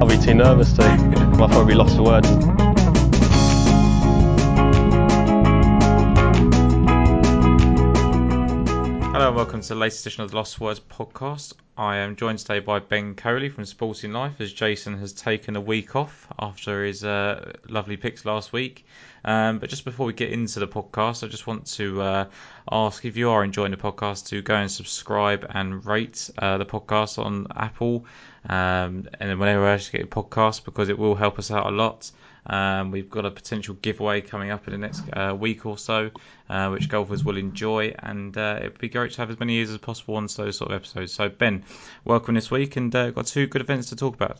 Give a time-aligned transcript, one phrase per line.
[0.00, 0.82] I'll be too nervous to.
[0.82, 2.69] I'll probably lost for words.
[9.30, 11.52] And welcome to the latest edition of the Lost Words podcast.
[11.78, 15.60] I am joined today by Ben Coley from Sporting Life as Jason has taken a
[15.60, 18.84] week off after his uh, lovely picks last week.
[19.24, 22.24] Um, but just before we get into the podcast, I just want to uh,
[22.72, 26.66] ask if you are enjoying the podcast to go and subscribe and rate uh, the
[26.66, 28.06] podcast on Apple
[28.48, 31.70] um, and whenever else you get a podcast because it will help us out a
[31.70, 32.10] lot.
[32.46, 36.10] Um, we've got a potential giveaway coming up in the next uh, week or so,
[36.48, 39.70] uh, which golfers will enjoy, and uh, it'd be great to have as many years
[39.70, 41.12] as possible on those sort of episodes.
[41.12, 41.64] So, Ben,
[42.04, 44.38] welcome this week, and uh, got two good events to talk about.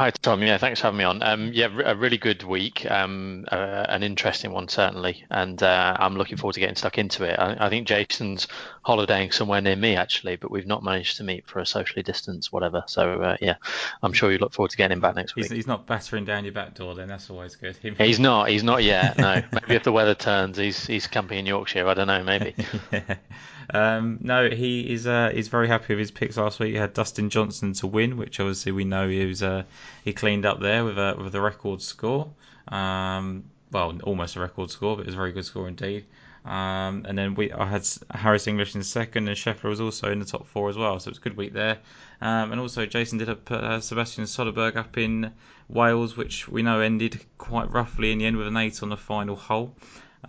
[0.00, 1.22] Hi Tom, yeah, thanks for having me on.
[1.22, 6.16] Um, yeah, a really good week, um, uh, an interesting one certainly, and uh, I'm
[6.16, 7.38] looking forward to getting stuck into it.
[7.38, 8.48] I, I, think Jason's
[8.80, 12.50] holidaying somewhere near me actually, but we've not managed to meet for a socially distanced
[12.50, 12.82] whatever.
[12.86, 13.56] So uh, yeah,
[14.02, 15.44] I'm sure you look forward to getting him back next week.
[15.44, 17.76] He's, he's, not battering down your back door, then that's always good.
[17.98, 18.48] he's not.
[18.48, 19.18] He's not yet.
[19.18, 21.86] No, maybe if the weather turns, he's he's camping in Yorkshire.
[21.86, 22.54] I don't know, maybe.
[22.90, 23.16] yeah.
[23.72, 25.06] Um, no, he is.
[25.06, 26.72] Uh, he's very happy with his picks last week.
[26.72, 29.42] He had Dustin Johnson to win, which obviously we know he was.
[29.42, 29.62] Uh,
[30.04, 32.30] he cleaned up there with a with a record score.
[32.68, 36.04] Um, well, almost a record score, but it was a very good score indeed.
[36.44, 40.18] Um, and then we I had Harris English in second, and Scheffler was also in
[40.18, 40.98] the top four as well.
[40.98, 41.78] So it was a good week there.
[42.20, 45.32] Um, and also Jason did put uh, Sebastian Soderberg up in
[45.68, 48.96] Wales, which we know ended quite roughly in the end with an eight on the
[48.96, 49.76] final hole.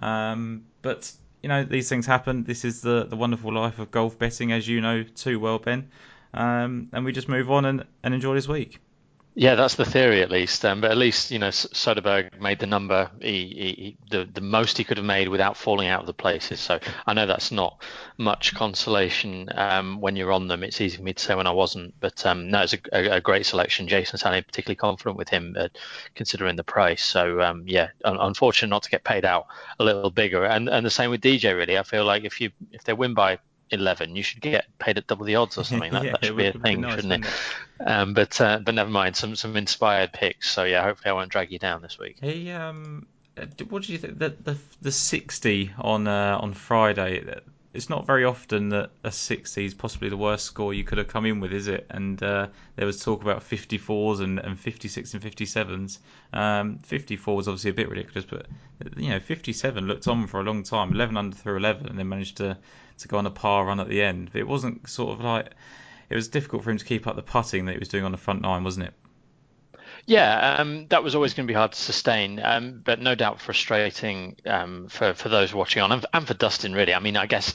[0.02, 1.11] Um, but
[1.42, 2.44] you know these things happen.
[2.44, 5.89] This is the the wonderful life of golf betting, as you know too well, Ben.
[6.33, 8.80] Um, and we just move on and, and enjoy this week.
[9.33, 10.65] Yeah, that's the theory at least.
[10.65, 13.45] Um, but at least you know Soderberg made the number he,
[13.77, 16.59] he, the the most he could have made without falling out of the places.
[16.59, 17.81] So I know that's not
[18.17, 20.63] much consolation um, when you're on them.
[20.63, 23.17] It's easy for me to say when I wasn't, but um, no, it's a, a,
[23.17, 23.87] a, great selection.
[23.87, 25.69] Jason sounded particularly confident with him, uh,
[26.13, 27.03] considering the price.
[27.03, 29.47] So um, yeah, un- unfortunate not to get paid out
[29.80, 30.43] a little bigger.
[30.43, 31.55] And and the same with DJ.
[31.55, 33.39] Really, I feel like if you if they win by
[33.71, 35.92] 11, you should get paid at double the odds or something.
[35.92, 37.32] That, yeah, that should be a thing, be nice, shouldn't it?
[37.80, 37.83] it?
[37.87, 40.49] Um, but uh, but never mind, some some inspired picks.
[40.49, 42.17] So yeah, hopefully I won't drag you down this week.
[42.21, 44.20] Hey, um, uh, what do you think?
[44.20, 47.42] The the, the 60 on uh, on Friday.
[47.73, 51.08] It's not very often that a 60 is possibly the worst score you could have
[51.08, 51.88] come in with, is it?
[51.89, 55.99] And uh, there was talk about 54s and, and 56 and 57s.
[56.33, 58.48] Um, 54 was obviously a bit ridiculous, but
[58.98, 62.09] you know 57 looked on for a long time, 11 under through 11, and then
[62.09, 62.58] managed to
[62.99, 64.29] to go on a par run at the end.
[64.31, 65.52] But it wasn't sort of like
[66.09, 68.11] it was difficult for him to keep up the putting that he was doing on
[68.11, 68.93] the front nine, wasn't it?
[70.05, 73.39] Yeah, um, that was always going to be hard to sustain, um, but no doubt
[73.39, 76.93] frustrating um, for for those watching on and, and for Dustin really.
[76.93, 77.53] I mean, I guess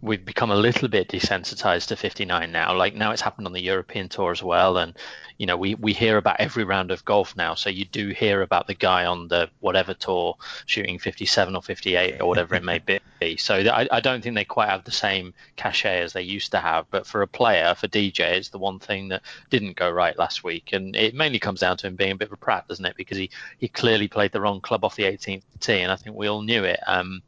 [0.00, 2.76] we've become a little bit desensitized to 59 now.
[2.76, 4.96] Like now it's happened on the European tour as well, and
[5.38, 7.54] you know we we hear about every round of golf now.
[7.54, 10.36] So you do hear about the guy on the whatever tour
[10.66, 13.36] shooting 57 or 58 or whatever it may be.
[13.36, 16.58] So I, I don't think they quite have the same cachet as they used to
[16.58, 16.86] have.
[16.90, 20.44] But for a player, for DJ, it's the one thing that didn't go right last
[20.44, 22.84] week, and it mainly comes down to him being a bit of a prat, doesn't
[22.84, 22.96] it?
[22.96, 26.16] Because he he clearly played the wrong club off the 18th tee, and I think
[26.16, 26.80] we all knew it.
[26.86, 27.22] Um,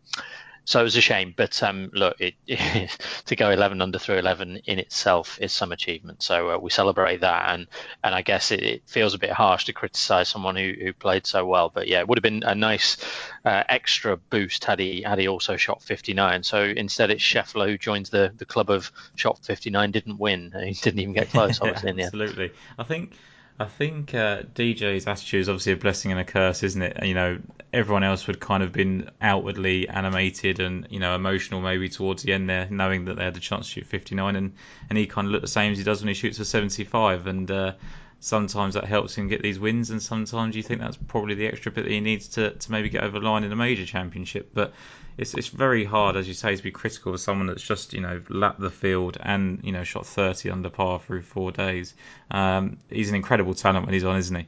[0.69, 1.33] so it was a shame.
[1.35, 2.91] But um, look, it, it,
[3.25, 6.23] to go 11 under through 11 in itself is some achievement.
[6.23, 7.67] So uh, we celebrate that, and
[8.05, 11.27] and I guess it, it feels a bit harsh to criticise someone who, who played
[11.27, 11.71] so well.
[11.73, 12.99] But yeah, it would have been a nice
[13.47, 16.43] uh, extra boost had he had he also shot 59.
[16.43, 20.53] So instead, it's Scheffler who joins the the club of shot 59, didn't win.
[20.69, 21.95] He didn't even get close, obviously.
[21.97, 22.53] yeah, absolutely.
[22.79, 23.15] I think
[23.61, 27.05] I think uh, DJ's attitude is obviously a blessing and a curse, isn't it?
[27.05, 27.39] You know,
[27.73, 32.33] everyone else would kind of been outwardly animated and you know emotional maybe towards the
[32.33, 34.55] end there, knowing that they had the chance to shoot 59, and
[34.89, 37.27] and he kind of looked the same as he does when he shoots for 75,
[37.27, 37.73] and uh,
[38.21, 41.71] sometimes that helps him get these wins, and sometimes you think that's probably the extra
[41.71, 44.51] bit that he needs to to maybe get over the line in a major championship,
[44.55, 44.73] but
[45.19, 48.01] it's it's very hard, as you say, to be critical of someone that's just you
[48.01, 51.95] know lapped the field and you know shot 30 under par through four days.
[52.31, 54.47] Um, he's an incredible talent when he's on, isn't he?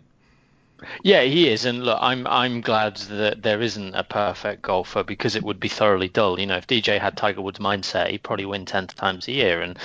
[1.03, 5.37] Yeah, he is, and look, I'm I'm glad that there isn't a perfect golfer because
[5.37, 6.41] it would be thoroughly dull.
[6.41, 9.61] You know, if DJ had Tiger Woods' mindset, he'd probably win ten times a year,
[9.61, 9.79] and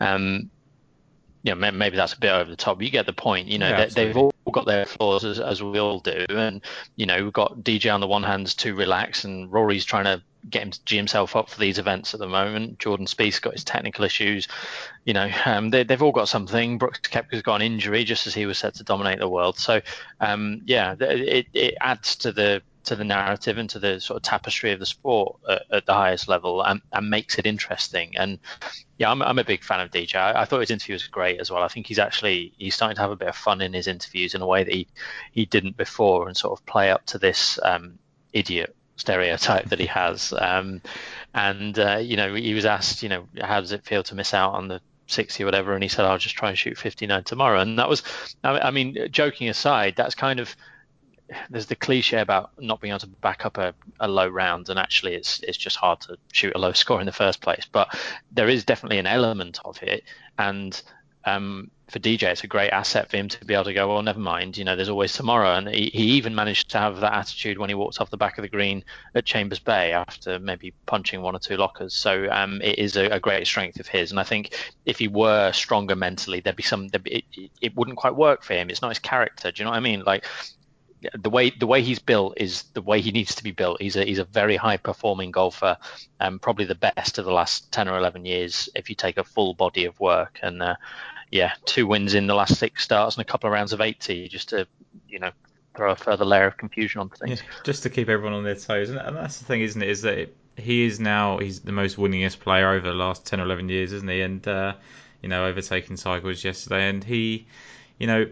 [0.00, 0.50] um,
[1.42, 2.80] you know, maybe that's a bit over the top.
[2.80, 3.48] You get the point.
[3.48, 6.60] You know, yeah, they, have all got their flaws as, as we all do, and
[6.96, 10.22] you know, we've got DJ on the one hand too relaxed, and Rory's trying to
[10.48, 12.78] get him to G himself up for these events at the moment.
[12.78, 14.48] Jordan Spieth's got his technical issues.
[15.04, 16.78] You know, um, they, have all got something.
[16.78, 19.58] Brooks Koepka's got an injury just as he was set to dominate the world.
[19.58, 19.80] So,
[20.20, 24.22] um, yeah, it, it adds to the to the narrative and to the sort of
[24.22, 28.16] tapestry of the sport at, at the highest level and, and, makes it interesting.
[28.16, 28.38] And
[28.98, 30.16] yeah, I'm, I'm a big fan of DJ.
[30.16, 31.62] I, I, thought his interview was great as well.
[31.62, 34.34] I think he's actually he's starting to have a bit of fun in his interviews
[34.34, 34.88] in a way that he
[35.32, 37.98] he didn't before, and sort of play up to this um,
[38.32, 40.32] idiot stereotype that he has.
[40.36, 40.80] Um,
[41.34, 44.34] and uh, you know, he was asked, you know, how does it feel to miss
[44.34, 47.24] out on the 60 or whatever, and he said, "I'll just try and shoot 59
[47.24, 48.02] tomorrow." And that was,
[48.42, 50.56] I mean, joking aside, that's kind of
[51.50, 54.78] there's the cliche about not being able to back up a, a, low round, and
[54.78, 57.66] actually, it's it's just hard to shoot a low score in the first place.
[57.70, 57.94] But
[58.30, 60.04] there is definitely an element of it,
[60.38, 60.80] and
[61.24, 64.02] um, for DJ, it's a great asset for him to be able to go, well,
[64.02, 65.54] never mind, you know, there's always tomorrow.
[65.54, 68.38] And he, he even managed to have that attitude when he walked off the back
[68.38, 68.82] of the green
[69.14, 71.94] at Chambers Bay after maybe punching one or two lockers.
[71.94, 74.10] So um, it is a, a, great strength of his.
[74.10, 74.56] And I think
[74.86, 78.42] if he were stronger mentally, there'd be some, there'd be, it, it wouldn't quite work
[78.42, 78.70] for him.
[78.70, 79.52] It's not his character.
[79.52, 80.02] Do you know what I mean?
[80.06, 80.24] Like,
[81.14, 83.80] the way the way he's built is the way he needs to be built.
[83.80, 85.76] He's a he's a very high performing golfer,
[86.20, 89.24] um, probably the best of the last ten or eleven years if you take a
[89.24, 90.38] full body of work.
[90.42, 90.76] And uh,
[91.32, 94.28] yeah, two wins in the last six starts and a couple of rounds of 80
[94.28, 94.68] just to,
[95.08, 95.30] you know,
[95.74, 97.40] throw a further layer of confusion on things.
[97.40, 98.90] Yeah, just to keep everyone on their toes.
[98.90, 99.88] And that's the thing, isn't it?
[99.88, 103.40] Is that it, he is now he's the most winningest player over the last 10
[103.40, 104.20] or 11 years, isn't he?
[104.20, 104.74] And, uh,
[105.22, 106.90] you know, overtaking Tiger Woods yesterday.
[106.90, 107.46] And he,
[107.98, 108.26] you know,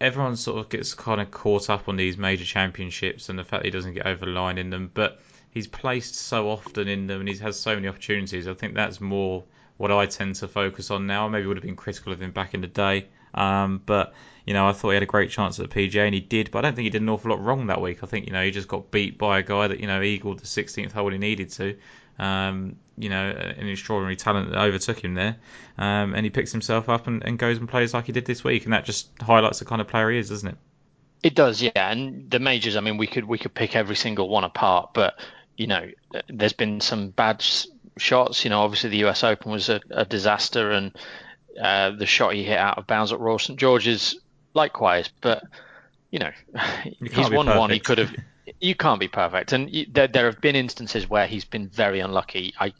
[0.00, 3.64] everyone sort of gets kind of caught up on these major championships and the fact
[3.64, 4.90] he doesn't get over the line in them.
[4.92, 5.20] But
[5.50, 8.48] he's placed so often in them and he has so many opportunities.
[8.48, 9.44] I think that's more
[9.76, 11.28] what I tend to focus on now.
[11.28, 14.14] Maybe would have been critical of him back in the day, um, but
[14.46, 16.50] you know I thought he had a great chance at the PGA and he did.
[16.50, 18.02] But I don't think he did an awful lot wrong that week.
[18.02, 20.40] I think you know he just got beat by a guy that you know eagled
[20.40, 21.76] the 16th hole he needed to.
[22.18, 25.36] Um, you know, an extraordinary talent that overtook him there,
[25.78, 28.44] um, and he picks himself up and, and goes and plays like he did this
[28.44, 30.56] week, and that just highlights the kind of player he is, doesn't it?
[31.24, 31.90] It does, yeah.
[31.90, 35.18] And the majors, I mean, we could we could pick every single one apart, but
[35.56, 35.90] you know,
[36.28, 37.44] there's been some bad
[37.96, 38.44] shots.
[38.44, 39.24] You know, obviously the U.S.
[39.24, 40.96] Open was a, a disaster, and
[41.60, 44.18] uh, the shot he hit out of bounds at Royal St George's
[44.52, 45.10] likewise.
[45.20, 45.42] But
[46.10, 46.30] you know,
[47.00, 47.70] you he's won one.
[47.70, 48.14] He could have.
[48.60, 52.00] You can't be perfect, and you, there, there have been instances where he's been very
[52.00, 52.52] unlucky.
[52.60, 52.74] I,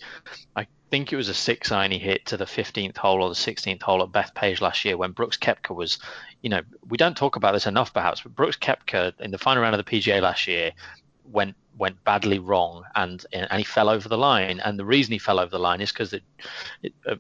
[0.55, 3.35] I think it was a six iron he hit to the 15th hole or the
[3.35, 5.99] 16th hole at Bethpage last year when Brooks Koepka was,
[6.43, 9.63] you know, we don't talk about this enough perhaps, but Brooks Koepka in the final
[9.63, 10.73] round of the PGA last year
[11.25, 14.61] went went badly wrong and and he fell over the line.
[14.61, 16.23] And the reason he fell over the line is because it,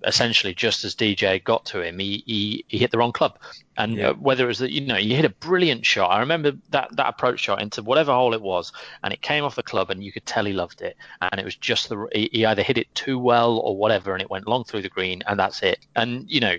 [0.04, 3.38] essentially just as DJ got to him he he, he hit the wrong club.
[3.76, 4.10] And yeah.
[4.10, 6.10] uh, whether it was that you know he hit a brilliant shot.
[6.10, 8.72] I remember that that approach shot into whatever hole it was
[9.02, 10.96] and it came off the club and you could tell he loved it.
[11.20, 14.22] And it was just the he, he either hit it too well or whatever and
[14.22, 15.78] it went long through the green and that's it.
[15.96, 16.56] And you know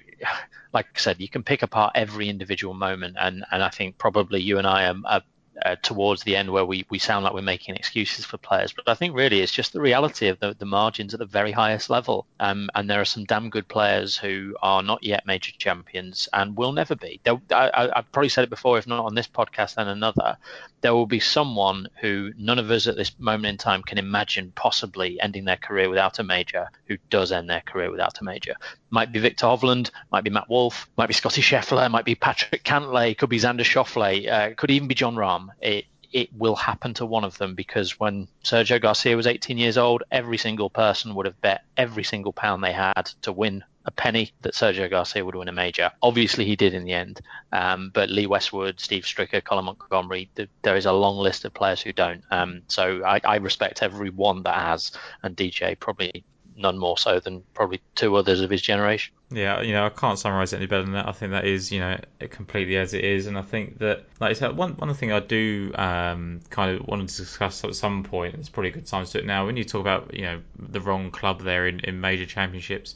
[0.73, 4.41] like I said, you can pick apart every individual moment, and, and I think probably
[4.41, 5.21] you and I are, are
[5.63, 8.73] uh, towards the end where we, we sound like we're making excuses for players.
[8.73, 11.51] But I think really it's just the reality of the, the margins at the very
[11.51, 12.25] highest level.
[12.39, 16.57] Um, and there are some damn good players who are not yet major champions and
[16.57, 17.19] will never be.
[17.51, 20.37] I, have probably said it before, if not on this podcast, then another.
[20.85, 24.53] There will be someone who none of us at this moment in time can imagine
[24.55, 28.53] possibly ending their career without a major who does end their career without a major.
[28.91, 32.63] Might be Viktor Hovland, might be Matt Wolff, might be Scotty Scheffler, might be Patrick
[32.63, 35.47] Cantlay, could be Xander Schauffele, uh, could even be Jon Rahm.
[35.59, 39.79] It, it will happen to one of them because when Sergio Garcia was 18 years
[39.79, 43.91] old, every single person would have bet every single pound they had to win a
[43.91, 45.91] penny that Sergio Garcia would win a major.
[46.01, 47.21] Obviously, he did in the end.
[47.51, 51.53] Um, but Lee Westwood, Steve Stricker, Colin Montgomerie, th- there is a long list of
[51.53, 52.23] players who don't.
[52.31, 56.23] Um, so I, I, respect every one that has, and DJ probably
[56.57, 59.13] none more so than probably two others of his generation.
[59.29, 61.07] Yeah, you know, I can't summarise it any better than that.
[61.07, 61.99] I think that is, you know,
[62.29, 65.19] completely as it is, and I think that, like I said, one one thing I
[65.19, 68.35] do um, kind of want to discuss at some point.
[68.35, 69.45] It's probably a good time to do it now.
[69.45, 72.95] When you talk about, you know, the wrong club there in, in major championships,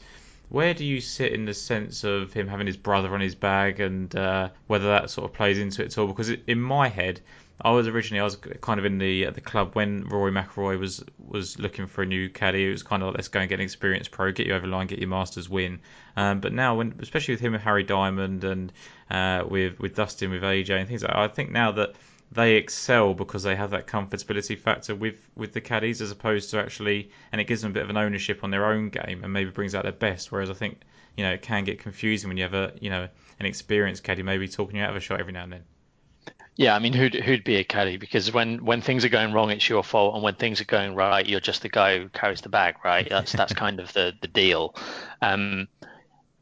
[0.50, 3.80] where do you sit in the sense of him having his brother on his bag,
[3.80, 6.08] and uh, whether that sort of plays into it at all?
[6.08, 7.20] Because in my head,
[7.62, 10.78] I was originally I was kind of in the at the club when Rory McIlroy
[10.78, 12.66] was was looking for a new caddy.
[12.66, 14.66] It was kind of like let's go and get an experienced pro, get you over
[14.66, 15.80] the line, get your Masters win.
[16.16, 18.72] Um, but now, when especially with him and Harry Diamond and
[19.10, 21.94] uh, with with Dustin with AJ and things, like that, I think now that
[22.32, 26.58] they excel because they have that comfortability factor with with the caddies as opposed to
[26.58, 29.32] actually, and it gives them a bit of an ownership on their own game and
[29.32, 30.30] maybe brings out their best.
[30.30, 30.80] Whereas I think
[31.16, 33.08] you know it can get confusing when you have a you know
[33.40, 35.64] an experienced caddy maybe talking you out of a shot every now and then.
[36.56, 37.96] Yeah, I mean, who'd who'd be a caddy?
[37.96, 40.94] Because when when things are going wrong, it's your fault, and when things are going
[40.94, 43.08] right, you're just the guy who carries the bag, right?
[43.08, 44.74] That's that's kind of the the deal.
[45.22, 45.68] Um,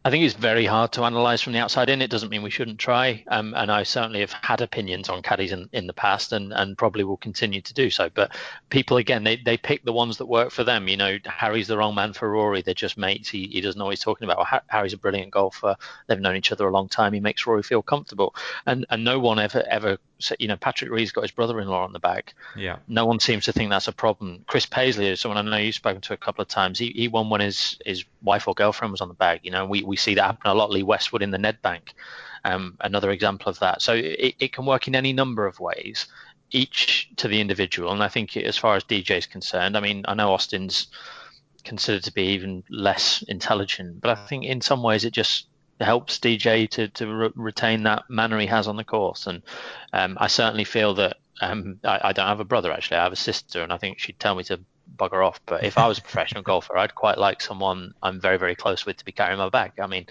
[0.04, 2.00] I think it's very hard to analyse from the outside in.
[2.00, 3.24] It doesn't mean we shouldn't try.
[3.28, 6.78] Um, and I certainly have had opinions on caddies in, in the past and, and
[6.78, 8.08] probably will continue to do so.
[8.08, 8.34] But
[8.70, 10.88] people, again, they, they pick the ones that work for them.
[10.88, 12.62] You know, Harry's the wrong man for Rory.
[12.62, 13.28] They're just mates.
[13.28, 14.38] He, he doesn't know what he's talking about.
[14.38, 15.76] Well, Harry's a brilliant golfer.
[16.06, 17.12] They've known each other a long time.
[17.12, 18.34] He makes Rory feel comfortable.
[18.66, 19.98] And and no one ever, ever,
[20.38, 22.34] you know, Patrick Reed's got his brother in law on the back.
[22.56, 22.76] Yeah.
[22.88, 24.44] No one seems to think that's a problem.
[24.46, 26.78] Chris Paisley is someone I know you've spoken to a couple of times.
[26.78, 29.40] He, he won when his, his wife or girlfriend was on the bag.
[29.42, 31.92] You know, we, we see that happen a lot Lee Westwood in the Nedbank,
[32.44, 33.80] um, another example of that.
[33.80, 36.06] So it, it can work in any number of ways,
[36.50, 37.92] each to the individual.
[37.92, 40.88] And I think as far as DJ is concerned, I mean, I know Austin's
[41.64, 45.46] considered to be even less intelligent, but I think in some ways it just
[45.84, 49.26] helps DJ to to re- retain that manner he has on the course.
[49.26, 49.42] And
[49.92, 52.98] um, I certainly feel that um, I, I, don't have a brother actually.
[52.98, 54.60] I have a sister, and I think she'd tell me to
[54.98, 55.40] bugger off.
[55.46, 58.84] But if I was a professional golfer, I'd quite like someone I'm very, very close
[58.84, 59.72] with to be carrying my bag.
[59.80, 60.06] I mean,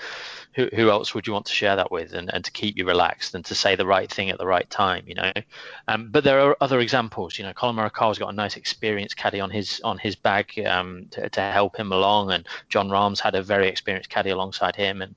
[0.53, 2.85] who, who else would you want to share that with and, and to keep you
[2.85, 5.31] relaxed and to say the right thing at the right time, you know?
[5.87, 9.39] Um, but there are other examples, you know, Collin Morikawa's got a nice experienced caddy
[9.39, 13.35] on his on his bag um, to, to help him along, and Jon Rahm's had
[13.35, 15.15] a very experienced caddy alongside him, and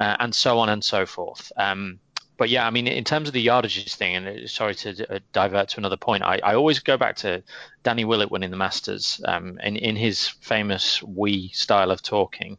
[0.00, 1.52] uh, and so on and so forth.
[1.56, 2.00] Um,
[2.38, 5.18] but yeah, I mean, in terms of the yardages thing, and uh, sorry to uh,
[5.32, 7.42] divert to another point, I, I always go back to
[7.82, 9.20] Danny Willett winning the Masters.
[9.24, 12.56] Um, in, in his famous we style of talking,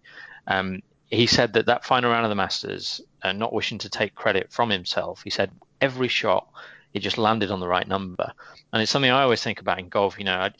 [0.47, 4.13] um, he said that that final round of the Masters, uh, not wishing to take
[4.13, 6.47] credit from himself, he said every shot
[6.91, 8.33] he just landed on the right number,
[8.73, 10.19] and it's something I always think about in golf.
[10.19, 10.51] You know, I,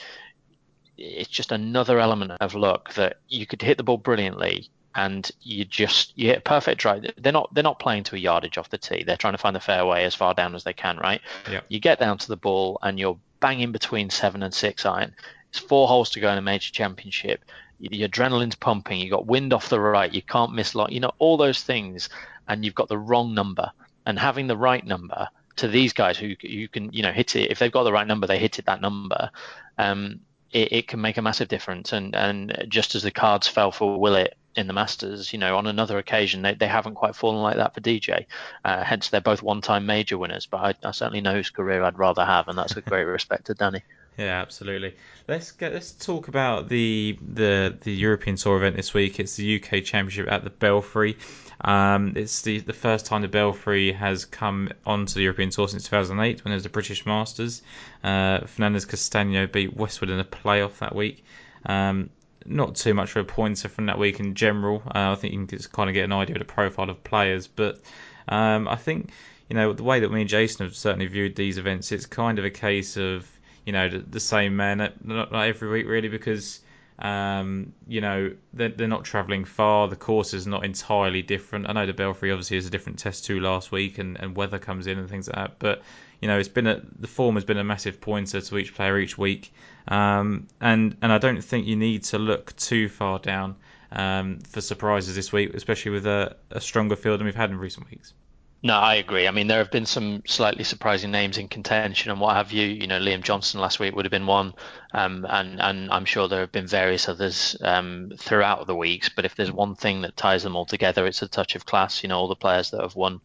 [0.97, 5.65] it's just another element of luck that you could hit the ball brilliantly and you
[5.65, 7.05] just you hit a perfect drive.
[7.17, 9.03] They're not they're not playing to a yardage off the tee.
[9.03, 11.21] They're trying to find the fairway as far down as they can, right?
[11.67, 15.13] You get down to the ball and you're banging between seven and six iron.
[15.49, 17.43] It's four holes to go in a major championship.
[17.79, 18.99] Your adrenaline's pumping.
[18.99, 20.13] You got wind off the right.
[20.13, 20.91] You can't miss lot.
[20.91, 22.09] You know all those things,
[22.47, 23.71] and you've got the wrong number.
[24.05, 25.27] And having the right number
[25.57, 28.07] to these guys who you can you know hit it if they've got the right
[28.07, 29.29] number, they hit it that number.
[29.77, 31.93] Um, it, it, can make a massive difference.
[31.93, 35.67] And and just as the cards fell for Willett in the Masters, you know, on
[35.67, 38.25] another occasion, they, they haven't quite fallen like that for DJ.
[38.65, 40.45] Uh, hence, they're both one-time major winners.
[40.45, 43.45] But I, I, certainly know whose career I'd rather have, and that's a great respect
[43.47, 43.83] to Danny.
[44.17, 44.95] Yeah, absolutely.
[45.29, 49.17] Let's get let's talk about the the the European Tour event this week.
[49.17, 51.17] It's the UK Championship at the Belfry.
[51.61, 55.85] Um, it's the the first time the Belfry has come onto the European Tour since
[55.85, 57.61] 2008 when it was the British Masters.
[58.03, 61.23] Uh, Fernandez Castano beat Westwood in a playoff that week.
[61.65, 62.09] Um,
[62.49, 64.81] not too much of a pointer from that week in general.
[64.85, 67.03] Uh, I think you can just kind of get an idea of the profile of
[67.03, 67.79] players, but
[68.27, 69.11] um, I think
[69.49, 72.39] you know the way that me and Jason have certainly viewed these events, it's kind
[72.39, 73.29] of a case of
[73.65, 76.59] you know the, the same man not, not every week really because
[76.97, 79.87] um, you know they're, they're not travelling far.
[79.87, 81.69] The course is not entirely different.
[81.69, 84.59] I know the Belfry obviously is a different test too last week, and, and weather
[84.59, 85.83] comes in and things like that, but
[86.21, 88.97] you know, it's been a the form has been a massive pointer to each player
[88.99, 89.53] each week,
[89.87, 93.55] um, and and I don't think you need to look too far down
[93.91, 97.57] um, for surprises this week, especially with a, a stronger field than we've had in
[97.57, 98.13] recent weeks.
[98.61, 99.25] No, I agree.
[99.25, 102.67] I mean, there have been some slightly surprising names in contention and what have you.
[102.67, 104.53] You know, Liam Johnston last week would have been one,
[104.93, 109.07] um, and and I'm sure there have been various others um, throughout the weeks.
[109.07, 112.03] But if there's one thing that ties them all together, it's a touch of class.
[112.03, 113.21] You know, all the players that have won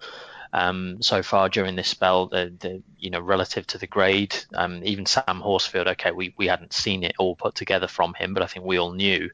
[0.54, 4.82] um, so far during this spell, the, the you know relative to the grade, um,
[4.84, 5.88] even Sam Horsfield.
[5.88, 8.78] Okay, we, we hadn't seen it all put together from him, but I think we
[8.78, 9.30] all knew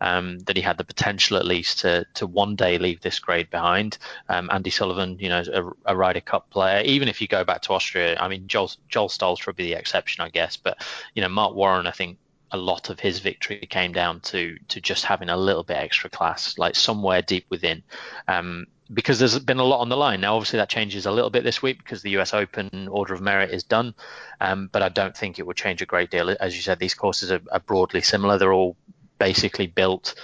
[0.00, 3.50] um, that he had the potential at least to to one day leave this grade
[3.50, 3.98] behind.
[4.28, 6.82] Um, Andy Sullivan, you know, a, a Ryder Cup player.
[6.84, 9.78] Even if you go back to Austria, I mean, Joel Joel Stalter would be the
[9.78, 10.56] exception, I guess.
[10.56, 12.18] But you know, Marc Warren, I think
[12.50, 16.10] a lot of his victory came down to to just having a little bit extra
[16.10, 17.84] class, like somewhere deep within.
[18.26, 20.20] Um, because there's been a lot on the line.
[20.20, 23.20] Now, obviously, that changes a little bit this week because the US Open Order of
[23.20, 23.94] Merit is done,
[24.40, 26.30] um, but I don't think it would change a great deal.
[26.40, 28.38] As you said, these courses are, are broadly similar.
[28.38, 28.76] They're all
[29.18, 30.14] basically built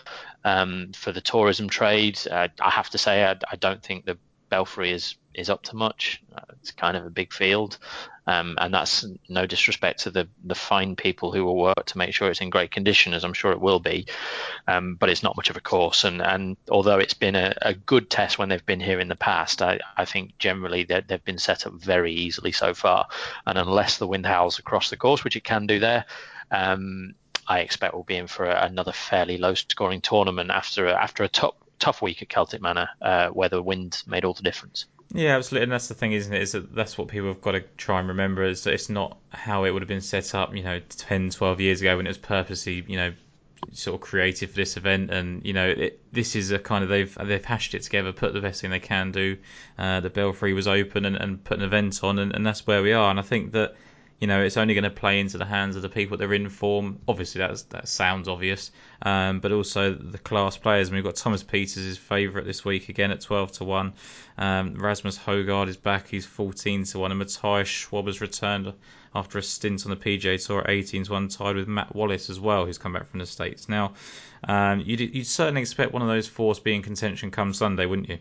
[0.44, 2.18] um, for the tourism trade.
[2.30, 5.76] Uh, I have to say, I, I, don't think the Belfry is is up to
[5.76, 6.22] much.
[6.34, 7.78] Uh, it's kind of a big field,
[8.30, 12.14] um, and that's no disrespect to the the fine people who will work to make
[12.14, 14.06] sure it's in great condition, as I'm sure it will be.
[14.68, 17.74] Um, but it's not much of a course, and and although it's been a, a
[17.74, 21.38] good test when they've been here in the past, I, I think generally they've been
[21.38, 23.08] set up very easily so far.
[23.46, 26.04] And unless the wind howls across the course, which it can do there.
[26.52, 27.14] Um,
[27.46, 32.00] I expect we'll be in for another fairly low-scoring tournament after after a tough tough
[32.00, 34.86] week at Celtic Manor, uh, where the wind made all the difference.
[35.12, 36.42] Yeah, absolutely, and that's the thing, isn't it?
[36.42, 39.18] Is that that's what people have got to try and remember is that it's not
[39.30, 42.10] how it would have been set up, you know, 10, 12 years ago when it
[42.10, 43.12] was purposely, you know,
[43.72, 46.90] sort of created for this event, and you know it, this is a kind of
[46.90, 49.36] they've they've hashed it together, put the best thing they can do.
[49.78, 52.82] Uh, the Belfry was open and, and put an event on, and, and that's where
[52.82, 53.10] we are.
[53.10, 53.74] And I think that
[54.20, 56.34] you know it's only going to play into the hands of the people that are
[56.34, 57.00] in form.
[57.08, 58.70] Obviously, that's that sounds obvious,
[59.02, 60.88] um, but also the class players.
[60.88, 63.94] I mean, we've got Thomas Pieters, his favourite this week again at twelve to one.
[64.38, 68.72] Um, Rasmus Hojgaard is back, he's fourteen to one, and Matthias Schwab has returned
[69.14, 72.30] after a stint on the PGA Tour at 18 to 1, tied with Matt Wallace
[72.30, 73.68] as well, who's come back from the States.
[73.68, 73.94] Now,
[74.44, 77.86] um, you'd, you'd certainly expect one of those four to be in contention come Sunday,
[77.86, 78.18] wouldn't you?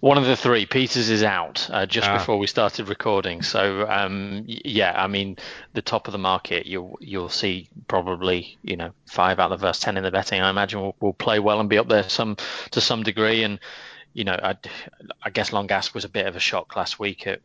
[0.00, 2.18] One of the three, Pieters is out uh, just ah.
[2.18, 3.42] before we started recording.
[3.42, 5.36] So um, yeah, I mean
[5.72, 9.66] the top of the market, you'll you'll see probably you know five out of the
[9.66, 10.40] first ten in the betting.
[10.40, 12.36] I imagine will, will play well and be up there some
[12.70, 13.42] to some degree.
[13.42, 13.58] And
[14.14, 14.56] you know, I,
[15.22, 17.40] I guess Langasque was a bit of a shock last week at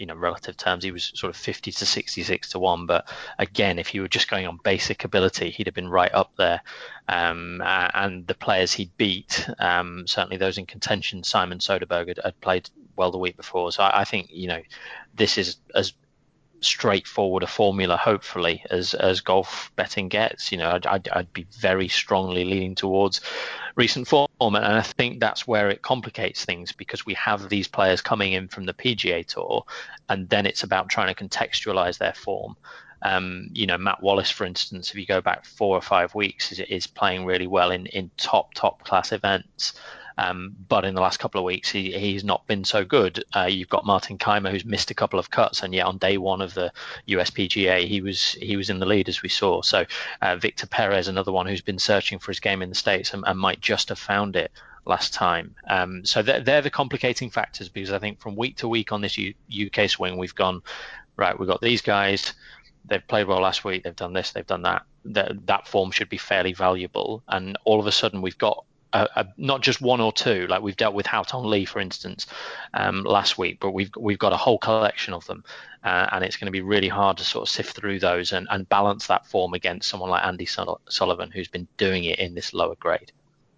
[0.00, 3.78] you know relative terms he was sort of 50 to 66 to 1 but again
[3.78, 6.62] if you were just going on basic ability he'd have been right up there.
[7.08, 12.40] Um, and the players he beat um, certainly those in contention Simon Soderberg had, had,
[12.40, 13.72] played well the week before.
[13.72, 14.62] So I, I think you know
[15.14, 15.92] this is as
[16.60, 20.52] straightforward a formula, hopefully, as as golf betting gets.
[20.52, 23.20] You know, I'd, I'd, I'd, be very strongly leaning towards
[23.76, 28.00] recent form, and I think that's where it complicates things because we have these players
[28.00, 29.64] coming in from the PGA Tour,
[30.08, 32.56] and then it's about trying to contextualize their form.
[33.02, 36.52] Um, you know, Matt Wallace, for instance, if you go back four or five weeks,
[36.52, 39.74] is, is playing really well in, in top top class events.
[40.18, 43.24] Um, but in the last couple of weeks, he, he's not been so good.
[43.34, 46.18] Uh, you've got Martin Kaymer who's missed a couple of cuts, and yet on day
[46.18, 46.72] one of the
[47.08, 49.62] USPGA, he was he was in the lead as we saw.
[49.62, 49.84] So
[50.20, 53.24] uh, Victor Perez, another one who's been searching for his game in the states and,
[53.26, 54.50] and might just have found it
[54.86, 55.54] last time.
[55.68, 59.00] Um, so they're, they're, the complicating factors because I think from week to week on
[59.00, 60.62] this U- UK swing, we've gone
[61.16, 61.38] right.
[61.38, 62.32] We've got these guys.
[62.84, 63.84] They've played well last week.
[63.84, 64.32] They've done this.
[64.32, 64.82] They've done that.
[65.04, 67.22] That, that form should be fairly valuable.
[67.28, 70.62] And all of a sudden, we've got a, a, not just one or two, like
[70.62, 72.26] we've dealt with Haotong Li, for instance,
[72.74, 75.44] um, last week, but we've we've got a whole collection of them,
[75.84, 78.48] uh, and it's going to be really hard to sort of sift through those and,
[78.50, 82.52] and balance that form against someone like Andy Sullivan, who's been doing it in this
[82.52, 83.12] lower grade.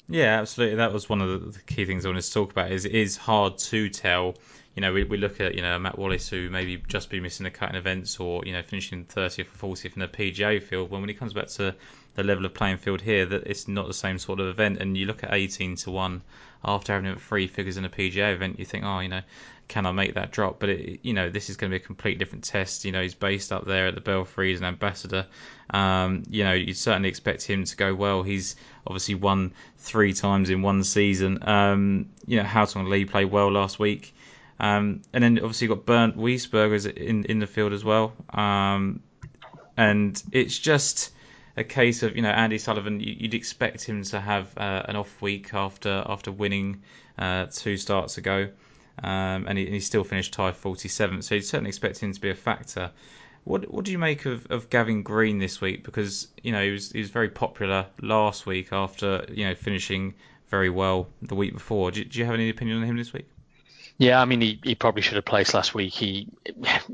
[0.09, 0.77] Yeah, absolutely.
[0.77, 2.71] That was one of the key things I wanted to talk about.
[2.71, 4.35] Is it is hard to tell.
[4.75, 7.45] You know, we, we look at you know Matt Wallace who maybe just be missing
[7.45, 10.91] the cutting events or you know finishing 30th or 40th in the PGA field.
[10.91, 11.75] When when he comes back to
[12.15, 14.79] the level of playing field here that it's not the same sort of event.
[14.79, 16.23] And you look at 18 to one
[16.65, 19.23] after having three figures in a PGA event, you think, oh, you know,
[19.69, 20.61] can I make that drop?
[20.61, 22.85] But it, you know, this is going to be a complete different test.
[22.85, 25.27] You know, he's based up there at the Belfry as an ambassador.
[25.71, 28.23] Um, you know, you'd certainly expect him to go well.
[28.23, 31.39] He's obviously won three times in one season.
[31.49, 34.15] Um, you know, Haotong Li played well last week.
[34.61, 38.13] Um, and then obviously you've got Bernd Wiesberger in in the field as well.
[38.33, 39.01] Um,
[39.77, 41.13] and it's just
[41.57, 43.01] a case of you know Andy Sullivan.
[43.01, 46.83] You'd expect him to have uh, an off week after after winning
[47.19, 48.49] uh, two starts ago,
[49.03, 51.25] um, and, he, and, he, still finished tied 47th.
[51.25, 52.91] So you'd certainly expect him to be a factor.
[53.45, 55.85] What what do you make of, of Gavin Green this week?
[55.85, 60.15] Because you know he was he was very popular last week after you know finishing
[60.49, 61.91] very well the week before.
[61.91, 63.29] Do, do you have any opinion on him this week?
[63.99, 65.93] Yeah, I mean, he, he probably should have placed last week.
[65.93, 66.29] He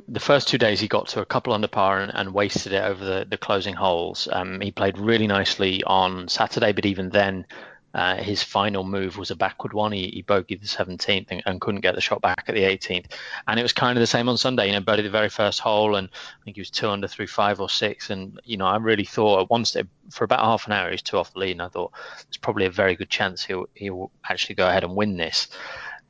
[0.08, 2.82] the first two days he got to a couple under par and, and wasted it
[2.82, 4.28] over the, the closing holes.
[4.30, 7.46] Um, he played really nicely on Saturday, but even then,
[7.94, 9.92] uh, his final move was a backward one.
[9.92, 13.06] He, he bogeyed the 17th and, and, couldn't get the shot back at the 18th.
[13.46, 14.66] And it was kind of the same on Sunday.
[14.66, 17.28] You know, bogeyed the very first hole, and I think he was two under through
[17.28, 18.10] five or six.
[18.10, 20.92] And you know, I really thought at one step for about half an hour he
[20.92, 21.92] was two off the lead, and I thought
[22.26, 25.48] there's probably a very good chance he'll he'll actually go ahead and win this.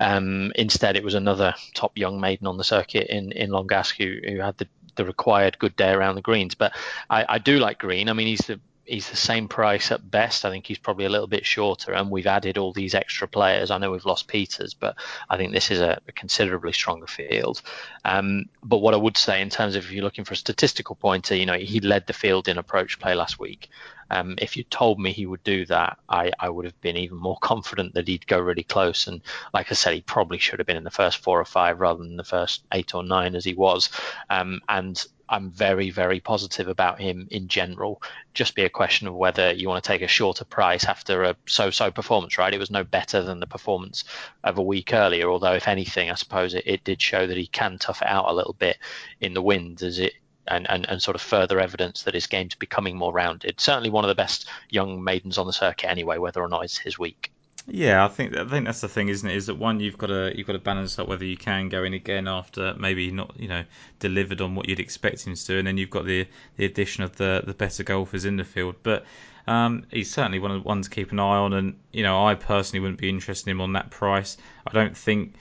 [0.00, 4.20] Um, instead, it was another top young maiden on the circuit in in Langasque who,
[4.28, 6.54] who had the, the required good day around the greens.
[6.54, 6.72] But
[7.10, 8.08] I, I do like Green.
[8.08, 10.44] I mean, he's the he's the same price at best.
[10.44, 13.70] I think he's probably a little bit shorter, and we've added all these extra players.
[13.70, 14.96] I know we've lost Pieters, but
[15.28, 17.60] I think this is a, a considerably stronger field.
[18.04, 20.96] Um, but what I would say in terms of if you're looking for a statistical
[20.96, 23.68] pointer, you know, he led the field in approach play last week.
[24.10, 27.18] Um, if you told me he would do that, I, I would have been even
[27.18, 29.06] more confident that he'd go really close.
[29.06, 29.20] And
[29.52, 32.02] like I said, he probably should have been in the first four or five rather
[32.02, 33.90] than the first eight or nine as he was.
[34.30, 38.02] Um, and I'm very, very positive about him in general.
[38.34, 41.36] Just be a question of whether you want to take a shorter price after a
[41.46, 42.54] so-so performance, right?
[42.54, 44.04] It was no better than the performance
[44.44, 47.46] of a week earlier, although if anything, I suppose it, it did show that he
[47.46, 48.78] can tough it out a little bit
[49.20, 50.14] in the wind as it
[50.50, 53.60] and, and, and sort of further evidence that his game's becoming more rounded.
[53.60, 56.78] Certainly one of the best young maidens on the circuit anyway, whether or not it's
[56.78, 57.30] his week.
[57.70, 59.36] Yeah, I think I think that's the thing, isn't it?
[59.36, 61.84] Is that one you've got to you've got to balance up whether you can go
[61.84, 63.64] in again after maybe not you know
[64.00, 66.26] delivered on what you'd expect him to do, and then you've got the
[66.56, 68.76] the addition of the the better golfers in the field.
[68.82, 69.04] But
[69.46, 72.26] Um, he's certainly one of the ones to keep an eye on, and you know,
[72.26, 74.36] I personally wouldn't be interested in him on that price.
[74.66, 75.34] I don't think.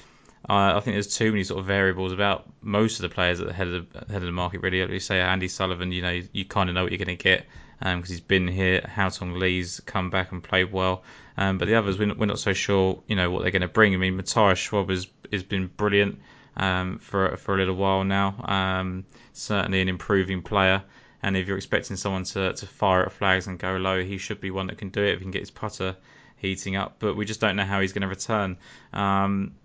[0.49, 3.47] Uh, I think there's too many sort of variables about most of the players at
[3.47, 4.61] the head of the head of the market.
[4.61, 7.05] Really, like you say Andy Sullivan, you know, you, you kind of know what you're
[7.05, 7.45] going to get
[7.79, 8.81] because um, he's been here.
[8.81, 11.03] Haotong Li's come back and played well,
[11.37, 13.61] um, but the others we're not, we're not, so sure, you know, what they're going
[13.61, 13.93] to bring.
[13.93, 16.19] I mean, Matthias Schwab has has been brilliant
[16.55, 18.35] um, for for a little while now.
[18.43, 20.83] Um, certainly an improving player.
[21.23, 24.39] And if you're expecting someone to, to fire at flags and go low, he should
[24.39, 25.95] be one that can do it if he can get his putter
[26.37, 26.97] heating up.
[26.99, 28.57] But we just don't know how he's going to return.
[28.93, 29.55] Um,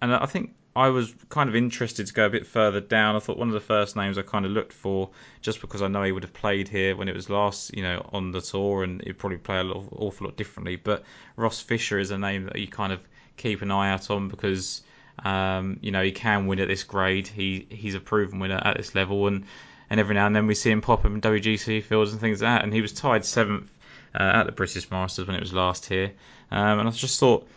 [0.00, 3.16] and I think I was kind of interested to go a bit further down.
[3.16, 5.08] I thought one of the first names I kind of looked for,
[5.40, 8.06] just because I know he would have played here when it was last, you know,
[8.12, 10.76] on the tour, and he'd probably play a an awful lot differently.
[10.76, 11.02] But
[11.34, 13.00] Ross Fisher is a name that you kind of
[13.38, 14.82] keep an eye out on because,
[15.24, 17.26] um, you know, he can win at this grade.
[17.26, 19.46] He he's a proven winner at this level, and
[19.88, 22.42] and every now and then we see him pop up in WGC fields and things
[22.42, 22.64] like that.
[22.64, 23.70] And he was tied seventh
[24.14, 26.12] uh, at the British Masters when it was last here.
[26.50, 27.48] Um, and I just thought,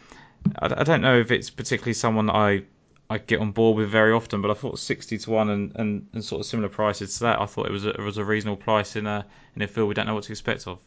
[0.60, 2.64] I, I, don't know if it's particularly someone that I
[3.10, 6.08] I get on board with very often, but I thought 60 to one and, and,
[6.14, 7.42] and sort of similar prices to that.
[7.42, 9.88] I thought it was a, it was a reasonable price in a in a field
[9.88, 10.80] we don't know what to expect of.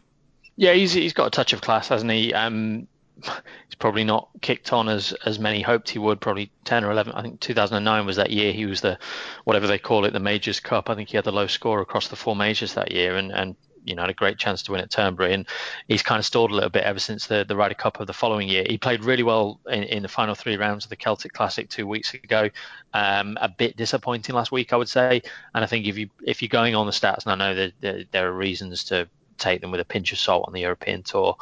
[0.55, 2.33] Yeah, he's he's got a touch of class, hasn't he?
[2.33, 2.87] Um,
[3.25, 6.21] he's probably not kicked on as as many hoped he would.
[6.21, 7.13] Probably ten or eleven.
[7.13, 8.53] I think 2009 was that year.
[8.53, 8.99] He was the
[9.43, 10.91] whatever they call it, the Majors Cup.
[10.91, 13.57] I think he had the low score across the four majors that year, and and
[13.85, 15.33] you know had a great chance to win at Turnberry.
[15.33, 15.47] And
[15.89, 18.13] he's kind of stalled a little bit ever since the the Ryder Cup of the
[18.13, 18.65] following year.
[18.69, 21.87] He played really well in, in the final three rounds of the Celtic Classic two
[21.87, 22.51] weeks ago.
[22.95, 25.23] Um, a bit disappointing last week, I would say.
[25.55, 28.07] And I think if you if you're going on the stats, and I know that
[28.11, 31.37] there, are reasons to take them with a pinch of salt on the European tour.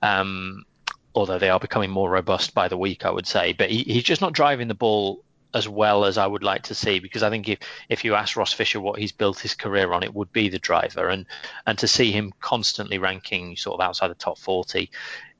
[0.00, 0.64] Um,
[1.14, 3.52] although they are becoming more robust by the week, I would say.
[3.52, 5.22] But he, he's just not driving the ball
[5.54, 8.36] as well as I would like to see because I think if if you ask
[8.36, 11.26] Ross Fisher what he's built his career on, it would be the driver, and
[11.66, 14.90] and to see him constantly ranking sort of outside the top 40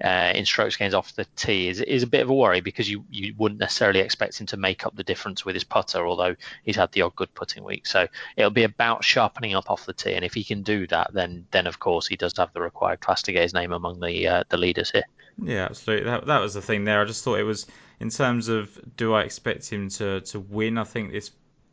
[0.02, 2.90] uh, in strokes gains off the tee is is a bit of a worry because
[2.90, 6.34] you you wouldn't necessarily expect him to make up the difference with his putter, although
[6.64, 7.86] he's had the odd good putting week.
[7.86, 11.12] So it'll be about sharpening up off the tee, and if he can do that,
[11.12, 14.00] then then of course he does have the required class to get his name among
[14.00, 15.04] the uh, the leaders here.
[15.40, 16.10] Yeah, absolutely.
[16.10, 17.00] That that was the thing there.
[17.00, 17.66] I just thought it was
[18.02, 20.76] in terms of do I expect him to to win?
[20.76, 21.30] I think this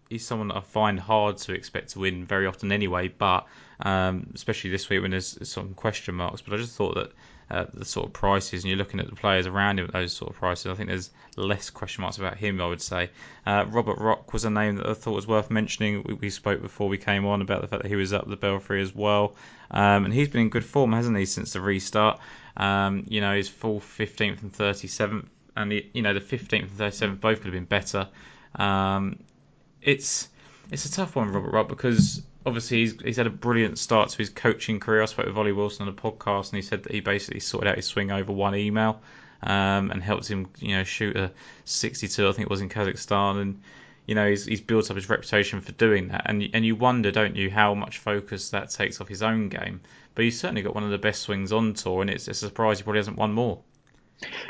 [0.10, 3.08] he's someone that I find hard to expect to win very often anyway.
[3.08, 3.48] But
[3.80, 6.42] um, especially this week when there's some question marks.
[6.42, 7.12] But I just thought that
[7.52, 10.14] uh, the sort of prices, and you're looking at the players around him at those
[10.14, 12.62] sort of prices, I think there's less question marks about him.
[12.62, 13.10] I would say
[13.46, 16.04] uh, Robert Rock was a name that I thought was worth mentioning.
[16.06, 18.38] We, we, spoke before we came on about the fact that he was up the
[18.38, 19.36] Belfry as well,
[19.72, 22.20] um, and he's been in good form, hasn't he, since the restart?
[22.56, 26.72] Um, you know, his full 15th and 37th, and the, you know the 15th and
[26.72, 28.08] 37th both could have been better.
[28.56, 29.20] Um,
[29.82, 30.30] it's
[30.72, 34.18] it's a tough one, Robert Rock, because obviously he's, he's had a brilliant start to
[34.18, 35.02] his coaching career.
[35.02, 37.70] I spoke with Ollie Wilson on a podcast, and he said that he basically sorted
[37.70, 39.02] out his swing over one email
[39.42, 41.32] um, and helped him, you know, shoot a
[41.66, 43.62] 62, I think it was in Kazakhstan, and
[44.06, 46.24] you know he's, he's built up his reputation for doing that.
[46.26, 49.82] And and you wonder, don't you, how much focus that takes off his own game.
[50.16, 52.48] But he's certainly got one of the best swings on tour, and it's, it's a
[52.48, 53.60] surprise he probably hasn't won more.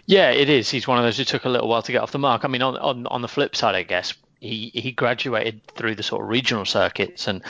[0.05, 0.69] Yeah, it is.
[0.69, 2.45] He's one of those who took a little while to get off the mark.
[2.45, 6.03] I mean, on on, on the flip side, I guess he he graduated through the
[6.03, 7.43] sort of regional circuits and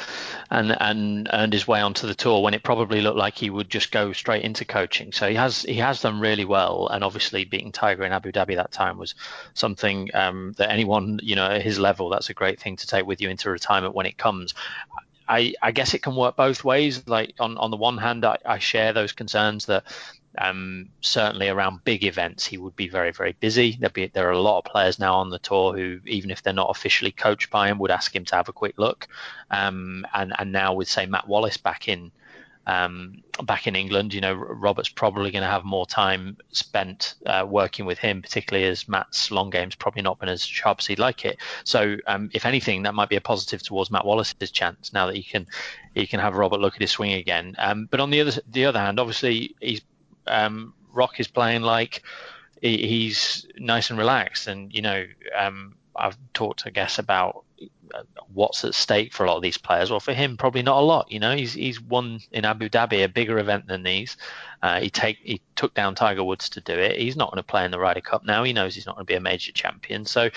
[0.49, 3.69] and and earned his way onto the tour when it probably looked like he would
[3.69, 5.11] just go straight into coaching.
[5.11, 8.55] So he has he has done really well, and obviously beating Tiger in Abu Dhabi
[8.55, 9.15] that time was
[9.53, 13.05] something um, that anyone you know at his level that's a great thing to take
[13.05, 14.53] with you into retirement when it comes.
[15.29, 17.07] I, I guess it can work both ways.
[17.07, 19.83] Like on, on the one hand, I, I share those concerns that
[20.37, 23.79] um, certainly around big events, he would be very, very busy.
[23.93, 26.53] Be, there are a lot of players now on the tour who, even if they're
[26.53, 29.07] not officially coached by him, would ask him to have a quick look.
[29.51, 32.11] Um, and, and now with, say, Matt Wallace back in
[32.69, 37.43] um, back in England, you know, Robert's probably going to have more time spent uh,
[37.49, 40.99] working with him, particularly as Matt's long game's probably not been as sharp as he'd
[40.99, 41.37] like it.
[41.63, 45.15] So, um, if anything, that might be a positive towards Matt Wallace's chance now that
[45.15, 45.47] he can
[45.95, 47.55] he can have Robert look at his swing again.
[47.57, 49.81] Um, but on the other the other hand, obviously he's
[50.29, 52.03] um, Rock is playing like
[52.61, 55.05] he's nice and relaxed, and you know,
[55.37, 57.43] um, I've talked, I guess, about
[57.93, 59.89] uh, what's at stake for a lot of these players.
[59.89, 61.11] Well, for him, probably not a lot.
[61.11, 64.17] You know, he's he's won in Abu Dhabi a bigger event than these.
[64.61, 66.99] Uh, he take he took down Tiger Woods to do it.
[66.99, 68.43] He's not going to play in the Ryder Cup now.
[68.43, 70.05] He knows he's not going to be a major champion.
[70.05, 70.29] So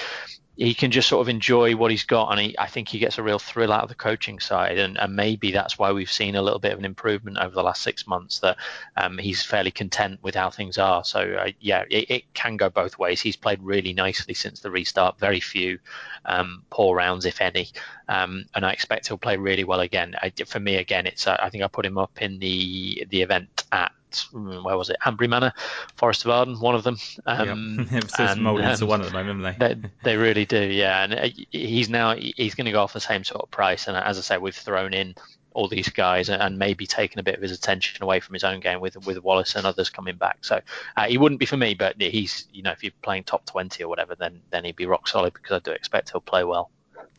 [0.57, 3.17] he can just sort of enjoy what he's got, and he, I think he gets
[3.17, 6.35] a real thrill out of the coaching side, and, and maybe that's why we've seen
[6.35, 8.41] a little bit of an improvement over the last six months.
[8.41, 8.59] That
[8.97, 11.05] um, he's fairly content with how things are.
[11.05, 13.21] So uh, yeah, it, it, can go both ways.
[13.21, 15.19] He's played really nicely since the restart.
[15.19, 15.79] Very few
[16.27, 17.69] um, poor rounds, if any.
[18.09, 20.15] Um, and I expect he'll play really well again.
[20.21, 23.23] I, for me, again, it's uh, I think I put him up in the the
[23.23, 23.93] event at
[24.33, 24.97] where was it?
[25.01, 25.53] Hanbury Manor,
[25.97, 26.99] Forest of Arden, one of them.
[27.27, 28.05] Um, yep.
[28.05, 29.75] into um, one at the moment, haven't they?
[29.75, 29.91] they?
[30.05, 31.05] they really do, yeah.
[31.05, 33.89] And uh, he's now he's going to go off the same sort of price.
[33.89, 35.15] And as I say, we've thrown in
[35.55, 38.61] all these guys and maybe taken a bit of his attention away from his own
[38.61, 40.39] game with with Wallace and others coming back.
[40.43, 40.61] So
[40.97, 43.83] uh, he wouldn't be for me, but he's you know if you're playing top twenty
[43.85, 46.71] or whatever, then then he'd be rock solid because I do expect he'll play well.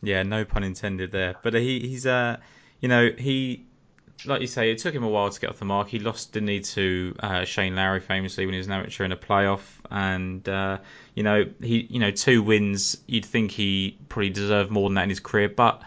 [0.02, 1.36] Yeah, no pun intended there.
[1.42, 2.38] But he he's uh
[2.80, 3.66] you know he
[4.26, 5.88] like you say, it took him a while to get off the mark.
[5.88, 9.12] He lost, didn't he, to uh, Shane Lowry famously when he was an amateur in
[9.12, 10.78] a playoff, and uh,
[11.14, 12.96] you know he, you know, two wins.
[13.06, 15.82] You'd think he probably deserved more than that in his career, but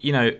[0.00, 0.32] you know,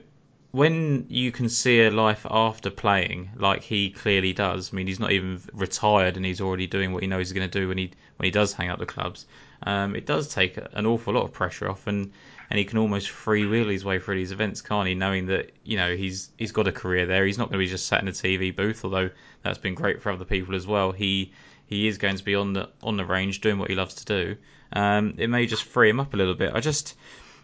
[0.51, 4.73] when you can see a life after playing, like he clearly does.
[4.73, 7.49] I mean, he's not even retired, and he's already doing what he knows he's going
[7.49, 9.27] to do when he when he does hang up the clubs.
[9.63, 12.13] Um, it does take an awful lot of pressure off, and
[12.51, 14.95] and he can almost freewheel his way through these events, can't he?
[14.95, 17.25] Knowing that you know he's he's got a career there.
[17.27, 19.11] He's not going to be just sat in a TV booth, although
[19.43, 20.93] that's been great for other people as well.
[20.93, 21.33] He
[21.67, 24.05] he is going to be on the on the range doing what he loves to
[24.05, 24.37] do.
[24.73, 26.53] Um, it may just free him up a little bit.
[26.55, 26.97] I just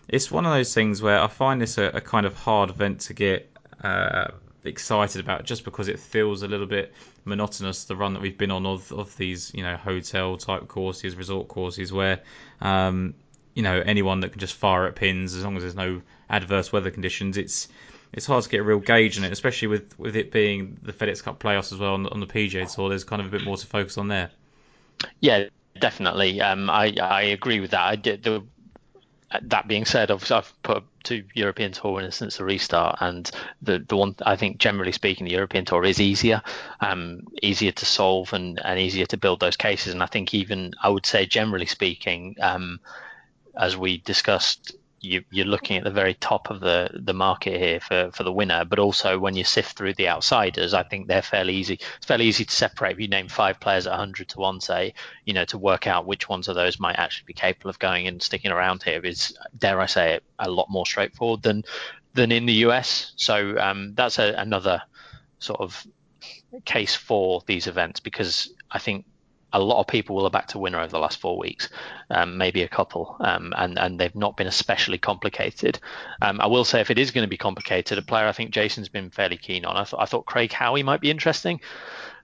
[0.08, 3.00] it's one of those things where I find this a, a kind of hard event
[3.02, 3.50] to get
[3.82, 4.28] uh,
[4.64, 6.92] excited about just because it feels a little bit
[7.24, 11.16] monotonous the run that we've been on of, of these you know hotel type courses
[11.16, 12.20] resort courses where
[12.60, 13.14] um,
[13.54, 16.72] you know anyone that can just fire at pins as long as there's no adverse
[16.72, 17.36] weather conditions.
[17.36, 17.68] It's
[18.12, 20.92] it's hard to get a real gauge on it, especially with, with it being the
[20.92, 22.88] FedEx Cup playoffs as well on, on the PGA Tour.
[22.88, 24.30] There's kind of a bit more to focus on there.
[25.20, 25.44] Yeah,
[25.78, 26.40] definitely.
[26.40, 27.82] Um, I I agree with that.
[27.82, 28.44] I did the.
[29.42, 33.30] That being said, obviously I've put two European Tour winners since the restart, and
[33.62, 36.42] the the one I think generally speaking, the European Tour is easier,
[36.80, 39.94] um, easier to solve and, and easier to build those cases.
[39.94, 42.80] And I think even I would say generally speaking, um,
[43.60, 47.78] as we discussed, you, are looking at the very top of the, the market here
[47.78, 48.64] for, for the winner.
[48.64, 51.74] But also when you sift through the outsiders, I think they're fairly easy.
[51.74, 52.92] It's fairly easy to separate.
[52.92, 54.94] If you name five players at 100 to one, say,
[55.26, 58.06] you know, to work out which ones of those might actually be capable of going
[58.06, 61.64] and sticking around here is, dare I say it, a lot more straightforward than
[62.14, 63.12] than in the US.
[63.16, 64.82] So um, that's a, another
[65.38, 65.86] sort of
[66.64, 69.04] case for these events because I think
[69.52, 71.68] a lot of people will have backed a winner over the last four weeks,
[72.10, 75.78] um, maybe a couple, um, and and they've not been especially complicated.
[76.22, 78.50] Um, I will say if it is going to be complicated, a player I think
[78.50, 79.76] Jason's been fairly keen on.
[79.76, 81.60] I, th- I thought Craig Howie might be interesting.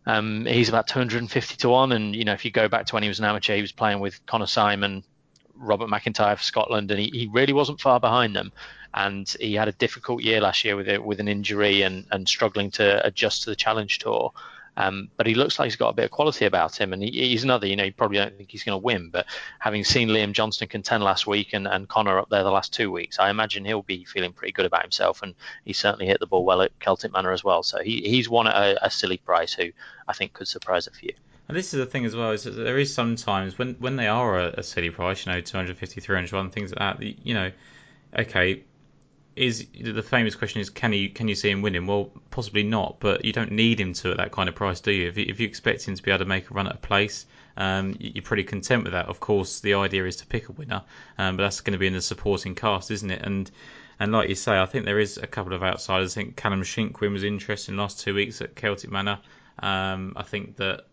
[0.06, 3.02] Um, he's about 250 to one, and you know if you go back to when
[3.02, 5.02] he was an amateur, he was playing with Connor Simon,
[5.56, 8.52] Robert MacIntyre for Scotland, and he, he really wasn't far behind them.
[8.94, 12.26] And he had a difficult year last year with it, with an injury and, and
[12.26, 14.32] struggling to adjust to the Challenge Tour.
[14.76, 17.10] Um, but he looks like he's got a bit of quality about him, and he,
[17.10, 17.66] he's another.
[17.66, 19.26] You know, you probably don't think he's going to win, but
[19.58, 22.90] having seen Liam Johnston contend last week and, and Connor up there the last two
[22.90, 25.34] weeks, I imagine he'll be feeling pretty good about himself, and
[25.64, 27.62] he certainly hit the ball well at Celtic Manor as well.
[27.62, 29.70] So he, he's won at a, a silly price, who
[30.06, 31.12] I think could surprise a few.
[31.48, 34.08] And this is the thing as well is that there is sometimes when when they
[34.08, 37.02] are a, a silly price, you know, 250, 300, things like that.
[37.24, 37.52] You know,
[38.18, 38.64] okay,
[39.36, 41.86] is the famous question is can you can you see him winning?
[41.86, 44.90] Well, possibly not, but you don't need him to at that kind of price, do
[44.90, 45.08] you?
[45.08, 46.78] If you, if you expect him to be able to make a run at a
[46.78, 47.26] place,
[47.58, 49.06] um, you're pretty content with that.
[49.06, 50.82] Of course, the idea is to pick a winner,
[51.18, 53.22] um, but that's going to be in the supporting cast, isn't it?
[53.22, 53.50] And
[54.00, 56.16] and like you say, I think there is a couple of outsiders.
[56.16, 59.18] I think Callum Shinkwin was interesting last two weeks at Celtic Manor.
[59.58, 60.86] Um, I think that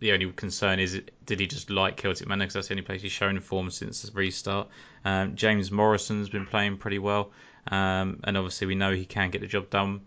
[0.00, 3.00] the only concern is did he just like Celtic Manor because that's the only place
[3.00, 4.68] he's shown form since the restart.
[5.04, 7.32] Um, James Morrison's been playing pretty well
[7.70, 10.00] um, and obviously we know he can get the job done.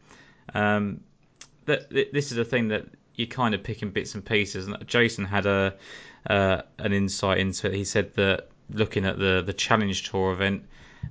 [0.53, 1.01] Um,
[1.65, 4.67] that this is a thing that you're kind of picking bits and pieces.
[4.67, 5.75] And Jason had a
[6.27, 7.75] uh, an insight into it.
[7.75, 10.63] He said that looking at the the Challenge Tour event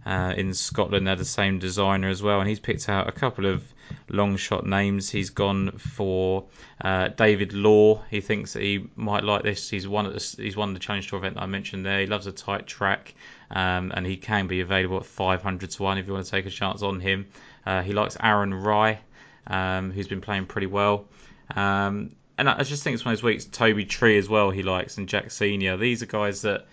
[0.04, 3.12] uh, in Scotland, they had the same designer as well, and he's picked out a
[3.12, 3.62] couple of
[4.08, 5.10] long shot names.
[5.10, 6.44] He's gone for
[6.82, 8.02] uh, David Law.
[8.10, 9.68] He thinks that he might like this.
[9.68, 12.00] He's won the, he's won the Challenge Tour event that I mentioned there.
[12.00, 13.14] He loves a tight track
[13.50, 16.46] um, and he can be available at 500 to 1 if you want to take
[16.46, 17.26] a chance on him.
[17.64, 18.98] Uh, he likes Aaron Rai,
[19.46, 21.06] um, who's been playing pretty well.
[21.54, 23.44] Um, and I just think it's one of those weeks.
[23.46, 25.76] Toby Tree as well, he likes, and Jack Senior.
[25.76, 26.66] These are guys that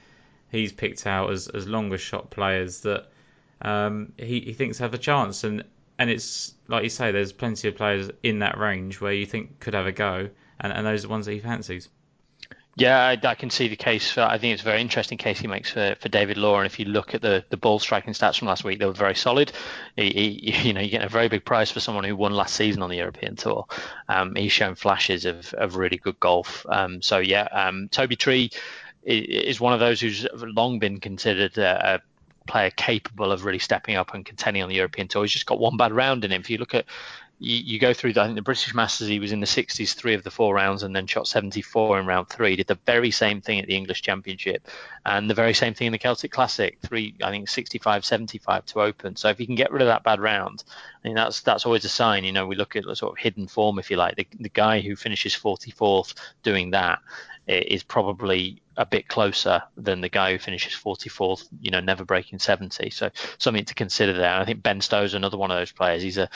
[0.51, 3.07] he's picked out as, as longer shot players that
[3.61, 5.43] um, he, he thinks have a chance.
[5.43, 5.63] And,
[5.97, 9.59] and it's like you say, there's plenty of players in that range where you think
[9.59, 11.89] could have a go, and, and those are the ones that he fancies.
[12.77, 14.11] Yeah, I, I, can see the case.
[14.11, 16.57] For, I think it's a very interesting case he makes for, for David Law.
[16.57, 18.91] And if you look at the, the ball striking stats from last week, they were
[18.91, 19.53] very solid.
[19.95, 22.53] He, he, you know, you get a very big price for someone who won last
[22.53, 23.65] season on the European Tour.
[24.09, 26.65] Um, he's shown flashes of, of really good golf.
[26.67, 28.51] Um, so yeah, um, Toby Tree
[29.05, 32.01] is one of those who's long been considered a,
[32.47, 35.23] player capable of really stepping up and contending on the European tour.
[35.23, 36.41] He's just got one bad round in him.
[36.41, 36.85] If you look at
[37.39, 39.93] you, you, go through, the, I think the British Masters, he was in the 60s
[39.93, 42.55] three of the four rounds and then shot 74 in round three.
[42.55, 44.67] Did the very same thing at the English Championship
[45.05, 48.81] and the very same thing in the Celtic Classic, three, I think 65, 75 to
[48.81, 49.15] open.
[49.17, 50.63] So if you can get rid of that bad round,
[51.03, 52.23] I mean, that's that's always a sign.
[52.23, 54.15] You know, we look at sort of hidden form, if you like.
[54.15, 56.99] The, the guy who finishes 44th doing that
[57.47, 62.05] eh, is probably a bit closer than the guy who finishes 44th, you know, never
[62.05, 62.89] breaking 70.
[62.89, 64.33] So something to consider there.
[64.33, 66.03] I think Ben Stow's another one of those players.
[66.03, 66.29] He's a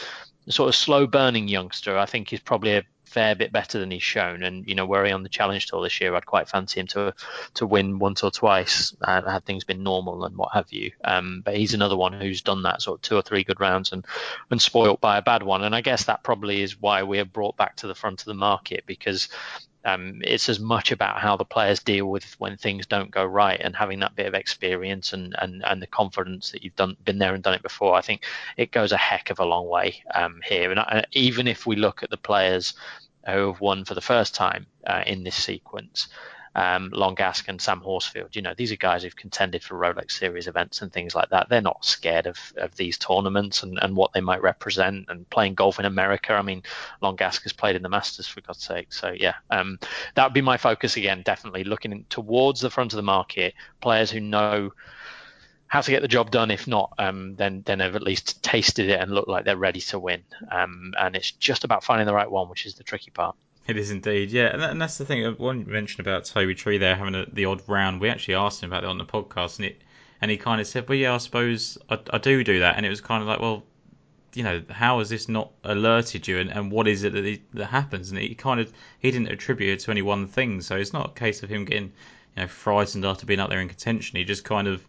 [0.50, 1.98] sort of slow burning youngster.
[1.98, 4.44] I think he's probably a fair bit better than he's shown.
[4.44, 6.88] And you know, were he on the Challenge Tour this year, I'd quite fancy him
[6.88, 7.14] to
[7.56, 10.92] to win once or twice uh, had things been normal and what have you.
[11.04, 13.92] Um, but he's another one who's done that sort of two or three good rounds
[13.92, 14.06] and
[14.52, 15.64] and spoilt by a bad one.
[15.64, 18.26] And I guess that probably is why we are brought back to the front of
[18.26, 19.30] the market because
[19.86, 23.60] um, it's as much about how the players deal with when things don't go right
[23.62, 27.18] and having that bit of experience and, and, and the confidence that you've done been
[27.18, 27.96] there and done it before.
[27.96, 28.26] I think
[28.58, 30.72] it goes a heck of a long way um, here.
[30.72, 32.74] And I, even if we look at the players
[33.26, 36.10] who have won for the first time uh, in this sequence,
[36.56, 36.92] um,
[37.48, 38.36] and Sam Horsfield.
[38.36, 41.50] You know, these are guys who've contended for Rolex Series events and things like that.
[41.50, 45.56] They're not scared of, of these tournaments and, and what they might represent and playing
[45.56, 46.34] golf in America.
[46.34, 46.64] I mean,
[47.02, 48.94] Langasque has played in the Masters for God's sake.
[48.94, 49.80] So yeah, um,
[50.16, 51.22] that would be my focus again.
[51.24, 54.72] Definitely looking towards the front of the market, players who know
[55.68, 56.52] how to get the job done.
[56.52, 59.82] If not, um, then then they've at least tasted it and look like they're ready
[59.82, 60.24] to win.
[60.52, 63.36] Um, and it's just about finding the right one, which is the tricky part.
[63.70, 65.24] It is indeed, yeah, and, that, and that's the thing.
[65.24, 68.02] Uh, one mention about Toby Tree there having a, the odd round.
[68.02, 69.82] We actually asked him about it on the podcast, and it
[70.22, 72.86] and he kind of said, "Well, yeah, I suppose I, I do do that." And
[72.86, 73.64] it was kind of like, "Well,
[74.34, 77.44] you know, how has this not alerted you, and, and what is it that, he,
[77.54, 80.76] that happens?" And he kind of he didn't attribute it to any one thing, so
[80.76, 81.94] it's not a case of him getting
[82.36, 84.18] you know frightened after being up there in contention.
[84.18, 84.84] He just kind of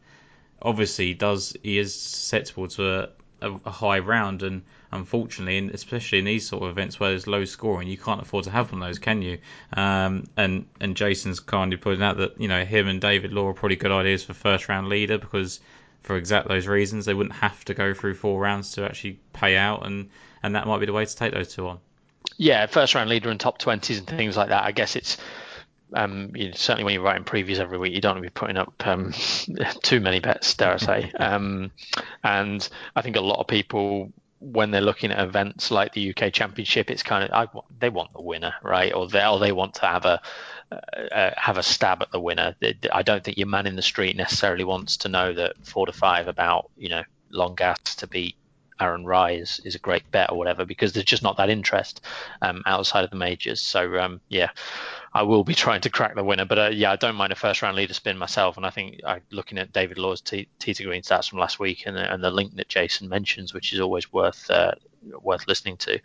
[0.63, 3.09] obviously does he is susceptible to a,
[3.41, 7.27] a, a high round, and unfortunately, and especially in these sort of events where there's
[7.27, 9.39] low scoring, you can't afford to have one of those, can you?
[9.73, 13.55] Um, and and Jason's kindly pointing out that you know him and David Law are
[13.55, 15.61] probably good ideas for first round leader because
[16.03, 19.57] for exact those reasons they wouldn't have to go through four rounds to actually pay
[19.57, 20.11] out, and
[20.43, 21.79] and that might be the way to take those two on.
[22.37, 24.65] Yeah, first round leader and top twenties and things like that.
[24.65, 25.17] I guess it's
[25.95, 28.35] um, you know, certainly when you're writing previews every week, you don't want to be
[28.35, 29.13] putting up um,
[29.83, 31.13] too many bets, dare I say.
[31.21, 31.71] Um,
[32.25, 36.33] and I think a lot of people when they're looking at events like the UK
[36.33, 38.93] Championship, it's kind of I, they want the winner, right?
[38.93, 40.21] Or they or they want to have a
[40.73, 42.55] uh, have a stab at the winner.
[42.93, 45.93] I don't think your man in the street necessarily wants to know that four to
[45.93, 48.35] five about you know Langasque to beat
[48.81, 52.01] Aaron Rai is, is a great bet or whatever because there's just not that interest
[52.41, 53.61] um, outside of the majors.
[53.61, 54.51] So um, yeah,
[55.13, 56.45] I will be trying to crack the winner.
[56.45, 58.57] But uh, yeah, I don't mind a first round leader spin myself.
[58.57, 61.85] And I think uh, looking at David Law's T, T Green stats from last week
[61.87, 64.73] and, and the link that Jason mentions, which is always worth uh,
[65.23, 65.99] worth listening to,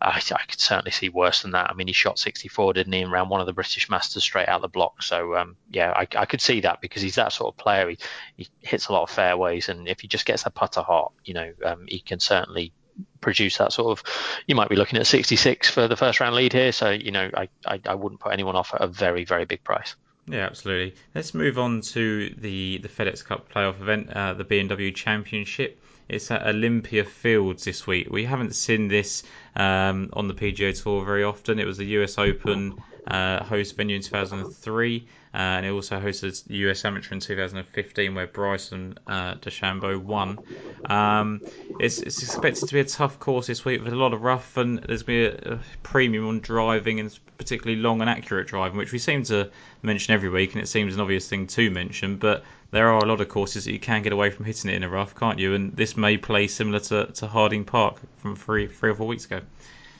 [0.00, 1.70] I, I, could certainly see worse than that.
[1.70, 4.48] I mean, he shot 64, didn't he, in round one of the British Masters straight
[4.48, 5.02] out the block.
[5.02, 7.88] So um, yeah, I, I, could see that because he's that sort of player.
[7.88, 7.98] He,
[8.36, 11.34] he, hits a lot of fairways, and if he just gets the putter hot, you
[11.34, 12.72] know, um, he can certainly
[13.20, 14.04] produce that sort of.
[14.46, 17.30] You might be looking at 66 for the first round lead here, so you know
[17.34, 19.94] I, I, I wouldn't put anyone off at a very very big price.
[20.26, 20.94] Yeah, absolutely.
[21.14, 25.80] Let's move on to the the FedEx Cup playoff event, uh, the BMW Championship.
[26.08, 28.08] It's at Olympia Fields this week.
[28.10, 29.22] We haven't seen this
[29.56, 31.58] um, on the PGA Tour very often.
[31.58, 32.74] It was the US Open
[33.06, 35.06] uh, host venue in 2003.
[35.34, 40.38] Uh, and it also hosted US Amateur in 2015, where Bryson uh, DeChambeau won.
[40.84, 41.40] Um,
[41.80, 44.58] it's, it's, expected to be a tough course this week with a lot of rough,
[44.58, 48.92] and there's been a, a, premium on driving and particularly long and accurate driving, which
[48.92, 52.18] we seem to mention every week, and it seems an obvious thing to mention.
[52.18, 54.74] But there are a lot of courses that you can get away from hitting it
[54.74, 55.54] in a rough, can't you?
[55.54, 59.24] And this may play similar to, to Harding Park from three three or four weeks
[59.24, 59.40] ago.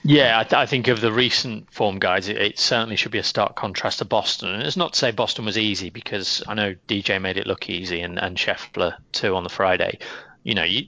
[0.05, 3.19] Yeah, I, th- I, think of the recent form guides, it, it, certainly should be
[3.19, 4.49] a stark contrast to Boston.
[4.49, 7.69] And it's not to say Boston was easy because I know DJ made it look
[7.69, 9.99] easy and, and Scheffler too on the Friday.
[10.43, 10.87] You know, you,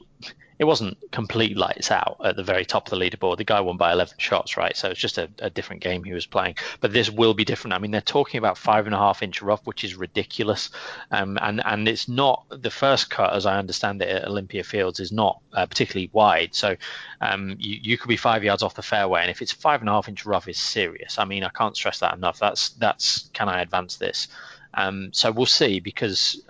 [0.58, 3.38] it wasn't complete lights out at the very top of the leaderboard.
[3.38, 4.76] The guy won by 11 shots, right?
[4.76, 6.56] So it's just a, a, different game he was playing.
[6.80, 7.74] But this will be different.
[7.74, 10.70] I mean, they're talking about five and a half inch rough, which is ridiculous.
[11.12, 15.00] Um, and and it's not the first cut, as I understand it, at Olympia Fields
[15.00, 16.56] is not uh, particularly wide.
[16.56, 16.78] So
[17.20, 19.90] um, you, you could be five yards off the fairway, and if it's five and
[19.90, 21.20] a half inch rough, is serious.
[21.20, 22.40] I mean, I can't stress that enough.
[22.40, 24.30] That's that's can I advance this?
[24.74, 26.42] Um, so we'll see because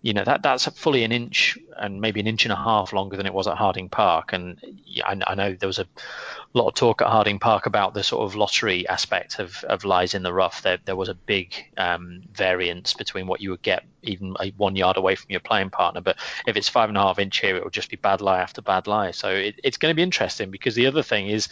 [0.00, 3.16] you know that that's fully an inch and maybe an inch and a half longer
[3.16, 4.32] than it was at Harding Park.
[4.32, 4.58] And
[5.04, 5.86] I, I know there was a
[6.54, 10.14] lot of talk at Harding Park about the sort of lottery aspect of, of lies
[10.14, 10.62] in the rough.
[10.62, 14.96] There there was a big um, variance between what you would get even one yard
[14.96, 16.00] away from your playing partner.
[16.00, 18.38] But if it's five and a half inch here, it will just be bad lie
[18.38, 19.10] after bad lie.
[19.10, 21.48] So it, it's going to be interesting because the other thing is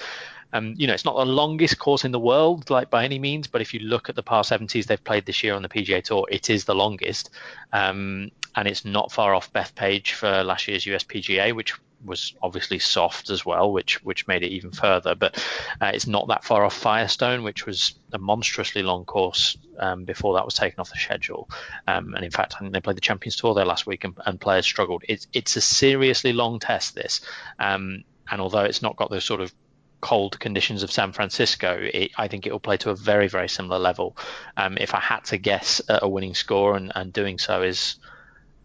[0.53, 3.47] um, you know, it's not the longest course in the world, like by any means,
[3.47, 6.03] but if you look at the par 70s they've played this year on the PGA
[6.03, 7.31] Tour, it is the longest.
[7.73, 11.75] Um, and it's not far off Bethpage for last year's USPGA, which
[12.05, 15.15] was obviously soft as well, which which made it even further.
[15.15, 15.37] But
[15.81, 20.35] uh, it's not that far off Firestone, which was a monstrously long course um, before
[20.35, 21.49] that was taken off the schedule.
[21.87, 24.15] Um, and in fact, I think they played the Champions Tour there last week, and,
[24.25, 25.05] and players struggled.
[25.09, 26.95] It's it's a seriously long test.
[26.95, 27.21] This,
[27.59, 29.53] um, and although it's not got the sort of
[30.01, 33.49] cold conditions of San Francisco, it, I think it will play to a very, very
[33.49, 34.17] similar level.
[34.57, 37.97] Um, if I had to guess at a winning score, and, and doing so is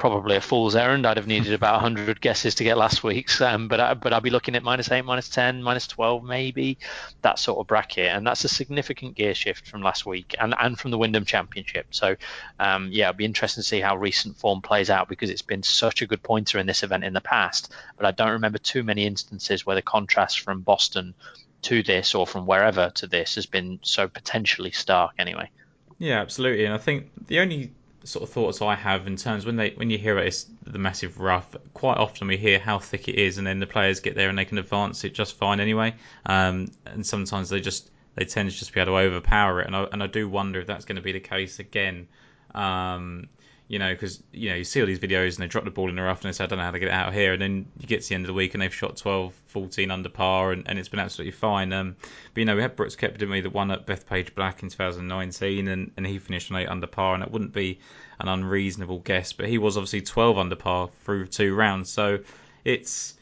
[0.01, 1.05] probably a fool's errand.
[1.05, 4.19] I'd have needed about 100 guesses to get last week's, um, but I, but I'll
[4.19, 6.79] be looking at minus eight, minus 10, minus 12, maybe
[7.21, 10.79] that sort of bracket, and that's a significant gear shift from last week and and
[10.79, 11.85] from the Wyndham Championship.
[11.91, 12.15] So
[12.59, 15.61] um, yeah, it'll be interesting to see how recent form plays out because it's been
[15.61, 18.81] such a good pointer in this event in the past, but I don't remember too
[18.81, 21.13] many instances where the contrast from Boston
[21.61, 25.51] to this or from wherever to this has been so potentially stark anyway.
[25.99, 26.65] Yeah, absolutely.
[26.65, 27.71] And I think the only
[28.03, 30.79] sort of thoughts I have in terms when they when you hear it, it's the
[30.79, 31.55] massive rough.
[31.73, 34.37] Quite often we hear how thick it is, and then the players get there and
[34.37, 35.93] they can advance it just fine anyway.
[36.25, 39.75] Um, and sometimes they just they tend to just be able to overpower it, and
[39.75, 42.07] I and I do wonder if that's going to be the case again.
[42.53, 43.29] Um,
[43.72, 45.88] you know, because you know you see all these videos and they drop the ball
[45.88, 47.13] in the rough and they say I don't know how to get it out of
[47.13, 49.34] here, and then you get to the end of the week and they've shot 12,
[49.47, 51.72] 14 under par and, and it's been absolutely fine.
[51.72, 51.95] Um,
[52.34, 54.67] but you know we had Brooks Koepka didn't we that won at Bethpage Black in
[54.67, 57.80] 2019 and, and he finished on eight under par and it wouldn't be
[58.19, 62.19] an unreasonable guess, but he was obviously 12 under par through two rounds, so
[62.65, 63.13] it's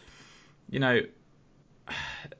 [0.72, 1.00] you know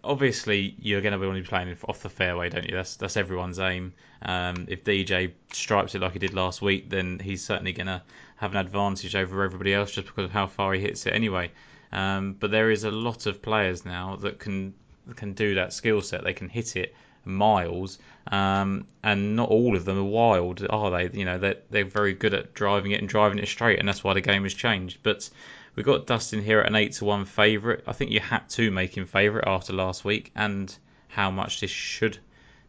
[0.04, 2.76] obviously you're going to be only playing off the fairway, don't you?
[2.76, 3.94] That's that's everyone's aim.
[4.22, 8.02] Um, if DJ stripes it like he did last week, then he's certainly going to
[8.38, 11.52] have an advantage over everybody else just because of how far he hits it anyway.
[11.92, 14.74] Um, but there is a lot of players now that can
[15.16, 16.24] can do that skill set.
[16.24, 16.96] They can hit it
[17.26, 18.00] miles,
[18.32, 21.18] um, and not all of them are wild, are they?
[21.18, 24.04] You know, they're they're very good at driving it and driving it straight, and that's
[24.04, 25.00] why the game has changed.
[25.04, 25.30] But
[25.76, 27.84] We've got Dustin here at an 8 to 1 favourite.
[27.88, 30.76] I think you had to make him favourite after last week and
[31.08, 32.18] how much this should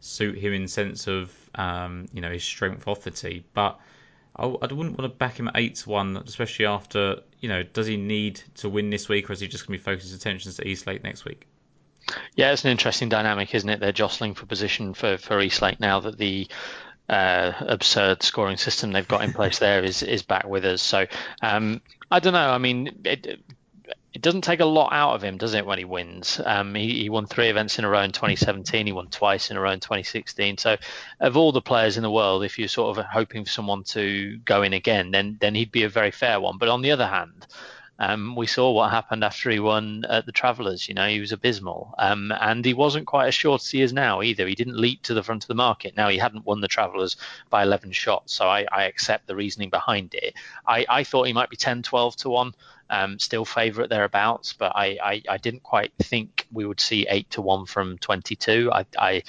[0.00, 3.44] suit him in sense of um, you know his strength off the tee.
[3.52, 3.78] But
[4.36, 7.62] I, I, wouldn't want to back him at 8 to 1, especially after, you know,
[7.62, 10.12] does he need to win this week or is he just going to be focusing
[10.12, 11.46] his attention to East Lake next week?
[12.34, 13.80] Yeah, it's an interesting dynamic, isn't it?
[13.80, 16.48] They're jostling for position for, for East Lake now that the
[17.10, 20.80] uh, absurd scoring system they've got in place there is is back with us.
[20.80, 21.06] So
[21.42, 22.50] um, I don't know.
[22.50, 23.40] I mean, it,
[24.12, 26.40] it doesn't take a lot out of him, does it, when he wins?
[26.44, 28.86] Um, he, he, won three events in a row in 2017.
[28.86, 30.58] He won twice in a row in 2016.
[30.58, 30.76] So,
[31.20, 34.38] of all the players in the world, if you're sort of hoping for someone to
[34.38, 36.58] go in again, then then he'd be a very fair one.
[36.58, 37.46] But on the other hand,
[38.00, 40.88] um, we saw what happened after he won at the Travellers.
[40.88, 43.92] You know, he was abysmal, um, and he wasn't quite as short as he is
[43.92, 44.48] now either.
[44.48, 45.98] He didn't leap to the front of the market.
[45.98, 47.16] Now he hadn't won the Travellers
[47.50, 50.32] by 11 shots, so I, I accept the reasoning behind it.
[50.66, 52.54] I, I, thought he might be 10, 12 to one.
[52.88, 57.42] Um, still favourite thereabouts, but I, I, didn't quite think we would see eight to
[57.42, 58.70] one from 22.
[58.72, 59.22] I, I,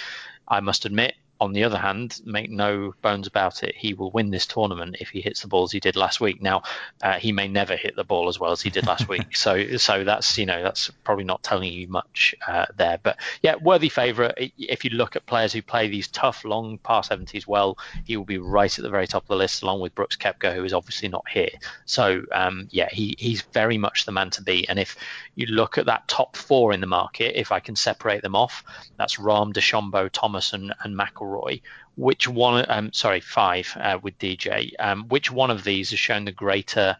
[0.48, 4.30] I must admit, on the other hand, make no bones about it, he will win
[4.30, 6.40] this tournament if he hits the ball as he did last week.
[6.40, 6.62] Now,
[7.02, 9.76] uh, he may never hit the ball as well as he did last week, so
[9.78, 13.00] so that's you know that's probably not telling you much uh, there.
[13.02, 14.54] But yeah, worthy favourite.
[14.60, 17.76] If you look at players who play these tough long par 70s well,
[18.06, 20.54] he will be right at the very top of the list, along with Brooks Koepka,
[20.54, 21.50] who is obviously not here.
[21.86, 24.68] So um, yeah, he he's very much the man to beat.
[24.70, 24.96] And if
[25.34, 28.64] you look at that top four in the market, if I can separate them off,
[28.98, 31.62] that's Rahm, DeChambeau, Thomas, and, and McIlroy Roy,
[31.96, 32.66] which one?
[32.68, 34.72] Um, sorry, five uh, with DJ.
[34.80, 36.98] Um, which one of these has shown the greater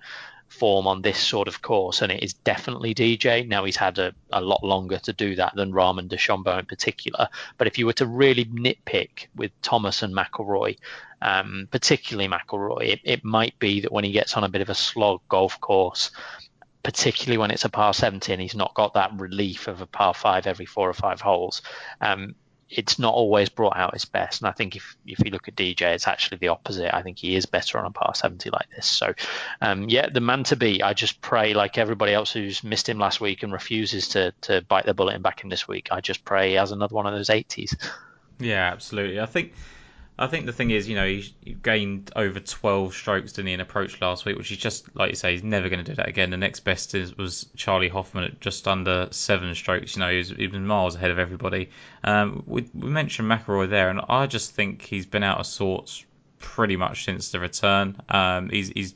[0.48, 2.02] form on this sort of course?
[2.02, 3.48] And it is definitely DJ.
[3.48, 7.28] Now he's had a, a lot longer to do that than Rahm DeChambeau in particular.
[7.58, 10.78] But if you were to really nitpick with Thomas and McIlroy,
[11.22, 14.70] um, particularly McIlroy, it, it might be that when he gets on a bit of
[14.70, 16.12] a slog golf course,
[16.84, 20.48] particularly when it's a par 17, he's not got that relief of a par 5
[20.48, 21.62] every four or five holes.
[22.00, 22.36] Um,
[22.72, 24.42] it's not always brought out his best.
[24.42, 26.96] And I think if if you look at DJ, it's actually the opposite.
[26.96, 28.88] I think he is better on a par 70 like this.
[28.88, 29.14] So,
[29.62, 30.82] um, yeah, the man to be.
[30.82, 34.62] I just pray, like everybody else who's missed him last week and refuses to to
[34.62, 35.90] bite the bullet and back him this week.
[35.92, 37.76] I just pray he has another one of those 80s.
[38.40, 39.20] Yeah, absolutely.
[39.20, 39.54] I think
[40.22, 43.56] I think the thing is, you know, he, he gained over 12 strokes in the
[43.56, 46.08] approach last week, which is just, like you say, he's never going to do that
[46.08, 46.30] again.
[46.30, 49.96] The next best is, was Charley Hoffman at just under seven strokes.
[49.96, 51.72] You know, he's even miles ahead of everybody.
[52.04, 56.06] Um, we, we mentioned McIlroy there, and I just think he's been out of sorts
[56.38, 58.00] pretty much since the return.
[58.08, 58.94] Um, he's, he's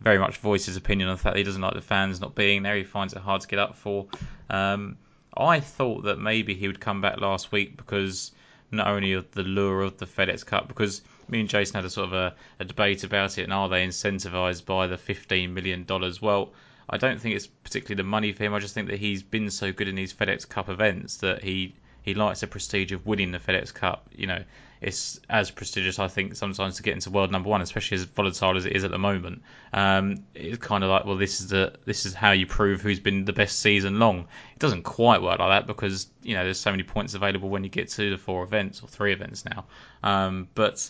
[0.00, 2.34] very much voiced his opinion on the fact that he doesn't like the fans not
[2.34, 2.74] being there.
[2.74, 4.08] He finds it hard to get up for.
[4.50, 4.96] Um,
[5.36, 8.32] I thought that maybe he would come back last week because
[8.70, 11.90] not only of the lure of the FedEx Cup, because me and Jason had a
[11.90, 15.86] sort of a, a debate about it, and are they incentivized by the $15 million?
[16.20, 16.52] Well,
[16.88, 18.54] I don't think it's particularly the money for him.
[18.54, 21.74] I just think that he's been so good in these FedEx Cup events that he
[22.02, 24.08] he likes the prestige of winning the FedEx Cup.
[24.14, 24.44] You know,
[24.80, 28.56] it's as prestigious, I think, sometimes to get into world number one, especially as volatile
[28.56, 29.42] as it is at the moment.
[29.72, 33.00] Um, it's kind of like, well, this is the this is how you prove who's
[33.00, 34.20] been the best season long.
[34.52, 37.64] It doesn't quite work like that because you know there's so many points available when
[37.64, 39.64] you get to the four events or three events now.
[40.02, 40.88] Um, but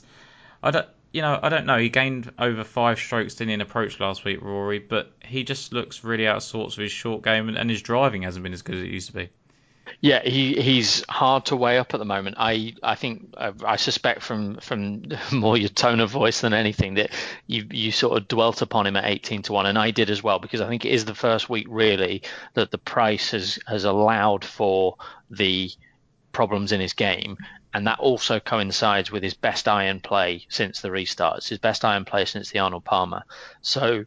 [0.62, 0.88] I don't.
[1.12, 1.78] You know, I don't know.
[1.78, 6.04] He gained over five strokes in an approach last week, Rory, but he just looks
[6.04, 8.60] really out of sorts with his short game, and, and his driving hasn't been as
[8.60, 9.30] good as it used to be.
[10.00, 12.36] Yeah, he, he's hard to weigh up at the moment.
[12.38, 16.94] I I think uh, I suspect from from more your tone of voice than anything
[16.94, 17.10] that
[17.46, 20.22] you you sort of dwelt upon him at 18 to one, and I did as
[20.22, 22.22] well because I think it is the first week really
[22.54, 24.96] that the price has has allowed for
[25.30, 25.70] the
[26.32, 27.38] problems in his game,
[27.72, 31.38] and that also coincides with his best iron play since the restart.
[31.38, 33.22] It's his best iron play since the Arnold Palmer.
[33.62, 34.04] So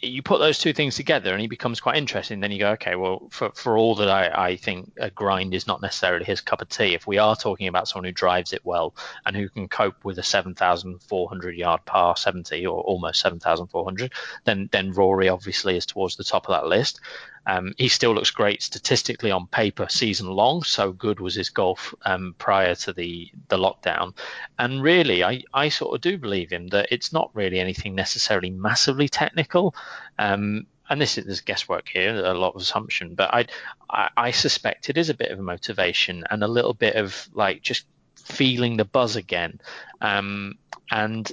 [0.00, 2.38] you put those two things together and he becomes quite interesting.
[2.38, 5.66] Then you go, okay, well, for, for all that I, I think a grind is
[5.66, 8.64] not necessarily his cup of tea, if we are talking about someone who drives it
[8.64, 8.94] well
[9.26, 14.12] and who can cope with a 7,400 yard par 70 or almost 7,400,
[14.44, 17.00] then, then Rory obviously is towards the top of that list.
[17.46, 20.62] Um, he still looks great statistically on paper season long.
[20.62, 24.14] So good was his golf um, prior to the the lockdown,
[24.58, 28.50] and really, I I sort of do believe him that it's not really anything necessarily
[28.50, 29.74] massively technical.
[30.18, 33.46] Um, and this is guesswork here, a lot of assumption, but I,
[33.90, 37.28] I, I suspect it is a bit of a motivation and a little bit of
[37.34, 37.84] like just
[38.16, 39.60] feeling the buzz again,
[40.00, 40.54] um,
[40.90, 41.30] and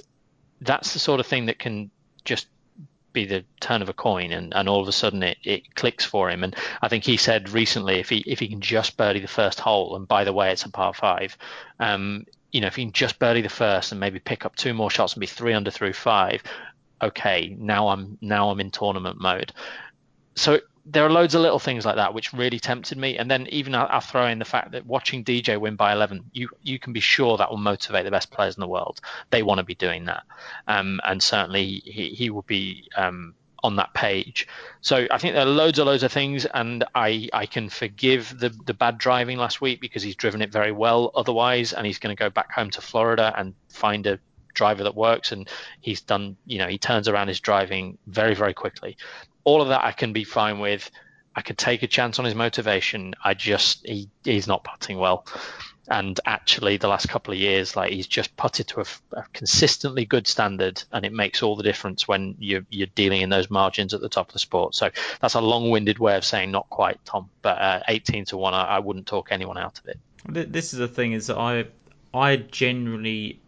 [0.60, 1.90] that's the sort of thing that can
[2.24, 2.48] just
[3.16, 6.04] be the turn of a coin and, and all of a sudden it, it clicks
[6.04, 6.44] for him.
[6.44, 9.58] And I think he said recently if he if he can just birdie the first
[9.58, 11.36] hole and by the way it's a par five
[11.80, 14.74] um, you know if he can just birdie the first and maybe pick up two
[14.74, 16.42] more shots and be three under through five
[17.02, 19.52] okay now I'm now I'm in tournament mode.
[20.34, 23.18] So there are loads of little things like that which really tempted me.
[23.18, 26.30] And then even I'll, I'll, throw in the fact that watching DJ win by 11,
[26.32, 29.00] you you can be sure that will motivate the best players in the world.
[29.30, 30.22] They want to be doing that,
[30.68, 32.88] um, and certainly he he will be.
[32.96, 33.34] Um,
[33.64, 34.46] on that page,
[34.80, 38.38] so I think there are loads and loads of things, and I I can forgive
[38.38, 41.98] the the bad driving last week because he's driven it very well otherwise, and he's
[41.98, 44.20] going to go back home to Florida and find a
[44.54, 45.48] driver that works and
[45.80, 48.96] he's done you know he turns around his driving very very quickly
[49.46, 50.90] all of that I can be fine with.
[51.34, 53.14] I could take a chance on his motivation.
[53.22, 55.26] I just he, he's not putting well,
[55.88, 60.04] and actually the last couple of years, like he's just putted to a, a, consistently
[60.04, 63.94] good standard, and it makes all the difference when you're you're dealing in those margins
[63.94, 64.74] at the top of the sport.
[64.74, 64.90] So
[65.20, 67.30] that's a long-winded way of saying not quite, Tom.
[67.42, 70.52] But uh, 18 to one, I, I wouldn't talk anyone out of it.
[70.52, 71.66] This is the thing is I
[72.12, 73.40] I generally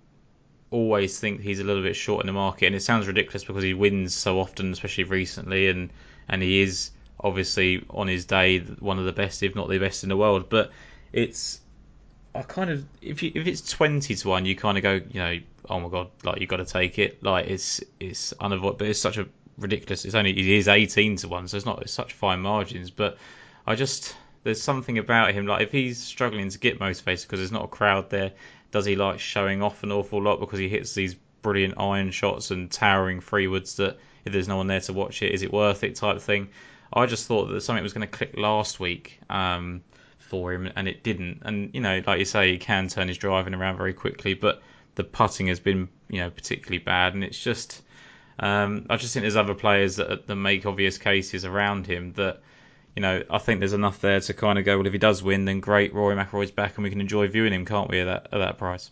[0.70, 3.62] always think he's a little bit short in the market, and it sounds ridiculous because
[3.62, 5.90] he wins so often, especially recently, and
[6.28, 6.90] and he is
[7.20, 10.48] obviously on his day one of the best, if not the best in the world.
[10.48, 10.70] But
[11.12, 11.60] it's
[12.34, 15.20] I kind of if you if it's twenty to one, you kind of go, you
[15.20, 15.38] know,
[15.68, 17.22] oh my god, like you got to take it.
[17.22, 20.04] Like it's it's unavoidable, but it's such a ridiculous.
[20.04, 22.90] It's only it is eighteen to one, so it's not it's such fine margins.
[22.90, 23.18] But
[23.66, 24.14] I just
[24.44, 25.46] there's something about him.
[25.46, 28.32] Like if he's struggling to get motivated because there's not a crowd there,
[28.70, 32.50] does he like showing off an awful lot because he hits these brilliant iron shots
[32.50, 35.84] and towering freewoods that if there's no one there to watch it, is it worth
[35.84, 36.48] it type thing?
[36.92, 39.82] I just thought that something was going to click last week um,
[40.18, 41.42] for him, and it didn't.
[41.42, 44.62] And you know, like you say, he can turn his driving around very quickly, but
[44.94, 47.82] the putting has been you know particularly bad, and it's just.
[48.40, 52.40] Um, I just think there's other players that, that make obvious cases around him that
[52.96, 54.76] you know, I think there's enough there to kind of go.
[54.76, 55.94] Well, if he does win, then great.
[55.94, 58.00] Rory McIlroy's back, and we can enjoy viewing him, can't we?
[58.00, 58.90] At that at that price.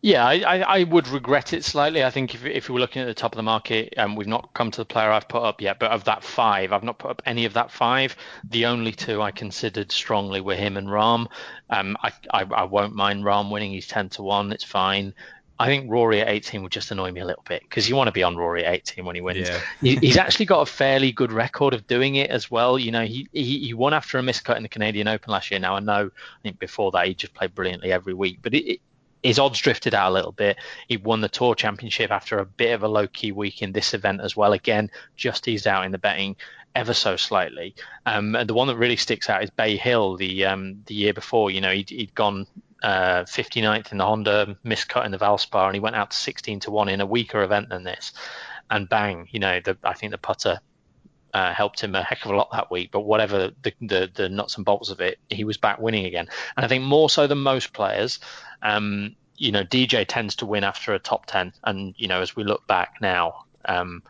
[0.00, 2.04] Yeah, I, I, would regret it slightly.
[2.04, 4.28] I think if, if we were looking at the top of the market, um, we've
[4.28, 6.98] not come to the player I've put up yet, but of that five, I've not
[6.98, 8.14] put up any of that five.
[8.48, 11.26] The only two I considered strongly were him and Rahm.
[11.68, 13.72] Um, I, I, I won't mind Rahm winning.
[13.72, 14.52] He's 10 to 1.
[14.52, 15.14] It's fine.
[15.60, 18.06] I think Rory at 18 would just annoy me a little bit because you want
[18.06, 19.48] to be on Rory at 18 when he wins.
[19.48, 19.60] Yeah.
[19.80, 22.78] he, he's actually got a fairly good record of doing it as well.
[22.78, 25.58] You know, he, he, he won after a miscut in the Canadian Open last year.
[25.58, 28.72] Now I know, I think before that he just played brilliantly every week, but it,
[28.72, 28.80] it,
[29.24, 30.58] his odds drifted out a little bit.
[30.86, 33.94] He won the Tour Championship after a bit of a low key week in this
[33.94, 34.52] event as well.
[34.52, 36.36] Again, just eased out in the betting
[36.76, 37.74] ever so slightly.
[38.06, 40.16] Um, and the one that really sticks out is Bay Hill.
[40.16, 42.46] The um, the year before, you know, he'd, he'd gone
[42.82, 46.60] uh, 59th in the Honda, miscut in the Valspar, and he went out to 16
[46.60, 48.12] to one in a weaker event than this.
[48.70, 50.60] And bang, you know, the, I think the putter
[51.34, 52.90] uh, helped him a heck of a lot that week.
[52.92, 56.28] But whatever the, the, the nuts and bolts of it, he was back winning again.
[56.56, 58.20] And I think more so than most players,
[58.62, 61.52] um, you know, DJ tends to win after a top ten.
[61.64, 64.02] And you know, as we look back now, um,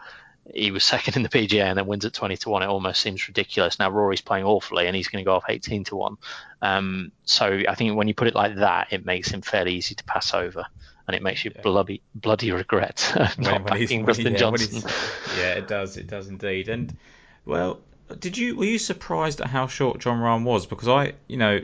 [0.55, 2.62] he was second in the PGA and then wins at 20 to 1.
[2.62, 3.78] It almost seems ridiculous.
[3.78, 6.16] Now Rory's playing awfully and he's going to go off 18 to 1.
[6.62, 9.94] Um, so I think when you put it like that, it makes him fairly easy
[9.94, 10.64] to pass over
[11.09, 11.62] and it makes you yeah.
[11.62, 14.90] bloody bloody regret not when, backing Dustin yeah, Johnson.
[15.38, 15.96] yeah, it does.
[15.96, 16.68] It does indeed.
[16.68, 16.96] And
[17.44, 17.80] well,
[18.18, 20.66] did you were you surprised at how short Jon Rahm was?
[20.66, 21.61] Because I, you know,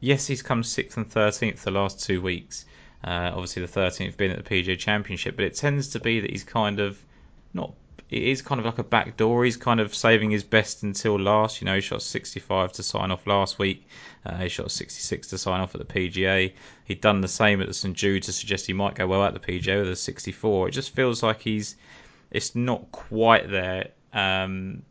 [0.00, 2.64] yes, he's come sixth and thirteenth the last two weeks.
[3.02, 6.30] Uh, obviously, the thirteenth being at the PGA Championship, but it tends to be that
[6.30, 7.02] he's kind of
[7.52, 7.74] not
[8.10, 9.44] it is kind of like a backdoor.
[9.44, 11.60] He's kind of saving his best until last.
[11.60, 13.86] You know, he shot 65 to sign off last week.
[14.24, 16.52] Uh, he shot 66 to sign off at the PGA.
[16.84, 19.34] He'd done the same at the St Jude to suggest he might go well at
[19.34, 20.68] the PGA with a 64.
[20.68, 21.76] It just feels like he's
[22.30, 23.90] it's not quite there.
[24.12, 24.82] Um,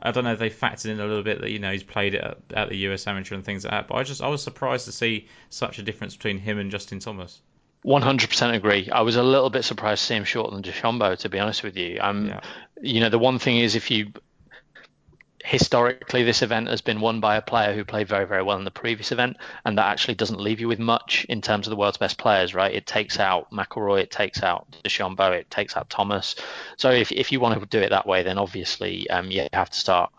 [0.00, 2.14] I don't know if they factored in a little bit that you know he's played
[2.14, 3.88] it at, at the US Amateur and things like that.
[3.88, 7.00] But I just I was surprised to see such a difference between him and Justin
[7.00, 7.40] Thomas.
[7.86, 8.90] 100% agree.
[8.90, 11.62] I was a little bit surprised to see him shorter than DeChambeau, to be honest
[11.62, 11.98] with you.
[12.00, 12.40] Um, yeah.
[12.82, 14.12] You know, the one thing is if you
[15.46, 18.64] historically this event has been won by a player who played very very well in
[18.64, 21.76] the previous event and that actually doesn't leave you with much in terms of the
[21.76, 25.88] world's best players right it takes out McIlroy it takes out DeChambeau it takes out
[25.88, 26.34] Thomas
[26.76, 29.70] so if, if you want to do it that way then obviously um, you have
[29.70, 30.10] to start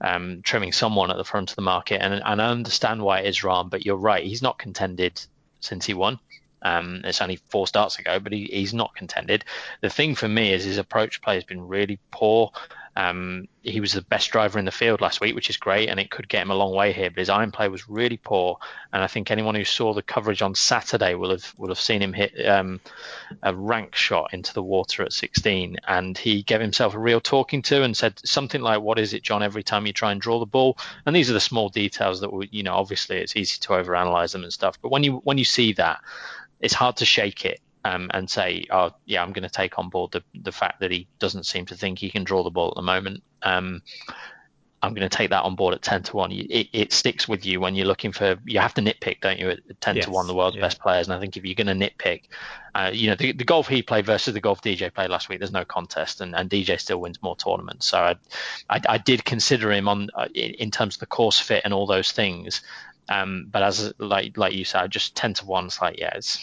[0.00, 3.26] um, trimming someone at the front of the market and, and I understand why it
[3.26, 5.20] is Rahm but you're right he's not contended
[5.58, 6.20] since he won
[6.62, 9.44] um, it's only four starts ago, but he, he's not contended.
[9.80, 12.52] The thing for me is his approach play has been really poor.
[12.98, 16.00] Um, he was the best driver in the field last week, which is great, and
[16.00, 17.10] it could get him a long way here.
[17.10, 18.58] But his iron play was really poor,
[18.92, 22.02] and I think anyone who saw the coverage on Saturday will have will have seen
[22.02, 22.80] him hit um,
[23.40, 27.62] a rank shot into the water at 16, and he gave himself a real talking
[27.62, 29.44] to and said something like, "What is it, Jon?
[29.44, 32.32] Every time you try and draw the ball." And these are the small details that
[32.32, 35.38] we, you know, obviously it's easy to overanalyze them and stuff, but when you when
[35.38, 36.00] you see that
[36.60, 39.88] it's hard to shake it um, and say, oh yeah, I'm going to take on
[39.88, 42.68] board the the fact that he doesn't seem to think he can draw the ball
[42.68, 43.22] at the moment.
[43.42, 43.82] Um,
[44.80, 46.30] I'm going to take that on board at ten to one.
[46.30, 48.36] It, it sticks with you when you're looking for.
[48.44, 49.50] You have to nitpick, don't you?
[49.50, 50.62] At ten yes, to one, the world's yeah.
[50.62, 52.24] best players, and I think if you're going to nitpick,
[52.74, 55.40] uh, you know, the, the, golf he played versus the golf DJ played last week,
[55.40, 57.88] there's no contest, and, and DJ still wins more tournaments.
[57.88, 58.16] So I,
[58.70, 61.74] I, I did consider him on uh, in, in terms of the course fit and
[61.74, 62.62] all those things.
[63.08, 65.66] Um, but as like like you said, just ten to one.
[65.66, 66.38] It's like yeah, it's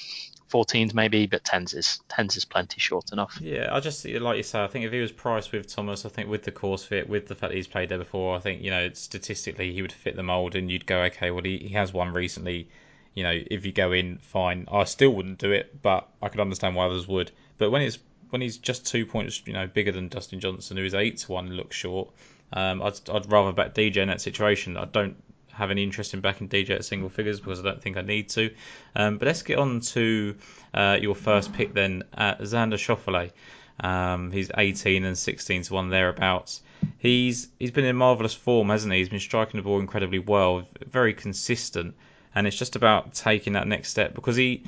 [0.51, 3.38] 14s maybe, but 10s is 10s is plenty short enough.
[3.41, 6.09] Yeah, I just like you say, I think if he was priced with Thomas, I
[6.09, 8.72] think with the course fit, with the fact he's played there before, I think you
[8.72, 11.93] know statistically he would fit the mold, and you'd go okay, well he, he has
[11.93, 12.70] one recently.
[13.13, 14.68] You know, if you go in, fine.
[14.70, 17.32] I still wouldn't do it, but I could understand why others would.
[17.57, 17.97] But when it's
[18.30, 21.32] when he's just two points, you know, bigger than Dustin Johnson, who is eight to
[21.32, 22.09] one, looks short.
[22.51, 24.78] Um, I'd, I'd rather bet DJ in that situation.
[24.78, 25.16] I don't
[25.56, 28.30] have any interest in backing DJ at single figures because I don't think I need
[28.30, 28.53] to.
[28.95, 30.36] Um, but let's get on to
[30.74, 33.32] uh, your first pick then, uh, Xander Schauffele.
[33.80, 36.62] Um, he's 18 and 16 to one thereabouts.
[36.97, 38.99] He's he's been in marvelous form, hasn't he?
[38.99, 41.95] He's been striking the ball incredibly well, very consistent,
[42.34, 44.64] and it's just about taking that next step because he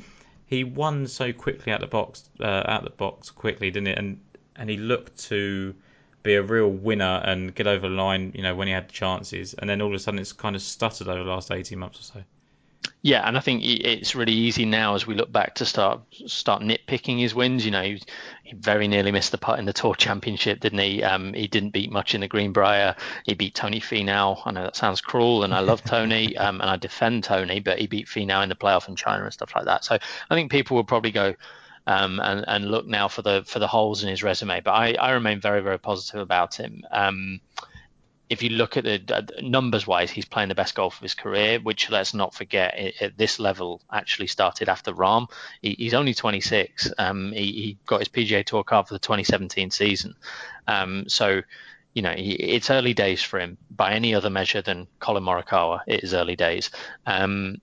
[0.46, 3.98] he won so quickly out the box, uh, the box quickly, didn't it?
[3.98, 4.20] And
[4.56, 5.76] and he looked to
[6.28, 8.94] be a real winner and get over the line, you know, when he had the
[8.94, 9.54] chances.
[9.54, 12.00] And then all of a sudden it's kind of stuttered over the last 18 months
[12.00, 12.24] or so.
[13.02, 16.62] Yeah, and I think it's really easy now as we look back to start start
[16.62, 17.64] nitpicking his wins.
[17.64, 18.02] You know, he,
[18.44, 21.04] he very nearly missed the putt in the Tour Championship, didn't he?
[21.04, 22.96] Um, he didn't beat much in the Greenbrier.
[23.24, 24.42] He beat Tony Finau.
[24.46, 27.80] I know that sounds cruel, and I love Tony, um, and I defend Tony, but
[27.80, 29.84] he beat Finau in the playoff in China and stuff like that.
[29.84, 29.98] So
[30.30, 31.36] I think people will probably go,
[31.88, 34.62] um, and and look now for the for the holes in his resume.
[34.62, 36.84] But I, I remain very very positive about him.
[36.92, 37.40] Um,
[38.30, 41.14] if you look at the uh, numbers wise, he's playing the best golf of his
[41.14, 45.28] career, which let's not forget at this level actually started after Rahm.
[45.62, 46.92] He, he's only 26.
[46.98, 50.16] Um, he, he, got his PGA Tour card for the 2017 season.
[50.68, 51.42] Um, so,
[51.94, 55.80] you know, he, it's early days for him by any other measure than Collin Morikawa.
[55.88, 56.70] It is early days.
[57.06, 57.62] Um,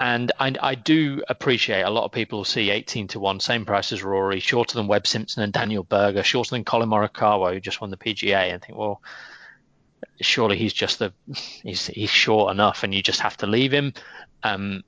[0.00, 3.92] and I, I, do appreciate a lot of people see 18 to 1, same price
[3.92, 7.82] as Rory, shorter than Webb Simpson and Daniel Berger, shorter than Collin Morikawa, who just
[7.82, 9.02] won the PGA, and think, well,
[10.22, 11.12] surely he's just the
[11.62, 13.92] he's he's short enough, and you just have to leave him.
[14.42, 14.82] Um,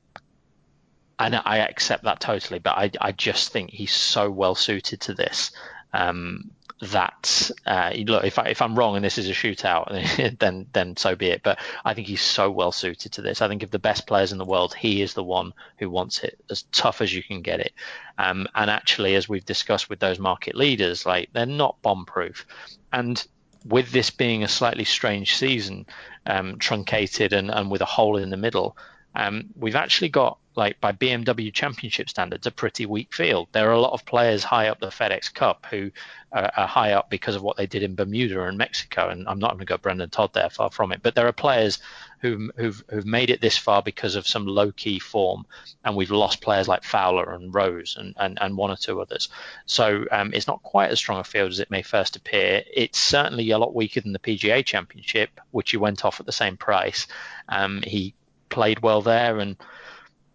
[1.18, 5.14] and I accept that totally, but I, I just think he's so well suited to
[5.14, 5.52] this
[5.92, 6.50] um,
[6.82, 10.96] that uh, look, if I, if I'm wrong and this is a shootout, then then
[10.96, 11.42] so be it.
[11.44, 13.40] But I think he's so well suited to this.
[13.40, 16.24] I think of the best players in the world, he is the one who wants
[16.24, 17.72] it as tough as you can get it.
[18.18, 22.46] Um, and actually, as we've discussed with those market leaders, like they're not bomb proof.
[22.92, 23.24] And
[23.64, 25.86] with this being a slightly strange season,
[26.26, 28.76] um, truncated and, and with a hole in the middle,
[29.14, 33.48] um, we've actually got like by BMW Championship standards, a pretty weak field.
[33.52, 35.90] There are a lot of players high up the FedEx Cup who
[36.30, 39.08] are, are high up because of what they did in Bermuda and Mexico.
[39.08, 41.00] And I'm not going to go Brendon Todd there, far from it.
[41.02, 41.78] But there are players
[42.20, 45.46] who, who've, who've made it this far because of some low key form,
[45.84, 49.28] and we've lost players like Fowler and Rose and, and, and one or two others.
[49.66, 52.62] So um, it's not quite as strong a field as it may first appear.
[52.72, 56.32] It's certainly a lot weaker than the PGA Championship, which he went off at the
[56.32, 57.06] same price.
[57.48, 58.14] Um, he
[58.52, 59.56] played well there and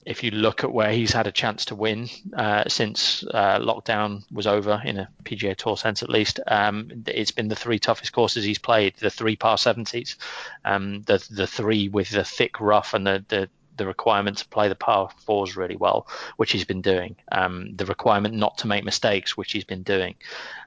[0.07, 4.24] if you look at where he's had a chance to win uh, since uh, lockdown
[4.32, 8.13] was over, in a PGA Tour sense at least, um, it's been the three toughest
[8.13, 10.15] courses he's played, the three par 70s,
[10.63, 14.67] um, the the three with the thick rough and the, the the requirement to play
[14.67, 17.15] the par fours really well, which he's been doing.
[17.32, 20.15] Um, the requirement not to make mistakes, which he's been doing.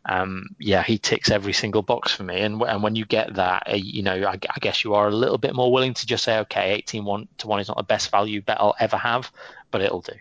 [0.04, 2.40] Um, yeah, he ticks every single box for me.
[2.40, 5.14] And, and when you get that, uh, you know, I, I, guess you are a
[5.14, 7.82] little bit more willing to just say, okay, 18 one to one is not the
[7.82, 9.30] best value bet I'll ever have,
[9.70, 10.14] but it'll do.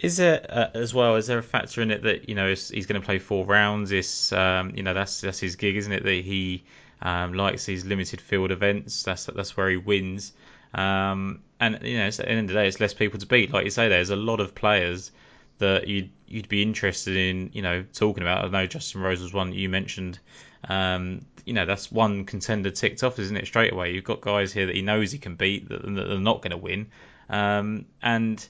[0.00, 1.16] Is there uh, as well?
[1.16, 3.92] Is there a factor in it that you know he's going to play four rounds?
[3.92, 6.02] Is um, you know that's that's his gig, isn't it?
[6.02, 6.64] That he
[7.00, 9.02] um, likes these limited field events.
[9.02, 10.32] That's that's where he wins.
[10.76, 13.52] Um, and you know, at the end of the day, it's less people to beat.
[13.52, 15.10] Like you say, there's a lot of players
[15.58, 18.44] that you'd you'd be interested in, you know, talking about.
[18.44, 20.18] I know Justin Rose was one you mentioned.
[20.68, 23.46] Um, you know, that's one contender ticked off, isn't it?
[23.46, 26.18] Straight away, you've got guys here that he knows he can beat that, that are
[26.18, 26.88] not going to win,
[27.30, 28.46] um, and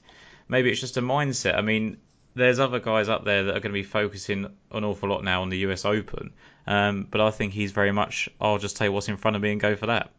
[0.49, 1.57] maybe it's just a mindset.
[1.57, 1.99] I mean,
[2.35, 5.43] there's other guys up there that are going to be focusing an awful lot now
[5.43, 6.33] on the US Open,
[6.66, 8.29] um, but I think he's very much.
[8.41, 10.11] I'll just take what's in front of me and go for that.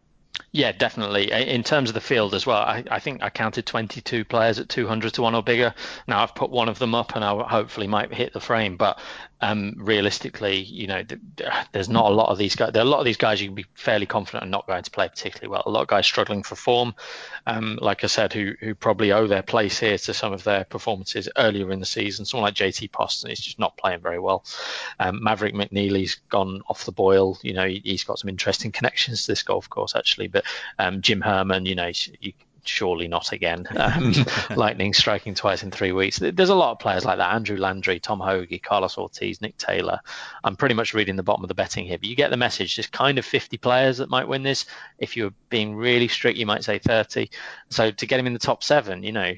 [0.53, 1.31] Yeah, definitely.
[1.31, 4.69] In terms of the field as well, I, I, think I counted 22 players at
[4.69, 5.73] 200 to one or bigger.
[6.07, 8.77] Now I've put one of them up, and I hopefully might hit the frame.
[8.77, 8.97] But
[9.41, 11.03] um, realistically, you know,
[11.71, 12.71] there's not a lot of these guys.
[12.73, 14.83] There are a lot of these guys you can be fairly confident are not going
[14.83, 15.63] to play particularly well.
[15.65, 16.95] A lot of guys struggling for form,
[17.45, 20.63] um, like I said, who who probably owe their place here to some of their
[20.63, 22.25] performances earlier in the season.
[22.25, 24.43] Someone like JT Poston is just not playing very well.
[24.99, 27.37] Um, Maverick McNealy's gone off the boil.
[27.43, 30.27] You know, he, has got some interesting connections to this golf course actually.
[30.27, 30.45] But
[30.79, 32.33] um, Jim Herman, you know, you,
[32.67, 33.65] surely not again.
[33.87, 34.13] Um,
[34.55, 36.19] lightning striking twice in three weeks.
[36.19, 37.33] There's a lot of players like that.
[37.33, 40.01] Andrew Landry, Tom Hoge, Carlos Ortiz, Nick Taylor.
[40.43, 42.75] I'm pretty much reading the bottom of the betting here, but you get the message.
[42.75, 44.65] There's kind of 50 players that might win this.
[44.97, 47.29] If you're being really strict, you might say 30.
[47.69, 49.31] So to get him in the top seven, you know,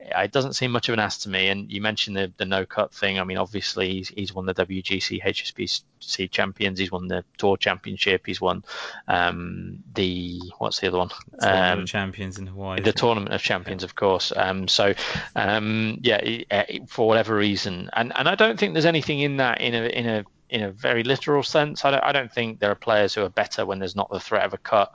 [0.00, 1.48] it doesn't seem much of an ask to me.
[1.48, 3.18] And you mentioned the, the no cut thing.
[3.18, 6.78] I mean, obviously he's, he's won the WGC HSBC champions.
[6.78, 8.26] He's won the Tour Championship.
[8.26, 8.64] He's won
[9.08, 11.10] um, the what's the other one?
[11.40, 12.80] Tournament um, of Champions in Hawaii.
[12.80, 14.32] The Tournament of Champions, of course.
[14.34, 14.94] Um, so
[15.36, 19.60] um, yeah, uh, for whatever reason, and and I don't think there's anything in that
[19.60, 21.84] in a in a in a very literal sense.
[21.84, 24.20] I don't I don't think there are players who are better when there's not the
[24.20, 24.92] threat of a cut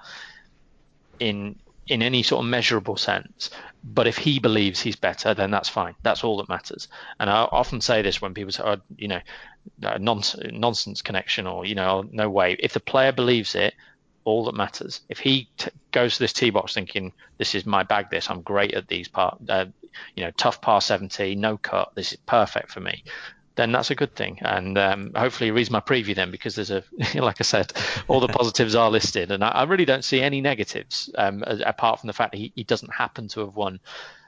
[1.20, 1.56] in
[1.88, 3.52] in any sort of measurable sense.
[3.88, 5.94] But if he believes he's better, then that's fine.
[6.02, 6.88] That's all that matters.
[7.20, 9.20] And I often say this when people say, oh, you know,
[10.00, 12.56] nonsense, nonsense connection or, you know, no way.
[12.60, 13.76] If the player believes it,
[14.24, 15.02] all that matters.
[15.08, 18.42] If he t- goes to this tee box thinking, this is my bag, this, I'm
[18.42, 19.66] great at these part, uh,
[20.16, 23.04] you know, tough par 70, no cut, this is perfect for me
[23.56, 24.40] then that's a good thing.
[24.42, 26.84] And um, hopefully, he reads my preview then because there's a,
[27.16, 27.72] like I said,
[28.08, 32.00] all the positives are listed, and I, I really don't see any negatives um, apart
[32.00, 33.80] from the fact that he, he doesn't happen to have won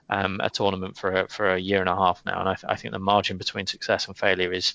[0.09, 2.75] um, a tournament for a, for a year and a half now, and I, I
[2.75, 4.73] think the margin between success and failure is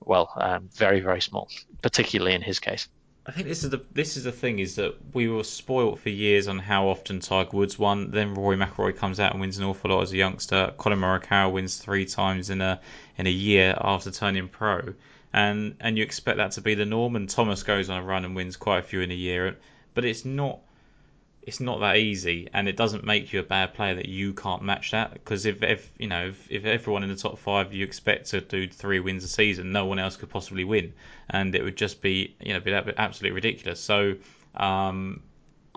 [0.00, 1.48] well um, very very small,
[1.80, 2.88] particularly in his case.
[3.24, 6.08] I think this is the this is the thing is that we were spoilt for
[6.08, 8.10] years on how often Tiger Woods won.
[8.10, 10.74] Then Rory McIlroy comes out and wins an awful lot as a youngster.
[10.76, 12.80] Collin Morikawa wins three times in a
[13.16, 14.94] in a year after turning pro,
[15.32, 17.14] and and you expect that to be the norm.
[17.14, 19.56] And Thomas goes on a run and wins quite a few in a year,
[19.94, 20.58] but it's not
[21.42, 24.62] it's not that easy, and it doesn't make you a bad player that you can't
[24.62, 25.12] match that.
[25.12, 28.40] Because if, if you know if, if everyone in the top five you expect to
[28.40, 30.92] do three wins a season, no one else could possibly win,
[31.30, 33.80] and it would just be you know be absolutely ridiculous.
[33.80, 34.14] So
[34.54, 35.20] um,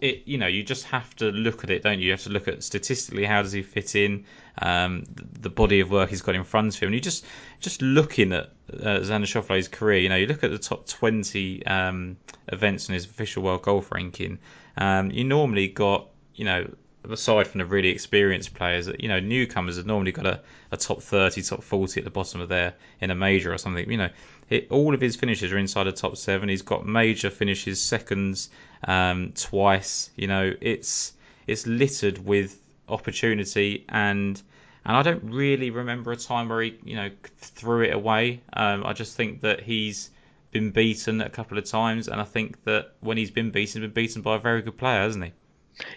[0.01, 2.05] it you know you just have to look at it, don't you?
[2.05, 4.25] You have to look at statistically how does he fit in,
[4.61, 7.25] um, the body of work he's got in front of him, and you just
[7.59, 11.65] just looking at uh, Xander Schauffele's career, you know, you look at the top 20
[11.65, 12.17] um,
[12.49, 14.37] events in his official world golf ranking
[14.77, 16.67] um, you normally got, you know,
[17.09, 21.01] aside from the really experienced players, you know, newcomers have normally got a, a top
[21.01, 23.89] 30, top 40 at the bottom of their in a major or something.
[23.89, 24.09] You know,
[24.49, 26.49] it, all of his finishes are inside the top seven.
[26.49, 28.49] He's got major finishes, seconds
[28.87, 30.09] um, twice.
[30.15, 31.13] You know, it's
[31.47, 32.59] it's littered with
[32.89, 34.41] opportunity and
[34.85, 38.41] and I don't really remember a time where he you know threw it away.
[38.53, 40.11] Um, I just think that he's
[40.55, 43.91] been beaten a couple of times, and I think that when he's been beaten, he's
[43.91, 45.33] been beaten by a very good player, hasn't he?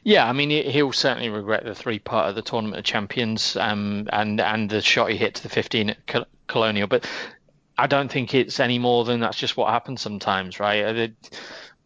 [0.03, 4.09] Yeah, I mean he'll certainly regret the three part of the tournament of champions, um,
[4.13, 7.09] and and the shot he hit to the 15 at Colonial, but
[7.79, 11.13] I don't think it's any more than that's just what happens sometimes, right?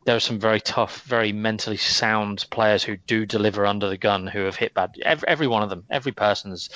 [0.05, 4.27] There are some very tough, very mentally sound players who do deliver under the gun
[4.27, 4.97] who have hit bad.
[5.03, 6.71] Every, every one of them, every person's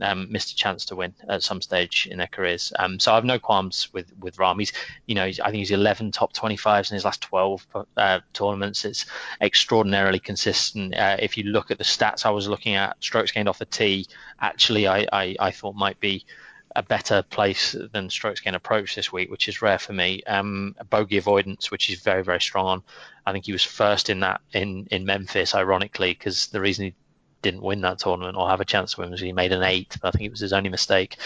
[0.00, 2.72] um, missed a chance to win at some stage in their careers.
[2.78, 4.58] Um, so I've no qualms with with Rahm.
[4.58, 4.72] He's,
[5.06, 7.66] you know, he's, I think he's 11 top 25s in his last 12
[7.98, 8.86] uh, tournaments.
[8.86, 9.04] It's
[9.42, 10.94] extraordinarily consistent.
[10.94, 13.66] Uh, if you look at the stats I was looking at, strokes gained off the
[13.66, 14.06] tee,
[14.40, 16.24] actually, I, I, I thought might be
[16.76, 20.22] a better place than strokes gained approach this week, which is rare for me.
[20.24, 22.82] Um, bogey avoidance, which he's very very strong on.
[23.26, 26.94] I think he was first in that in in Memphis, ironically, because the reason he
[27.42, 29.96] didn't win that tournament or have a chance to win was he made an eight.
[30.02, 31.16] I think it was his only mistake.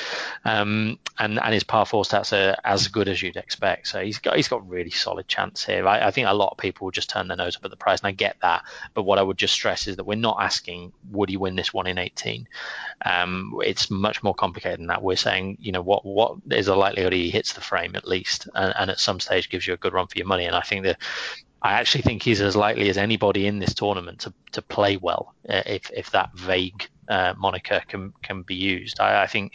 [0.45, 3.89] Um, and and his par four stats are as good as you'd expect.
[3.89, 5.87] So he's got he's got really solid chance here.
[5.87, 7.77] I, I think a lot of people will just turn their nose up at the
[7.77, 8.63] price, and I get that.
[8.95, 11.73] But what I would just stress is that we're not asking would he win this
[11.73, 12.49] one in 18.
[13.05, 15.03] Um, it's much more complicated than that.
[15.03, 18.49] We're saying you know what what is the likelihood he hits the frame at least,
[18.55, 20.47] and, and at some stage gives you a good run for your money.
[20.47, 20.99] And I think that
[21.65, 25.35] I actually think he's as likely as anybody in this tournament to, to play well,
[25.49, 29.01] uh, if if that vague uh, moniker can can be used.
[29.01, 29.55] I, I think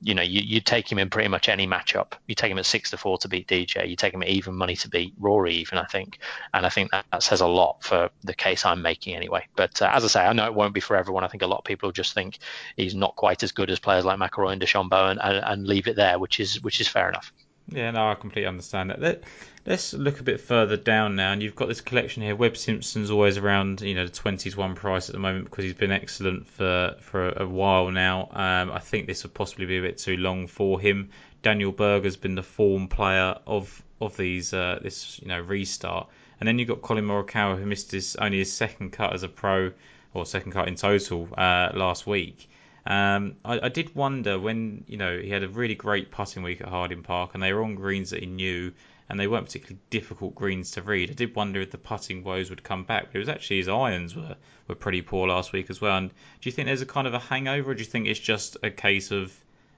[0.00, 2.12] you know you you take him in pretty much any matchup.
[2.26, 3.86] You take him at six to four to beat DJ.
[3.86, 6.20] You take him at even money to beat Rory, even I think,
[6.54, 9.46] and I think that, that says a lot for the case I'm making anyway.
[9.54, 11.24] But uh, as I say, I know it won't be for everyone.
[11.24, 12.38] I think a lot of people just think
[12.78, 15.88] he's not quite as good as players like McIlroy and DeChambeau, and, and, and leave
[15.88, 17.34] it there, which is which is fair enough.
[17.72, 19.00] Yeah, no, I completely understand that.
[19.00, 19.22] Let,
[19.66, 22.34] us look a bit further down now, and you've got this collection here.
[22.34, 25.74] Webb Simpson's always around, you know, the twenties one price at the moment because he's
[25.74, 28.28] been excellent for for a, while now.
[28.32, 31.10] Um, I think this would possibly be a bit too long for him.
[31.42, 36.08] Daniel Berger's been the form player of of these uh, this you know restart,
[36.40, 39.28] and then you've got Collin Morikawa who missed his only his second cut as a
[39.28, 39.70] pro
[40.12, 42.49] or second cut in total uh, last week.
[42.90, 46.60] Um, I, I, did wonder when you know he had a really great putting week
[46.60, 48.72] at Harding Park, and they were on greens that he knew,
[49.08, 51.08] and they weren't particularly difficult greens to read.
[51.08, 53.68] I did wonder if the putting woes would come back, but it was actually his
[53.68, 54.34] irons were,
[54.66, 55.98] were pretty poor last week as well.
[55.98, 58.18] And do you think there's a kind of a hangover, or do you think it's
[58.18, 59.32] just a case of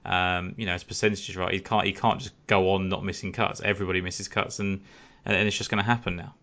[0.05, 1.53] um, you know his percentages right?
[1.53, 3.61] He can't he can't just go on not missing cuts.
[3.61, 4.81] Everybody misses cuts, and
[5.23, 6.33] and it's just going to happen now.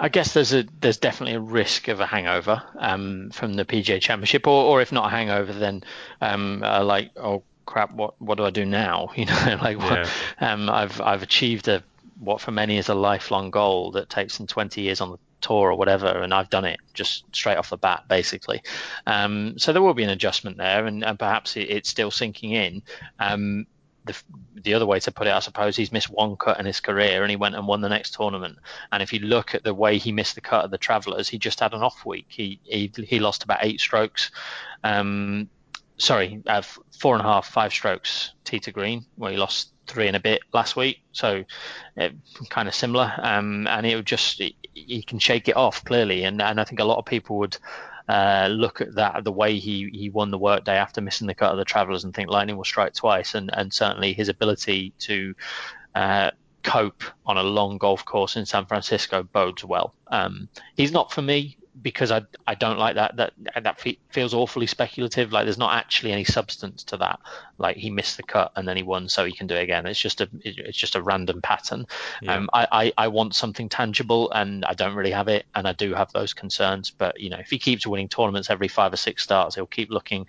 [0.00, 4.00] I guess there's a there's definitely a risk of a hangover um, from the PGA
[4.00, 5.82] Championship, or, or if not a hangover, then
[6.20, 9.10] um, uh, like oh crap, what what do I do now?
[9.16, 10.08] You know, like yeah.
[10.40, 11.82] um, I've I've achieved a
[12.20, 15.70] what for many is a lifelong goal that takes them 20 years on the tour
[15.70, 18.62] or whatever, and I've done it just straight off the bat, basically.
[19.06, 22.52] Um, so there will be an adjustment there, and, and perhaps it, it's still sinking
[22.52, 22.82] in.
[23.20, 23.66] Um,
[24.08, 26.80] the, the other way to put it, I suppose, he's missed one cut in his
[26.80, 28.58] career and he went and won the next tournament.
[28.90, 31.38] And if you look at the way he missed the cut of the Travellers, he
[31.38, 32.26] just had an off week.
[32.28, 34.30] He he, he lost about eight strokes.
[34.82, 35.48] Um,
[35.98, 36.62] sorry, uh,
[36.98, 40.20] four and a half, five strokes tee to green, where he lost three and a
[40.20, 40.98] bit last week.
[41.12, 41.44] So
[41.98, 42.08] uh,
[42.50, 43.12] kind of similar.
[43.18, 44.42] Um, and it would just
[44.74, 47.56] he can shake it off clearly, and and I think a lot of people would
[48.08, 51.52] uh, look at that the way he he won the Workday after missing the cut
[51.52, 55.34] of the Travellers and think lightning will strike twice, and and certainly his ability to
[55.94, 56.30] uh,
[56.62, 59.94] cope on a long golf course in San Francisco bodes well.
[60.08, 64.66] Um, he's not for me because I I don't like that that that feels awfully
[64.66, 65.32] speculative.
[65.32, 67.20] Like there's not actually any substance to that.
[67.58, 69.86] Like he missed the cut and then he won, so he can do it again.
[69.86, 71.86] It's just a it's just a random pattern.
[72.22, 72.36] Yeah.
[72.36, 75.72] Um, I, I I want something tangible and I don't really have it, and I
[75.72, 76.90] do have those concerns.
[76.90, 79.90] But you know, if he keeps winning tournaments every five or six starts, he'll keep
[79.90, 80.26] looking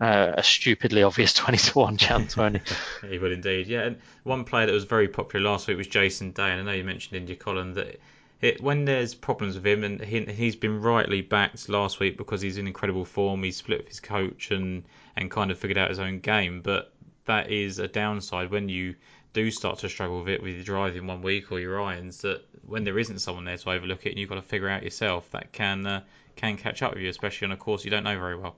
[0.00, 3.08] uh, a stupidly obvious twenty to one chance, won't he?
[3.08, 3.66] he would indeed.
[3.66, 6.64] Yeah, and one player that was very popular last week was Jason Day, and I
[6.64, 8.00] know you mentioned India Colin that
[8.40, 12.40] it, when there's problems with him, and he, he's been rightly backed last week because
[12.40, 13.42] he's in incredible form.
[13.42, 14.84] He's split with his coach and
[15.16, 16.60] and kind of figured out his own game.
[16.60, 16.92] But
[17.24, 18.94] that is a downside when you
[19.32, 22.18] do start to struggle with it with your driving one week or your irons.
[22.18, 24.82] That when there isn't someone there to overlook it, and you've got to figure out
[24.82, 26.02] yourself, that can uh,
[26.36, 28.56] can catch up with you, especially on a course you don't know very well.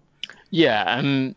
[0.50, 1.36] Yeah, um,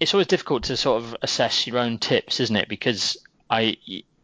[0.00, 2.68] it's always difficult to sort of assess your own tips, isn't it?
[2.68, 3.16] Because
[3.48, 3.76] I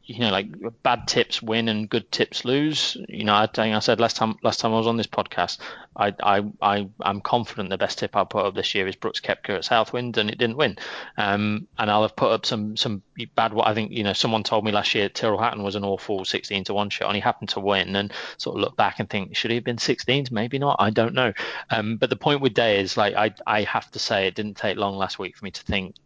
[0.08, 0.48] you know, like
[0.82, 2.96] bad tips win and good tips lose.
[3.10, 5.58] You know, I think I said last time last time I was on this podcast,
[5.94, 9.20] I I, I I'm confident the best tip I'll put up this year is Brooks
[9.20, 10.78] Koepka at Southwind, and it didn't win.
[11.18, 13.02] Um, and I'll have put up some some
[13.34, 13.52] bad.
[13.62, 16.64] I think you know someone told me last year Tyrrell Hatton was an awful 16
[16.64, 17.94] to one shot, and he happened to win.
[17.94, 20.30] And sort of look back and think, should he have been 16s?
[20.30, 20.76] Maybe not.
[20.78, 21.34] I don't know.
[21.68, 24.56] Um, but the point with Day is like I I have to say it didn't
[24.56, 25.96] take long last week for me to think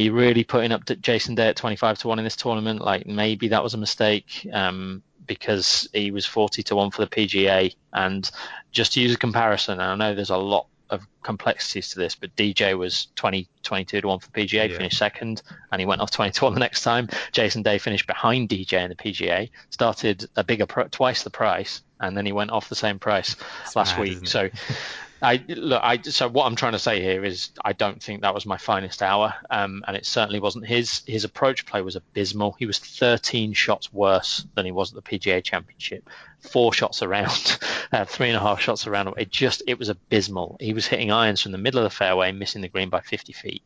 [0.00, 2.80] he really putting up Jason Day at 25 to 1 in this tournament.
[2.80, 7.10] Like maybe that was a mistake um, because he was 40 to 1 for the
[7.10, 7.74] PGA.
[7.92, 8.28] And
[8.72, 12.14] just to use a comparison, and I know there's a lot of complexities to this,
[12.14, 14.76] but DJ was 20, 22 to 1 for PGA, yeah.
[14.78, 17.06] finished second, and he went off 20 to 1 the next time.
[17.32, 22.16] Jason Day finished behind DJ in the PGA, started a bigger, twice the price, and
[22.16, 24.26] then he went off the same price That's last mad, week.
[24.26, 24.48] So
[25.22, 25.80] I look.
[25.82, 28.56] I so what I'm trying to say here is I don't think that was my
[28.56, 31.02] finest hour, um, and it certainly wasn't his.
[31.06, 32.56] His approach play was abysmal.
[32.58, 36.08] He was 13 shots worse than he was at the PGA Championship.
[36.40, 37.58] Four shots around,
[37.92, 39.12] uh, three and a half shots around.
[39.18, 40.56] It just it was abysmal.
[40.58, 43.32] He was hitting irons from the middle of the fairway, missing the green by 50
[43.32, 43.62] feet.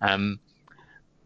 [0.00, 0.38] Um,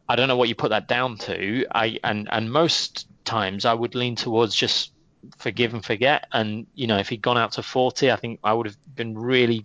[0.08, 1.66] I don't know what you put that down to.
[1.70, 4.92] I and and most times I would lean towards just
[5.38, 6.26] forgive and forget.
[6.32, 9.18] And you know, if he'd gone out to 40, I think I would have been
[9.18, 9.64] really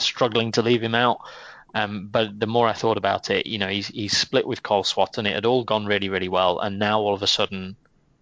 [0.00, 1.20] struggling to leave him out.
[1.74, 4.84] Um, but the more I thought about it, you know, he's he's split with Colin
[4.84, 5.26] Swatton.
[5.26, 7.76] It had all gone really, really well, and now all of a sudden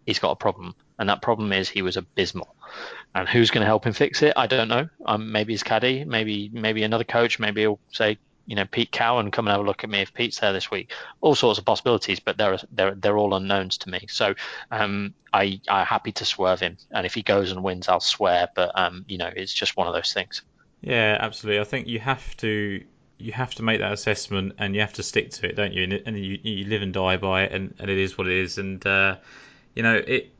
[0.05, 2.55] he's got a problem, and that problem is he was abysmal.
[3.15, 4.35] And who's going to help him fix it?
[4.37, 4.89] I don't know.
[5.07, 7.39] Um, maybe his caddy, maybe maybe another coach.
[7.39, 10.15] Maybe he'll say, you know Pete Cowan come and have a look at me if
[10.15, 10.93] Pete's there this week.
[11.21, 14.07] All sorts of possibilities, but they're they're they're all unknowns to me.
[14.09, 14.35] So
[14.71, 18.49] um, I I'm happy to swerve him, and if he goes and wins, I'll swear.
[18.55, 20.43] But um, you know, it's just one of those things.
[20.81, 21.61] Yeah, absolutely.
[21.61, 22.85] I think you have to
[23.19, 25.85] you have to make that assessment and you have to stick to it, don't you?
[25.85, 28.35] And, and you, you live and die by it, and, and it is what it
[28.35, 28.59] is.
[28.59, 29.17] And uh,
[29.75, 30.33] you know, it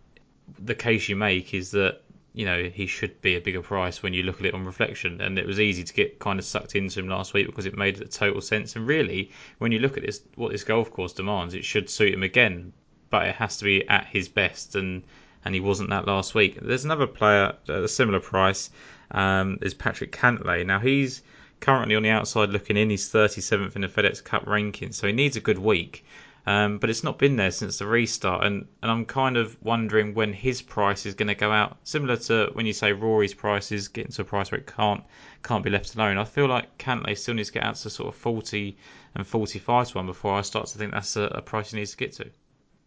[0.59, 2.01] the case you make is that
[2.37, 5.23] you know he should be a bigger price when you look at it on reflection.
[5.23, 7.79] And it was easy to get kind of sucked into him last week because it
[7.79, 8.77] made total sense.
[8.77, 12.13] And really, when you look at this, what this golf course demands, it should suit
[12.13, 12.75] him again.
[13.09, 15.03] But it has to be at his best, and
[15.47, 16.59] and he wasn't that last week.
[16.61, 18.69] There's another player at a similar price.
[19.11, 20.67] Um, is Patrick Cantlay.
[20.67, 21.23] Now he's
[21.61, 22.91] currently on the outside looking in.
[22.91, 26.05] He's 37th in the FedEx Cup ranking, so he needs a good week.
[26.47, 30.15] Um, but it's not been there since the restart, and, and I'm kind of wondering
[30.15, 31.77] when his price is going to go out.
[31.83, 35.03] Similar to when you say Rory's price is getting to a price where it can't
[35.43, 36.19] can't be left alone.
[36.19, 38.77] I feel like Cantlay still needs to get out to sort of 40
[39.17, 41.91] and 45 to one before I start to think that's a, a price he needs
[41.93, 42.31] to get to.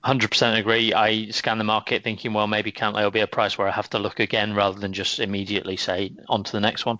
[0.05, 0.93] 100% agree.
[0.93, 3.89] I scan the market thinking, well, maybe Cantlay will be a price where I have
[3.89, 6.99] to look again rather than just immediately say on to the next one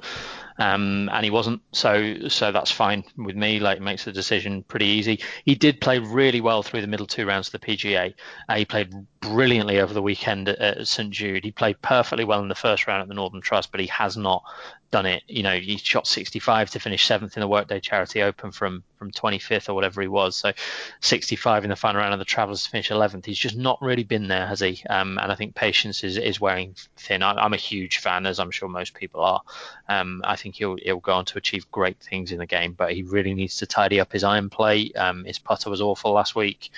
[0.60, 1.62] um, and he wasn't.
[1.72, 3.60] So so that's fine with me.
[3.60, 5.22] Like makes the decision pretty easy.
[5.45, 8.14] He did play really well through the middle two rounds of the PGA.
[8.47, 11.45] Uh, he played brilliantly over the weekend at, at St Jude.
[11.45, 14.18] He played perfectly well in the first round at the Northern Trust, but he has
[14.18, 14.43] not
[14.91, 15.23] done it.
[15.27, 19.11] You know, he shot 65 to finish seventh in the Workday Charity Open from from
[19.11, 20.35] 25th or whatever he was.
[20.35, 20.51] So
[20.99, 23.25] 65 in the final round of the Travellers to finish 11th.
[23.25, 24.83] He's just not really been there, has he?
[24.89, 27.23] Um, and I think patience is is wearing thin.
[27.23, 29.41] I, am a huge fan, as I'm sure most people are.
[29.87, 32.93] Um, I think he'll he'll go on to achieve great things in the game, but
[32.93, 34.91] he really needs to tidy up his iron play.
[34.93, 36.71] Um, his putter was awful last week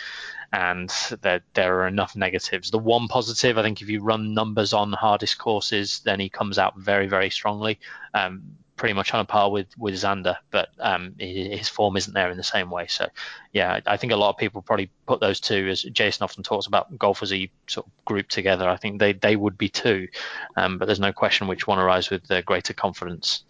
[0.54, 0.92] and
[1.22, 2.72] there, there are enough negatives.
[2.72, 6.58] The one positive, I think, if you run numbers on hardest courses, then he comes
[6.58, 7.80] out very, very strongly.
[8.14, 12.32] Um, pretty much on a par with with Xander, but um, his form isn't there
[12.32, 12.88] in the same way.
[12.88, 13.08] So,
[13.54, 16.66] yeah, I think a lot of people probably put those two, as Jason often talks
[16.66, 18.68] about golfers he sort of group together.
[18.68, 20.08] I think they they would be two,
[20.58, 23.44] um, but there's no question which one arrives with greater confidence.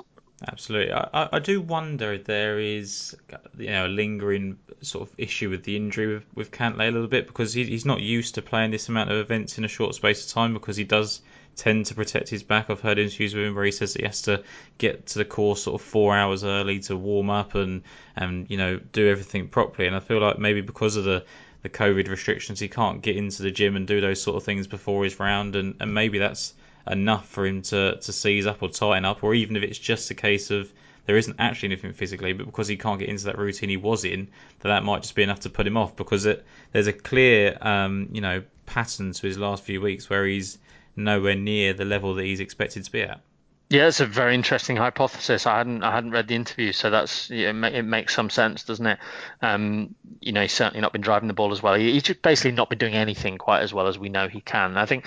[0.47, 3.15] Absolutely, I, I do wonder if there is
[3.59, 7.07] you know a lingering sort of issue with the injury with, with Cantlay a little
[7.07, 9.93] bit because he, he's not used to playing this amount of events in a short
[9.93, 11.21] space of time because he does
[11.55, 12.71] tend to protect his back.
[12.71, 14.43] I've heard interviews with him where he says that he has to
[14.79, 17.83] get to the course sort of four hours early to warm up and
[18.15, 19.87] and you know do everything properly.
[19.87, 21.23] And I feel like maybe because of the
[21.61, 24.65] the COVID restrictions, he can't get into the gym and do those sort of things
[24.65, 26.55] before his round, and, and maybe that's
[26.87, 30.11] enough for him to, to seize up or tighten up, or even if it's just
[30.11, 30.71] a case of
[31.05, 34.05] there isn't actually anything physically, but because he can't get into that routine he was
[34.05, 34.27] in,
[34.59, 35.95] that that might just be enough to put him off.
[35.95, 40.25] Because it, there's a clear, um, you know, pattern to his last few weeks where
[40.25, 40.57] he's
[40.95, 43.21] nowhere near the level that he's expected to be at.
[43.69, 45.47] Yeah, it's a very interesting hypothesis.
[45.47, 48.85] I hadn't I hadn't read the interview, so that's it, it, makes some sense, doesn't
[48.85, 48.99] it?
[49.41, 51.75] Um, you know, he's certainly not been driving the ball as well.
[51.75, 54.41] He, he's just basically not been doing anything quite as well as we know he
[54.41, 54.75] can.
[54.75, 55.05] I think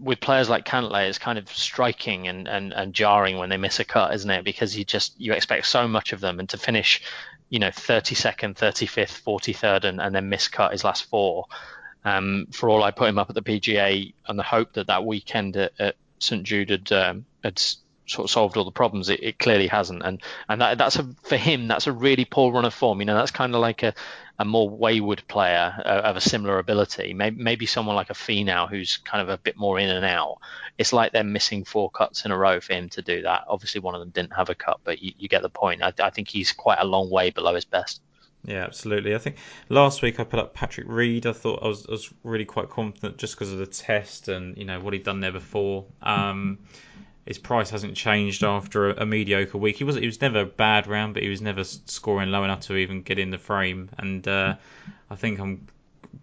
[0.00, 3.80] with players like Cantlay, it's kind of striking and, and, and jarring when they miss
[3.80, 4.44] a cut, isn't it?
[4.44, 7.02] Because you just you expect so much of them, and to finish,
[7.50, 11.46] you know, 32nd, 35th, 43rd, and, and then miss cut his last four,
[12.04, 15.04] Um, for all I put him up at the PGA on the hope that that
[15.04, 17.60] weekend at, at St Jude had, um, had
[18.08, 19.08] sort of solved all the problems.
[19.08, 22.52] It, it clearly hasn't, and and that, that's a for him that's a really poor
[22.52, 23.00] run of form.
[23.00, 23.94] You know, that's kind of like a,
[24.38, 27.14] a more wayward player uh, of a similar ability.
[27.14, 30.38] Maybe, maybe someone like a Finau who's kind of a bit more in and out.
[30.78, 33.44] It's like they're missing four cuts in a row for him to do that.
[33.48, 35.82] Obviously, one of them didn't have a cut, but you, you get the point.
[35.82, 38.00] I, I think he's quite a long way below his best.
[38.44, 39.14] Yeah, absolutely.
[39.14, 39.36] I think
[39.68, 41.26] last week I put up Patrick Reed.
[41.26, 44.56] I thought I was, I was really quite confident just because of the test and
[44.56, 45.86] you know what he'd done there before.
[46.02, 46.60] Um,
[47.28, 49.76] his price hasn't changed after a, a, mediocre week.
[49.76, 52.60] He was he was never a bad round, but he was never scoring low enough
[52.60, 53.90] to even get in the frame.
[53.98, 54.56] And uh,
[55.10, 55.66] I think I'm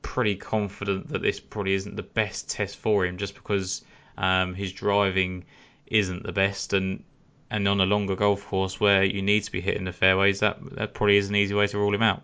[0.01, 3.85] pretty confident that this probably isn't the best test for him, just because
[4.17, 5.45] um, his driving
[5.85, 7.03] isn't the best, and
[7.51, 10.57] and on a longer golf course where you need to be hitting the fairways, that
[10.75, 12.23] that probably is an easy way to rule him out.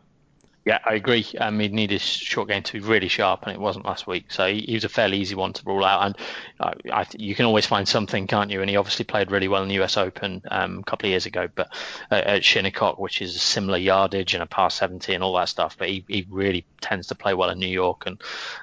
[0.64, 1.26] Yeah, I agree.
[1.40, 4.32] Um, he'd need his short game to be really sharp, and it wasn't last week.
[4.32, 6.06] So he, he was a fairly easy one to rule out.
[6.06, 6.18] And
[6.60, 8.62] I, I, you can always find something, can't you?
[8.62, 11.26] And he obviously played really well in the US Open um, a couple of years
[11.26, 11.70] ago, but
[12.12, 15.50] uh, at Shinnecock, which is a similar yardage and a par 70 and all that
[15.50, 15.78] stuff.
[15.80, 18.22] But he, he really tends to play well in New York, and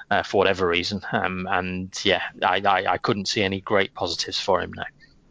[0.08, 1.00] uh, for whatever reason.
[1.10, 4.84] Um, and yeah, I, I, I couldn't see any great positives for him now.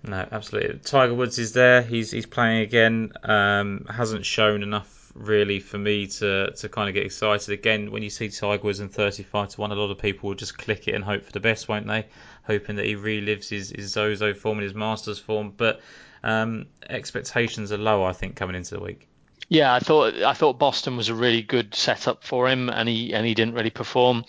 [0.04, 0.80] No, absolutely.
[0.80, 1.82] Tiger Woods is there.
[1.82, 3.12] He's he's playing again.
[3.24, 7.92] Um, hasn't shown enough really for me to to kind of get excited again.
[7.92, 10.58] When you see Tiger Woods in 35 to one, a lot of people will just
[10.58, 12.06] click it and hope for the best, won't they?
[12.44, 15.54] Hoping that he relives his, his Zozo form and his Masters form.
[15.56, 15.82] But
[16.24, 19.08] um, expectations are low, I think, coming into the week.
[19.50, 23.14] Yeah, I thought I thought Boston was a really good setup for him, and he
[23.14, 24.26] and he didn't really perform.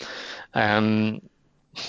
[0.55, 1.21] Um,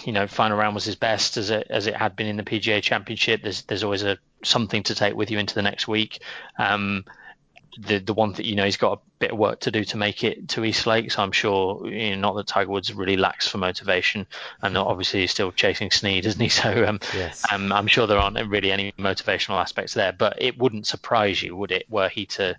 [0.04, 2.44] you know, final round was his best as it as it had been in the
[2.44, 3.44] PGA Championship.
[3.44, 6.22] There's there's always a something to take with you into the next week.
[6.58, 7.06] Um,
[7.78, 9.98] the the one that you know he's got a bit of work to do to
[9.98, 11.12] make it to East Lake.
[11.12, 14.28] So I'm sure you know, not that Tiger Woods really lacks for motivation,
[14.62, 16.50] and obviously he's still chasing Snead, isn't he?
[16.60, 17.46] So um, yes.
[17.52, 20.12] um, I'm sure there aren't really any motivational aspects there.
[20.12, 22.58] But it wouldn't surprise you, would it, were he to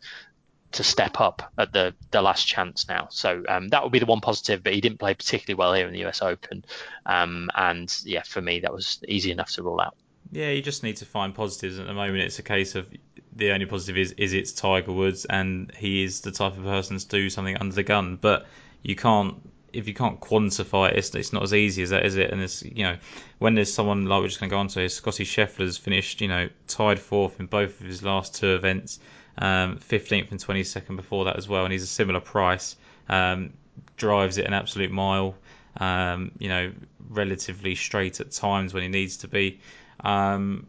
[0.73, 3.09] to step up at the the last chance now.
[3.11, 4.63] So um, that would be the one positive.
[4.63, 6.65] But he didn't play particularly well here in the US Open,
[7.05, 9.97] um, and yeah, for me that was easy enough to rule out.
[10.33, 12.23] Yeah, you just need to find positives at the moment.
[12.23, 12.87] It's a case of
[13.35, 16.99] the only positive is is it's Tiger Woods and he is the type of person
[16.99, 18.17] to do something under the gun.
[18.17, 18.47] But
[18.83, 19.37] you can't
[19.73, 22.31] if you can't quantify it, it's, it's not as easy as that, is it?
[22.31, 22.97] And it's you know
[23.39, 26.29] when there's someone like we're just going to go on to, Scotty Scheffler's finished you
[26.29, 28.99] know tied fourth in both of his last two events,
[29.39, 32.77] um, 15th and 22nd before that as well, and he's a similar price.
[33.09, 33.53] Um,
[33.97, 35.37] drives it an absolute mile.
[35.77, 36.73] Um, you know,
[37.09, 39.61] relatively straight at times when he needs to be.
[40.01, 40.67] Um,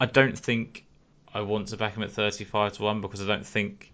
[0.00, 0.85] I don't think
[1.36, 3.92] I want to back him at 35 to 1 because I don't think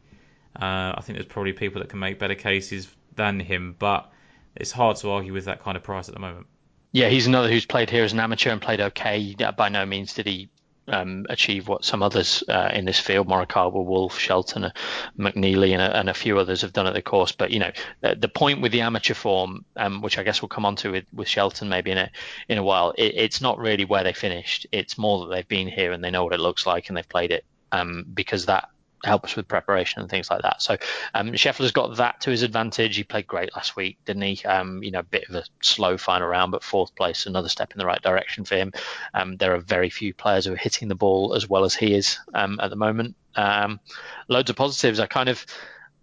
[0.55, 4.12] uh, I think there's probably people that can make better cases than him, but
[4.55, 6.47] it's hard to argue with that kind of price at the moment.
[6.93, 9.34] Yeah, he's another who's played here as an amateur and played okay.
[9.57, 10.51] By no means did he
[10.89, 14.70] um, achieve what some others uh, in this field, Morikawa, Wolff, Shelton, uh,
[15.18, 17.33] McNealy, and a, and a, few others have done at the course.
[17.33, 17.70] But you know,
[18.01, 20.93] the, the point with the amateur form, um, which I guess we'll come on to
[20.93, 22.11] with, with Shelton maybe in a
[22.49, 24.66] in a while, it, it's not really where they finished.
[24.72, 27.09] It's more that they've been here and they know what it looks like and they've
[27.09, 28.68] played it um, because that
[29.05, 30.62] helps with preparation and things like that.
[30.62, 30.76] So
[31.14, 32.96] um, Scheffler's got that to his advantage.
[32.96, 34.44] He played great last week, didn't he?
[34.44, 37.72] Um, you know, a bit of a slow final round, but fourth place, another step
[37.72, 38.72] in the right direction for him.
[39.14, 41.94] Um, there are very few players who are hitting the ball as well as he
[41.94, 43.16] is um, at the moment.
[43.34, 43.80] Um,
[44.28, 45.00] loads of positives.
[45.00, 45.44] I kind of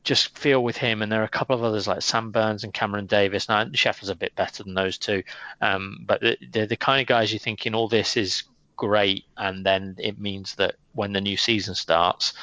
[0.04, 2.74] just feel with him, and there are a couple of others like Sam Burns and
[2.74, 3.50] Cameron Davis.
[3.50, 5.24] Now Scheffler's a bit better than those two,
[5.62, 6.22] um, but
[6.52, 8.43] they're the kind of guys you think in all this is
[8.76, 12.34] great, and then it means that when the new season starts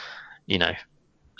[0.47, 0.73] you know,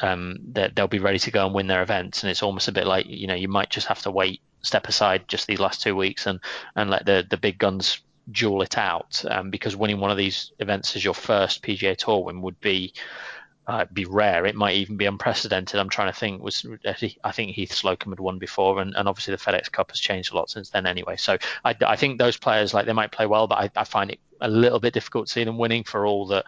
[0.01, 2.23] um, they'll be ready to go and win their events.
[2.23, 4.89] And it's almost a bit like, you know, you might just have to wait, step
[4.89, 6.41] aside just these last two weeks and,
[6.75, 8.01] and let the, the big guns
[8.31, 9.25] duel it out.
[9.31, 12.93] Um, because winning one of these events as your first PGA Tour win would be,
[13.67, 14.47] uh, be rare.
[14.47, 15.81] It might even be unprecedented.
[15.81, 16.41] I'm trying to think.
[16.41, 19.99] Was I think Heath Slocum had won before, and, and obviously the FedEx Cup has
[19.99, 20.87] changed a lot since then.
[20.87, 23.83] Anyway, so I, I think those players like they might play well, but I, I
[23.83, 26.45] find it a little bit difficult to see them winning for all that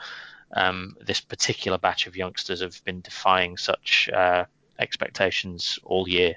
[0.52, 4.44] um, this particular batch of youngsters have been defying such uh,
[4.78, 6.34] expectations all year.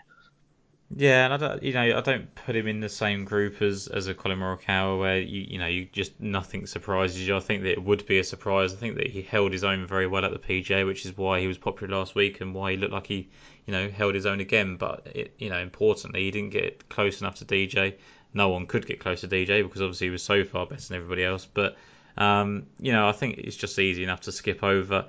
[0.93, 3.87] Yeah, and I don't, you know, I don't put him in the same group as,
[3.87, 7.35] as a Collin Morikawa, where you, you know, you just nothing surprises you.
[7.37, 8.73] I think that it would be a surprise.
[8.73, 11.39] I think that he held his own very well at the PJ, which is why
[11.39, 13.29] he was popular last week and why he looked like he,
[13.65, 14.75] you know, held his own again.
[14.75, 17.95] But it, you know, importantly, he didn't get close enough to DJ.
[18.33, 20.97] No one could get close to DJ because obviously he was so far better than
[20.97, 21.45] everybody else.
[21.45, 21.77] But
[22.17, 25.05] um, you know, I think it's just easy enough to skip over.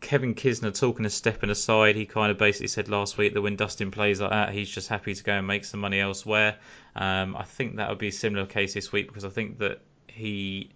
[0.00, 3.56] Kevin Kisner talking a stepping aside, he kind of basically said last week that when
[3.56, 6.56] Dustin plays like that, he's just happy to go and make some money elsewhere.
[6.94, 9.80] Um, I think that would be a similar case this week because I think that
[10.06, 10.70] he,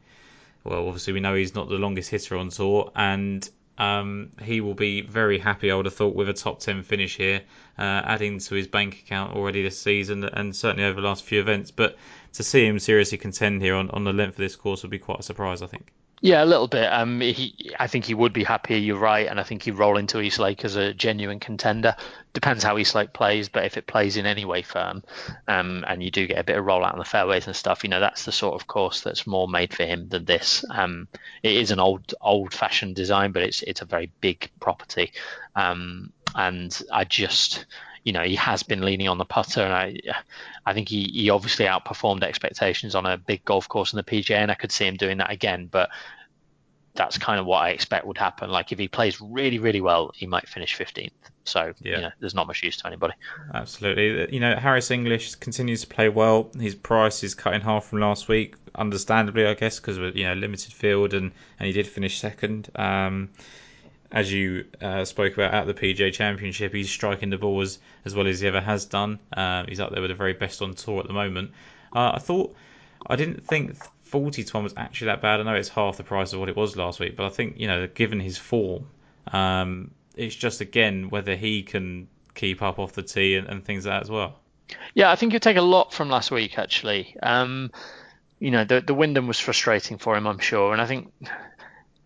[0.65, 3.49] well, obviously we know he's not the longest hitter on tour, and
[3.81, 7.17] um, he will be very happy, I would have thought, with a top 10 finish
[7.17, 7.43] here,
[7.79, 11.41] uh, adding to his bank account already this season and certainly over the last few
[11.41, 11.71] events.
[11.71, 11.97] But
[12.35, 14.99] to see him seriously contend here on, on the length of this course would be
[14.99, 15.93] quite a surprise, I think.
[16.23, 16.85] Yeah, a little bit.
[16.93, 18.77] Um, he, I think he would be happier.
[18.77, 21.97] You're right, and I think he'd roll into Eastlake as a genuine contender.
[22.35, 25.03] Depends how Eastlake plays, but if it plays in any way firm,
[25.49, 27.85] um, and you do get a bit of roll out on the fairways and stuff,
[27.85, 30.63] you know that's the sort of course that's more made for him than this.
[30.71, 31.09] Um,
[31.43, 35.13] it is an old, old-fashioned design, but it's it's a very big property,
[35.57, 37.65] um, and I just
[38.05, 39.97] you know he has been leaning on the putter, and I
[40.65, 44.37] I think he, he obviously outperformed expectations on a big golf course in the PGA,
[44.37, 45.69] and I could see him doing that again.
[45.71, 45.91] But
[46.95, 48.51] that's kind of what I expect would happen.
[48.51, 51.11] Like if he plays really really well, he might finish 15th.
[51.45, 51.97] So yeah.
[51.97, 53.15] you know, there's not much use to anybody.
[53.53, 54.33] Absolutely.
[54.35, 56.51] You know, Harris English continues to play well.
[56.59, 60.25] His price is cut in half from last week, understandably, I guess, because of you
[60.25, 62.71] know limited field, and and he did finish second.
[62.75, 63.31] Um,
[64.13, 68.15] as you uh, spoke about at the PGA Championship, he's striking the ball as, as
[68.15, 69.21] well as he ever has done.
[69.33, 71.53] Uh, he's up there with the very best on tour at the moment.
[71.95, 72.55] Uh, I thought,
[73.07, 75.41] I didn't think 40 to 1 was actually that bad.
[75.41, 77.59] I know it's half the price of what it was last week, but I think,
[77.59, 78.87] you know, given his form,
[79.29, 83.87] um, it's just again whether he can keep up off the tee and, and, things
[83.87, 84.39] like that as well.
[84.95, 87.17] Yeah, I think you take a lot from last week actually.
[87.23, 87.71] Um,
[88.39, 91.13] you know, the the Wyndham was frustrating for him, I'm sure, and I think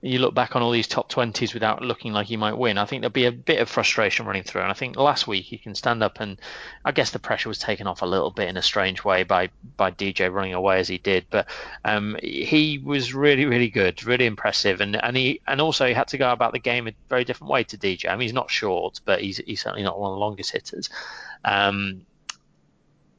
[0.05, 2.85] you look back on all these top 20s without looking like you might win, I
[2.85, 4.60] think there'll be a bit of frustration running through.
[4.60, 6.39] And I think last week he can stand up and
[6.85, 9.48] I guess the pressure was taken off a little bit in a strange way by,
[9.78, 11.24] by DJ running away as he did.
[11.31, 11.48] But
[11.86, 14.82] um, he was really, really good, really impressive.
[14.82, 17.51] And, and he and also he had to go about the game a very different
[17.51, 18.10] way to DJ.
[18.10, 20.90] I mean, he's not short, but he's, he's certainly not one of the longest hitters.
[21.47, 22.05] Um,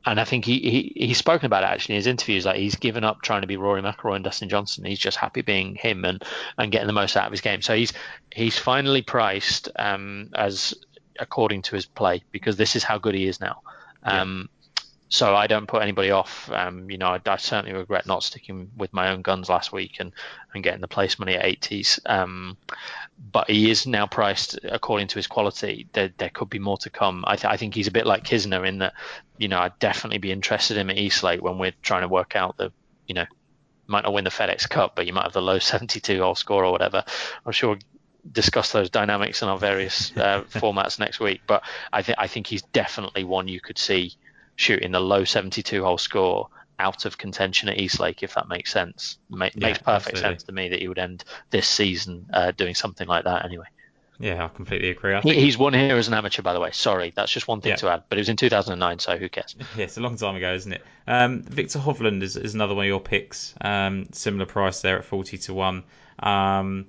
[0.06, 0.60] and I think he,
[0.96, 2.46] he he's spoken about it actually in his interviews.
[2.46, 4.86] Like he's given up trying to be Rory McIlroy and Dustin Johnson.
[4.86, 6.24] He's just happy being him and
[6.58, 7.62] and getting the most out of his game.
[7.62, 7.94] So he's
[8.32, 10.74] he's finally priced um, as
[11.20, 13.62] according to his play because this is how good he is now.
[14.04, 14.50] Um,
[15.10, 16.50] so I don't put anybody off.
[16.52, 19.98] Um, you know, I, I, certainly regret not sticking with my own guns last week
[20.00, 20.12] and,
[20.54, 22.00] and getting the place money at 80s.
[23.18, 25.88] But he is now priced according to his quality.
[25.94, 27.24] There, there could be more to come.
[27.28, 28.94] I, th- I, think he's a bit like Kisner in that,
[29.38, 32.36] you know, I'd definitely be interested in him at Eastlake when we're trying to work
[32.36, 32.72] out the,
[33.08, 33.26] you know,
[33.88, 36.66] might not win the FedEx Cup, but you might have the low 72 hole score
[36.66, 37.04] or whatever.
[37.46, 37.80] I'm sure we'll
[38.32, 41.42] discuss those dynamics in our various uh, formats next week.
[41.48, 41.64] But
[41.94, 44.14] I think I think he's definitely one you could see
[44.56, 49.18] shooting the low 72 hole score out of contention at Eastlake, if that makes sense.
[49.30, 50.22] Ma- yeah, makes perfect absolutely.
[50.22, 53.66] sense to me that he would end this season uh, doing something like that anyway.
[54.20, 55.14] Yeah, I completely agree.
[55.14, 55.36] I think...
[55.36, 56.72] He's won here as an amateur, by the way.
[56.72, 57.76] Sorry, that's just one thing yeah.
[57.78, 58.04] to add.
[58.08, 59.56] But it was in 2009, so who cares?
[59.78, 60.84] Yeah, it's a long time ago, isn't it?
[61.06, 63.54] Um, Viktor Hovland is, is, another one of your picks.
[63.60, 65.84] Um, similar price there at 40 to 1.
[66.20, 66.88] Um,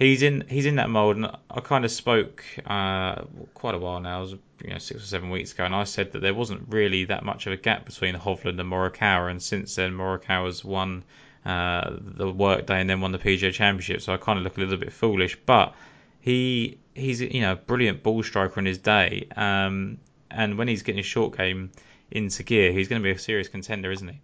[0.00, 3.22] he's in he's in that mold, and I kind of spoke uh,
[3.54, 4.22] quite a while now.
[4.22, 7.04] Was you know six or seven weeks ago, and I said that there wasn't really
[7.04, 11.04] that much of a gap between Hovland and Morikawa, and since then Morikawa's won
[11.44, 14.60] uh, the Workday and then won the PGA Championship, so I kind of look a
[14.60, 15.74] little bit foolish, but
[16.20, 19.98] he he's you know a brilliant ball striker in his day, um,
[20.30, 21.70] and when he's getting his short game
[22.10, 24.20] into gear, he's going to be a serious contender, isn't he?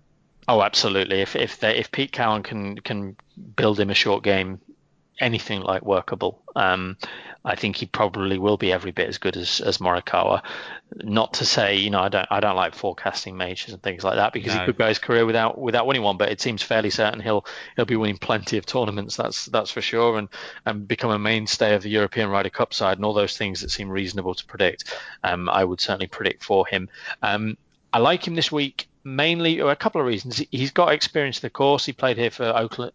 [0.48, 1.20] Oh, absolutely.
[1.20, 3.16] If if they, if Pete Cowan can can
[3.56, 4.60] build him a short game
[5.18, 6.42] anything like workable.
[6.54, 6.96] Um,
[7.44, 10.42] I think he probably will be every bit as good as, as Morikawa.
[10.96, 14.16] Not to say, you know, I don't I don't like forecasting majors and things like
[14.16, 14.60] that because no.
[14.60, 16.16] he could go his career without without winning one.
[16.16, 19.16] But it seems fairly certain he'll he'll be winning plenty of tournaments.
[19.16, 20.28] That's that's for sure, and
[20.64, 23.70] and become a mainstay of the European Ryder Cup side and all those things that
[23.70, 24.92] seem reasonable to predict.
[25.22, 26.88] Um, I would certainly predict for him.
[27.22, 27.56] Um,
[27.92, 30.42] I like him this week mainly a couple of reasons.
[30.50, 31.86] He's got experience of the course.
[31.86, 32.44] He played here for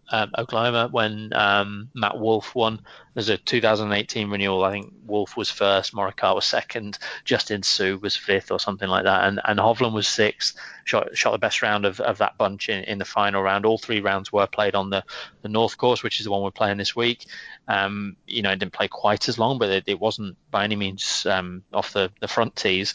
[0.10, 2.82] um, Oklahoma when um, Matt Wolff won.
[3.14, 4.64] There's a 2018 renewal.
[4.66, 9.06] I think Wolff was first, Morikawa was second, Justin Suh was fifth or something like
[9.06, 10.58] that, and and Hovland was sixth.
[10.84, 13.66] Shot shot the best round of, of that bunch in, in the final round.
[13.66, 15.04] All three rounds were played on the,
[15.44, 17.26] the North course, which is the one we're playing this week.
[17.68, 20.76] Um, you know, it didn't play quite as long, but it, it wasn't by any
[20.76, 22.94] means um, off the, the front tees.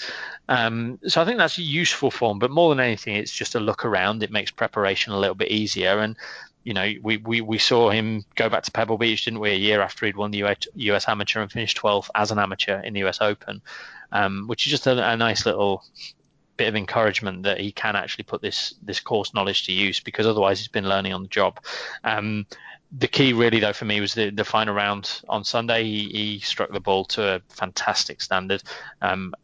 [0.48, 2.38] Um, so I think that's useful form.
[2.38, 4.22] But more than anything, it's just a look around.
[4.22, 5.98] It makes preparation a little bit easier.
[5.98, 6.16] And
[6.66, 9.56] you know, we, we, we saw him go back to Pebble Beach, didn't we, a
[9.56, 12.92] year after he'd won the US, US Amateur and finished 12th as an amateur in
[12.92, 13.62] the US Open,
[14.10, 15.84] um, which is just a, a, nice little
[16.56, 20.26] bit of encouragement that he can actually put this this course knowledge to use because
[20.26, 21.60] otherwise he's been learning on the job.
[22.02, 22.46] Um,
[22.92, 25.84] the key really though for me was the, the final round on Sunday.
[25.84, 28.62] He, he struck the ball to a fantastic standard.
[29.02, 29.34] Um,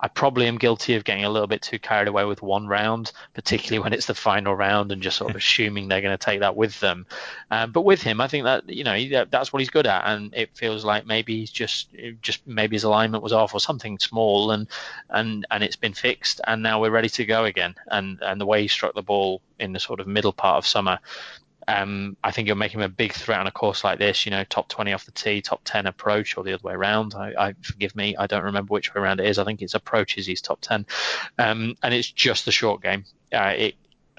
[0.00, 3.12] I probably am guilty of getting a little bit too carried away with one round,
[3.34, 6.40] particularly when it's the final round and just sort of assuming they're going to take
[6.40, 7.06] that with them.
[7.50, 10.06] Um, but with him, I think that you know he, that's what he's good at,
[10.06, 11.88] and it feels like maybe he's just
[12.22, 14.66] just maybe his alignment was off or something small, and
[15.10, 17.74] and and it's been fixed, and now we're ready to go again.
[17.88, 20.66] And and the way he struck the ball in the sort of middle part of
[20.66, 21.00] summer
[21.68, 24.24] um, I think you're making him a big threat on a course like this.
[24.24, 27.14] You know, top 20 off the tee, top 10 approach, or the other way around.
[27.14, 29.38] I, I forgive me, I don't remember which way around it is.
[29.38, 30.86] I think it's approaches he's top 10,
[31.38, 33.04] um, and it's just the short game.
[33.32, 33.74] Uh, it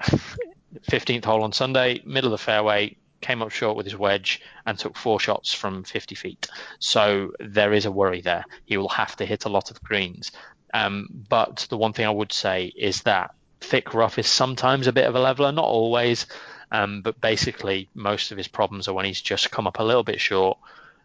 [0.88, 4.78] 15th hole on Sunday, middle of the fairway, came up short with his wedge and
[4.78, 6.46] took four shots from 50 feet.
[6.78, 8.44] So there is a worry there.
[8.64, 10.30] He will have to hit a lot of greens.
[10.72, 14.92] Um, but the one thing I would say is that thick rough is sometimes a
[14.92, 16.26] bit of a leveler, not always.
[16.72, 20.04] Um, but basically, most of his problems are when he's just come up a little
[20.04, 20.58] bit short.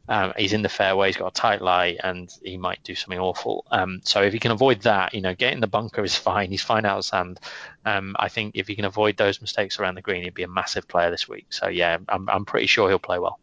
[0.07, 3.17] Um, he's in the fairway, he's got a tight lie, and he might do something
[3.17, 3.65] awful.
[3.71, 6.51] Um, so if he can avoid that, you know, getting the bunker is fine.
[6.51, 7.39] He's fine out of sand.
[7.85, 10.47] Um, I think if he can avoid those mistakes around the green, he'd be a
[10.47, 11.47] massive player this week.
[11.49, 13.39] So yeah, I'm, I'm pretty sure he'll play well.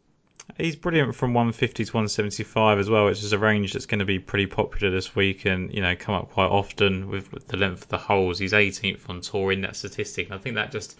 [0.58, 4.04] He's brilliant from 150 to 175 as well, which is a range that's going to
[4.04, 7.82] be pretty popular this week and you know come up quite often with, the length
[7.82, 8.38] of the holes.
[8.38, 10.30] He's 18th on tour in that statistic.
[10.30, 10.98] I think that just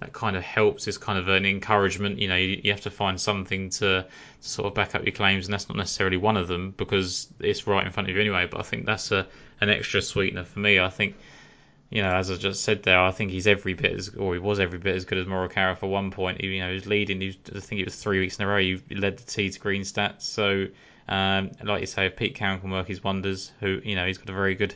[0.00, 2.18] that kind of helps is kind of an encouragement.
[2.18, 4.06] You know, you, you have to find something to,
[4.40, 7.28] to, sort of back up your claims, and that's not necessarily one of them because
[7.40, 8.46] it's right in front of you anyway.
[8.50, 9.26] But I think that's a
[9.60, 10.78] an extra sweetener for me.
[10.78, 11.16] I think,
[11.88, 14.38] you know, as I just said there, I think he's every bit as, or he
[14.38, 16.42] was every bit as good as Morikawa for one point.
[16.42, 17.20] You know, he was leading.
[17.22, 18.58] He was, I think it was three weeks in a row.
[18.58, 20.22] He led the tee to green stats.
[20.22, 20.66] So
[21.08, 24.28] um, like you say, Pete Cowan can work his wonders, who you know he's got
[24.28, 24.74] a very good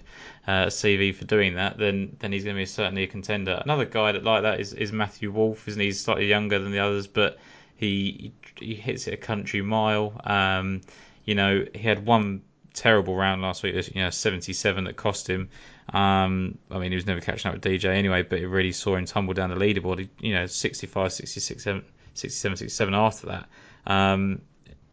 [0.51, 3.60] uh, CV for doing that, then then he's going to be certainly a contender.
[3.64, 5.86] Another guy that like that is, is Matthew Wolff, isn't he?
[5.86, 7.39] He's slightly younger than the others, but
[7.77, 10.20] he he hits it a country mile.
[10.24, 10.81] Um,
[11.24, 12.43] you know, he had one
[12.74, 15.51] terrible round last week, you know, 77 that cost him.
[15.93, 18.97] Um, I mean, he was never catching up with DJ anyway, but it really saw
[18.97, 20.01] him tumble down the leaderboard.
[20.01, 23.48] He, you know, 65, 66, 67, 67 after that.
[23.86, 24.43] Um,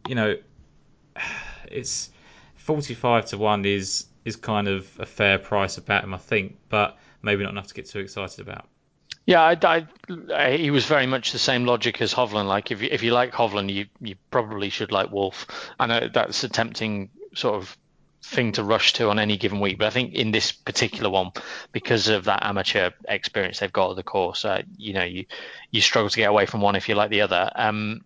[0.08, 0.36] you know,
[1.72, 2.12] it's
[2.58, 6.98] 45 to 1 is is kind of a fair price about him, I think, but
[7.22, 8.68] maybe not enough to get too excited about.
[9.26, 9.88] Yeah, I,
[10.34, 12.48] I, he was very much the same logic as Hovland.
[12.48, 15.48] Like, if you, if you like Hovland, you, you probably should like Wolff.
[15.80, 17.78] I know that's a tempting sort of
[18.22, 21.32] thing to rush to on any given week, but I think in this particular one,
[21.72, 25.26] because of that amateur experience they've got at the course, uh, you know, you
[25.72, 27.50] you struggle to get away from one if you like the other.
[27.56, 28.02] Um,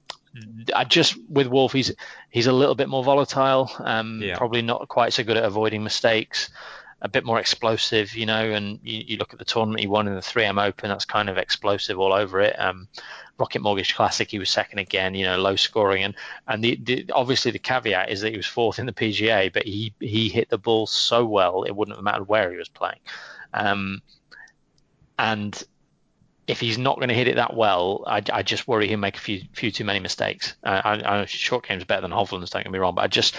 [0.73, 1.93] I just with Wolff, he's
[2.29, 3.69] he's a little bit more volatile.
[3.79, 4.37] Um, yeah.
[4.37, 6.49] Probably not quite so good at avoiding mistakes.
[7.01, 8.51] A bit more explosive, you know.
[8.51, 10.89] And you, you, look at the tournament he won in the 3M Open.
[10.89, 12.57] That's kind of explosive all over it.
[12.59, 12.87] Um,
[13.39, 15.15] Rocket Mortgage Classic, he was second again.
[15.15, 16.03] You know, low scoring.
[16.03, 16.15] And
[16.47, 19.65] and the, the, obviously the caveat is that he was fourth in the PGA, but
[19.65, 22.99] he he hit the ball so well it wouldn't have mattered where he was playing.
[23.53, 24.01] Um,
[25.17, 25.61] and
[26.51, 29.15] if he's not going to hit it that well, I, I just worry he'll make
[29.15, 30.53] a few few too many mistakes.
[30.61, 33.07] Uh, I, I know short game's better than Hovland's, don't get me wrong, but I
[33.07, 33.37] just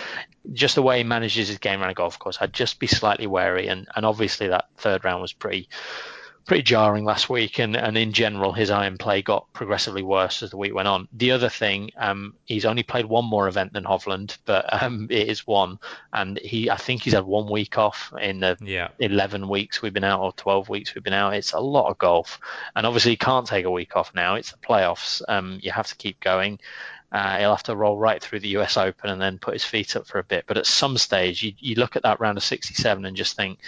[0.54, 3.26] just the way he manages his game around a golf course, I'd just be slightly
[3.26, 3.68] wary.
[3.68, 5.68] And, and obviously that third round was pretty
[6.44, 10.50] pretty jarring last week, and, and in general, his iron play got progressively worse as
[10.50, 11.08] the week went on.
[11.12, 15.28] The other thing, um, he's only played one more event than Hovland, but um, it
[15.28, 15.78] is one,
[16.12, 18.88] and he, I think he's had one week off in the yeah.
[18.98, 21.34] 11 weeks we've been out or 12 weeks we've been out.
[21.34, 22.40] It's a lot of golf,
[22.74, 24.34] and obviously he can't take a week off now.
[24.34, 25.22] It's the playoffs.
[25.28, 26.58] Um, you have to keep going.
[27.12, 29.96] Uh, he'll have to roll right through the US Open and then put his feet
[29.96, 30.44] up for a bit.
[30.46, 33.58] But at some stage, you, you look at that round of 67 and just think,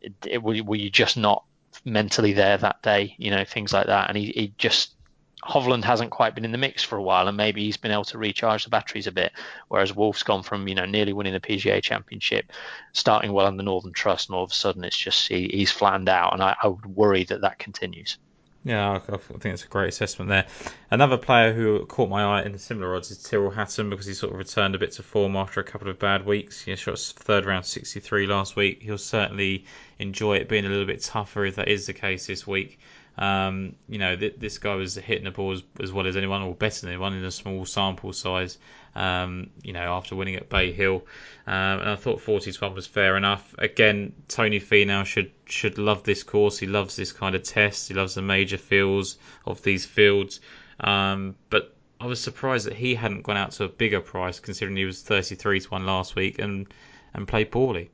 [0.00, 1.44] it, it, were, were you just not
[1.84, 4.08] mentally there that day, you know, things like that.
[4.08, 4.94] And he, he just
[5.44, 8.04] Hovland hasn't quite been in the mix for a while, and maybe he's been able
[8.04, 9.32] to recharge the batteries a bit.
[9.68, 12.50] Whereas Wolff's gone from you know nearly winning the PGA Championship,
[12.92, 15.70] starting well on the Northern Trust, and all of a sudden it's just he, he's
[15.70, 18.16] flattened out, and I, I would worry that that continues.
[18.66, 20.46] Yeah, I, think it's a great assessment there.
[20.90, 24.32] Another player who caught my eye in similar odds is Tyrrell Hatton because he sort
[24.32, 26.62] of returned a bit to form after a couple of bad weeks.
[26.62, 28.80] He shot third round 63 last week.
[28.80, 29.66] He'll certainly
[29.98, 32.78] enjoy it being a little bit tougher if that is the case this week.
[33.18, 36.40] Um, you know, th- this guy was hitting the ball as, as, well as anyone,
[36.40, 38.56] or better than anyone in a small sample size.
[38.94, 41.04] Um, you know, after winning at Bay Hill,
[41.46, 43.54] um, and I thought 40 to 1 was fair enough.
[43.58, 46.58] Again, Tony Finau should should love this course.
[46.58, 47.88] He loves this kind of test.
[47.88, 50.40] He loves the major fields of these fields.
[50.80, 54.76] Um, but I was surprised that he hadn't gone out to a bigger price, considering
[54.76, 56.66] he was 33 to 1 last week and
[57.14, 57.90] and played poorly.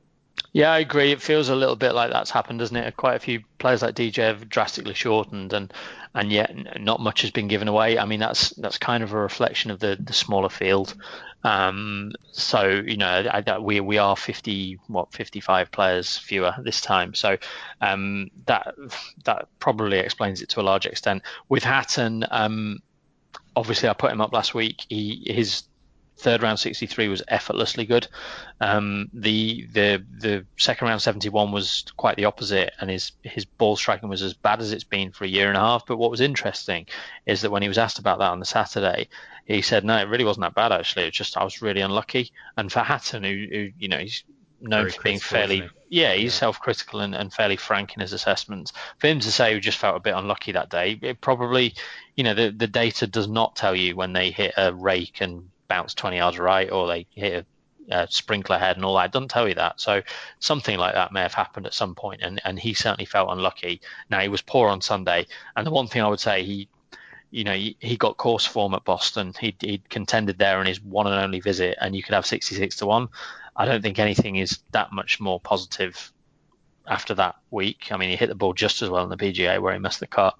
[0.53, 1.11] Yeah, I agree.
[1.11, 2.97] It feels a little bit like that's happened, doesn't it?
[2.97, 5.73] Quite a few players like DJ have drastically shortened, and
[6.13, 7.97] and yet not much has been given away.
[7.97, 10.93] I mean, that's that's kind of a reflection of the the smaller field.
[11.43, 17.13] Um, so you know, I, we we are 50 what 55 players fewer this time.
[17.13, 17.37] So
[17.79, 18.75] um, that
[19.23, 21.23] that probably explains it to a large extent.
[21.47, 22.79] With Hatton, um,
[23.55, 24.85] obviously I put him up last week.
[24.89, 25.63] He his
[26.21, 28.07] third round 63 was effortlessly good.
[28.59, 33.75] Um, the the the second round 71 was quite the opposite, and his his ball
[33.75, 35.85] striking was as bad as it's been for a year and a half.
[35.85, 36.85] But what was interesting
[37.25, 39.09] is that when he was asked about that on the Saturday,
[39.45, 41.05] he said, "No, it really wasn't that bad actually.
[41.05, 44.23] It's just I was really unlucky." And for Hatton, who, who you know he's
[44.61, 46.39] known Very for being fairly yeah he's yeah.
[46.39, 49.97] self-critical and, and fairly frank in his assessments for him to say he just felt
[49.97, 51.73] a bit unlucky that day it probably
[52.15, 55.49] you know the, the data does not tell you when they hit a rake and
[55.71, 57.45] bounce 20 yards right or they hit
[57.89, 59.05] a, a sprinkler head and all that.
[59.05, 59.79] It doesn't tell you that.
[59.79, 60.01] So
[60.39, 63.79] something like that may have happened at some point, and, and he certainly felt unlucky.
[64.09, 66.67] Now he was poor on Sunday, and the one thing I would say he,
[67.29, 69.33] you know, he, got course form at Boston.
[69.39, 72.75] He he contended there in his one and only visit, and you could have 66
[72.75, 73.07] to one.
[73.55, 76.11] I don't think anything is that much more positive
[76.87, 77.87] after that week.
[77.91, 79.99] I mean, he hit the ball just as well in the PGA where he missed
[79.99, 80.35] the cut,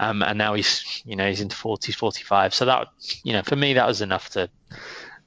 [0.00, 2.54] um, and now he's you know he's into 40s, 45.
[2.54, 2.88] So that
[3.22, 4.48] you know for me that was enough to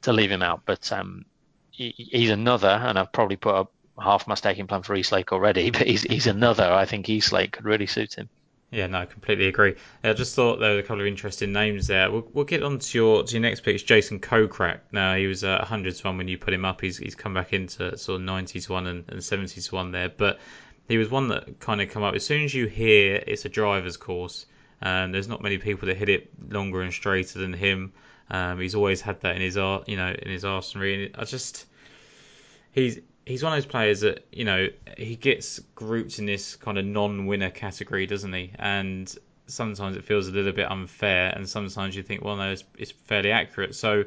[0.03, 0.61] to leave him out.
[0.65, 1.25] But um,
[1.71, 5.71] he, he's another, and I've probably put up half my staking plan for Eastlake already.
[5.77, 6.71] But he's he's another.
[6.71, 8.29] I think Eastlake could really suit him.
[8.69, 9.75] Yeah, no, I completely agree.
[10.03, 12.11] I just thought there were a couple of interesting names there.
[12.11, 13.75] We'll, we'll get on to your to your next pick.
[13.75, 14.79] It's Jason Kokrak.
[14.91, 16.81] Now he was uh, 100 to one when you put him up.
[16.81, 19.91] He's he's come back into sort of 90 to one and, and 70 to one
[19.91, 20.09] there.
[20.09, 20.39] But
[20.89, 23.49] he was one that kind of come up as soon as you hear it's a
[23.49, 24.45] driver's course.
[24.81, 27.93] And there's not many people that hit it longer and straighter than him.
[28.29, 30.87] Um, he's always had that in his art, you know, in his arsenal.
[30.87, 31.65] And I just
[32.73, 34.67] he's he's one of those players that you know
[34.97, 38.53] he gets grouped in this kind of non-winner category, doesn't he?
[38.57, 39.13] And
[39.47, 42.91] sometimes it feels a little bit unfair, and sometimes you think, well, no, it's, it's
[42.91, 43.75] fairly accurate.
[43.75, 44.05] So,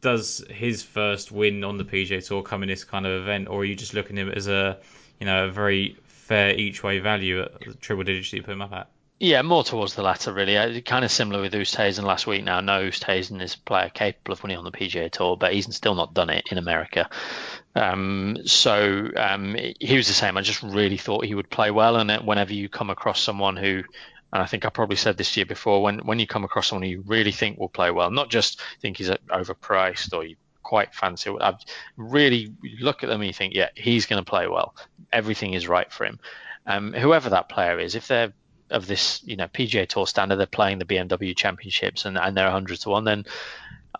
[0.00, 3.60] does his first win on the PGA Tour come in this kind of event, or
[3.60, 4.78] are you just looking at him as a,
[5.20, 8.62] you know, a very fair each way value at the triple digits you put him
[8.62, 8.88] up at?
[9.22, 10.56] Yeah, more towards the latter, really.
[10.56, 12.42] Uh, kind of similar with Oosthuizen last week.
[12.42, 15.72] Now, no, Oosthuizen is a player capable of winning on the PGA Tour, but he's
[15.76, 17.06] still not done it in America.
[17.74, 20.38] Um, so um, he was the same.
[20.38, 21.96] I just really thought he would play well.
[21.96, 23.82] And whenever you come across someone who,
[24.32, 26.88] and I think I probably said this year before, when when you come across someone
[26.88, 31.30] you really think will play well, not just think he's overpriced or you quite fancy.
[31.38, 31.56] I
[31.98, 34.74] really look at them and you think, yeah, he's going to play well.
[35.12, 36.20] Everything is right for him.
[36.66, 38.32] Um, whoever that player is, if they're
[38.70, 42.44] of this, you know, PGA Tour standard, they're playing the BMW Championships and, and they're
[42.46, 43.24] 100 to one, then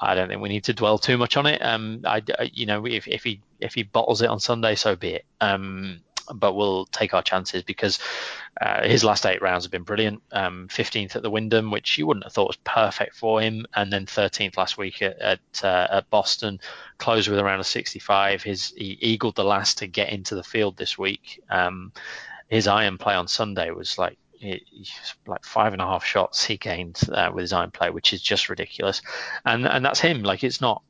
[0.01, 1.63] I don't think we need to dwell too much on it.
[1.63, 2.23] Um, I,
[2.53, 5.25] you know, if, if he if he bottles it on Sunday, so be it.
[5.41, 6.01] Um,
[6.35, 7.99] but we'll take our chances because
[8.61, 10.23] uh, his last eight rounds have been brilliant.
[10.33, 13.93] Um, 15th at the Wyndham, which you wouldn't have thought was perfect for him, and
[13.93, 16.61] then 13th last week at at, uh, at Boston,
[16.99, 18.43] closed with around a 65.
[18.43, 21.43] His he eagled the last to get into the field this week.
[21.51, 21.93] Um,
[22.49, 24.19] his iron play on Sunday was like
[25.27, 28.23] like five and a half shots he gained uh, with his iron play, which is
[28.23, 29.03] just ridiculous.
[29.45, 30.23] And and that's him.
[30.23, 30.83] Like it's not.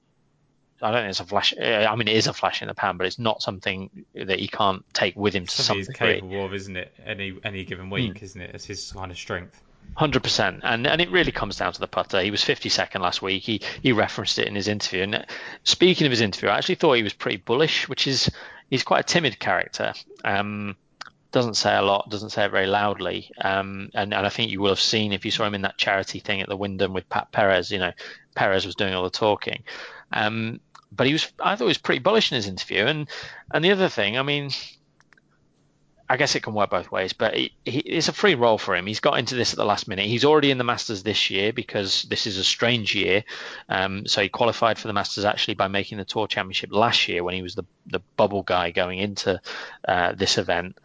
[0.82, 1.52] I don't think it's a flash.
[1.60, 4.38] Uh, I mean, it is a flash in the pan, but it's not something that
[4.38, 6.12] he can't take with him to something some degree.
[6.12, 6.94] He's capable of, isn't it?
[7.04, 8.22] Any any given week, mm.
[8.22, 8.54] isn't it?
[8.54, 9.60] It's his kind of strength.
[9.96, 12.22] Hundred percent, and and it really comes down to the putter.
[12.22, 13.42] He was 52nd last week.
[13.42, 15.02] He he referenced it in his interview.
[15.02, 15.26] And
[15.64, 18.30] speaking of his interview, I actually thought he was pretty bullish, which is
[18.70, 19.92] he's quite a timid character.
[20.24, 20.76] Um,
[21.32, 23.30] doesn't say a lot, doesn't say it very loudly.
[23.40, 25.78] Um, and, and I think you will have seen if you saw him in that
[25.78, 27.92] charity thing at the Wyndham with Pat Perez, you know,
[28.34, 29.62] Perez was doing all the talking.
[30.12, 30.60] Um,
[30.92, 32.84] but he was, I thought he was pretty bullish in his interview.
[32.84, 33.08] And,
[33.52, 34.50] and the other thing, I mean,
[36.10, 38.74] I guess it can work both ways, but he, he, it's a free role for
[38.74, 38.84] him.
[38.84, 40.06] He's got into this at the last minute.
[40.06, 43.22] He's already in the Masters this year because this is a strange year.
[43.68, 47.22] Um, so he qualified for the Masters actually by making the Tour Championship last year
[47.22, 49.40] when he was the the bubble guy going into
[49.86, 50.76] uh, this event.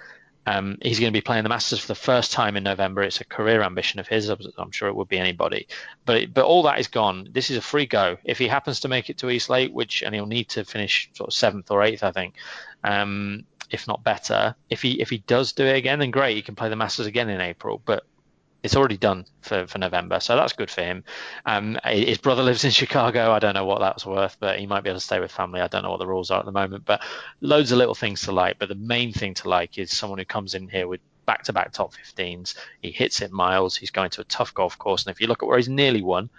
[0.46, 3.02] Um, he's going to be playing the Masters for the first time in November.
[3.02, 4.30] It's a career ambition of his.
[4.30, 5.68] I'm sure it would be anybody.
[6.06, 7.30] But but all that is gone.
[7.32, 8.18] This is a free go.
[8.24, 11.10] If he happens to make it to East Lake, which and he'll need to finish
[11.14, 12.36] sort of seventh or eighth, I think,
[12.84, 14.56] um, if not better.
[14.70, 16.36] If he if he does do it again, then great.
[16.36, 17.82] He can play the Masters again in April.
[17.84, 18.06] But
[18.66, 21.04] it's already done for, for November, so that's good for him.
[21.46, 23.32] Um, his brother lives in Chicago.
[23.32, 25.62] I don't know what that's worth, but he might be able to stay with family.
[25.62, 27.04] I don't know what the rules are at the moment, but
[27.42, 28.58] loads of little things to like.
[28.58, 31.94] But the main thing to like is someone who comes in here with back-to-back top
[31.94, 32.56] 15s.
[32.82, 33.76] He hits it miles.
[33.76, 36.02] He's going to a tough golf course, and if you look at where he's nearly
[36.02, 36.32] won,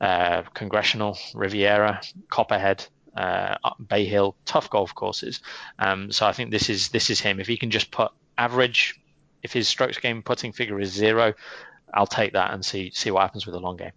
[0.00, 2.86] uh, Congressional, Riviera, Copperhead,
[3.16, 3.56] uh,
[3.88, 5.40] Bay Hill, tough golf courses.
[5.80, 7.40] Um, so I think this is this is him.
[7.40, 9.00] If he can just put average,
[9.42, 11.34] if his strokes gained putting figure is zero,
[11.92, 13.92] I'll take that and see see what happens with the long game.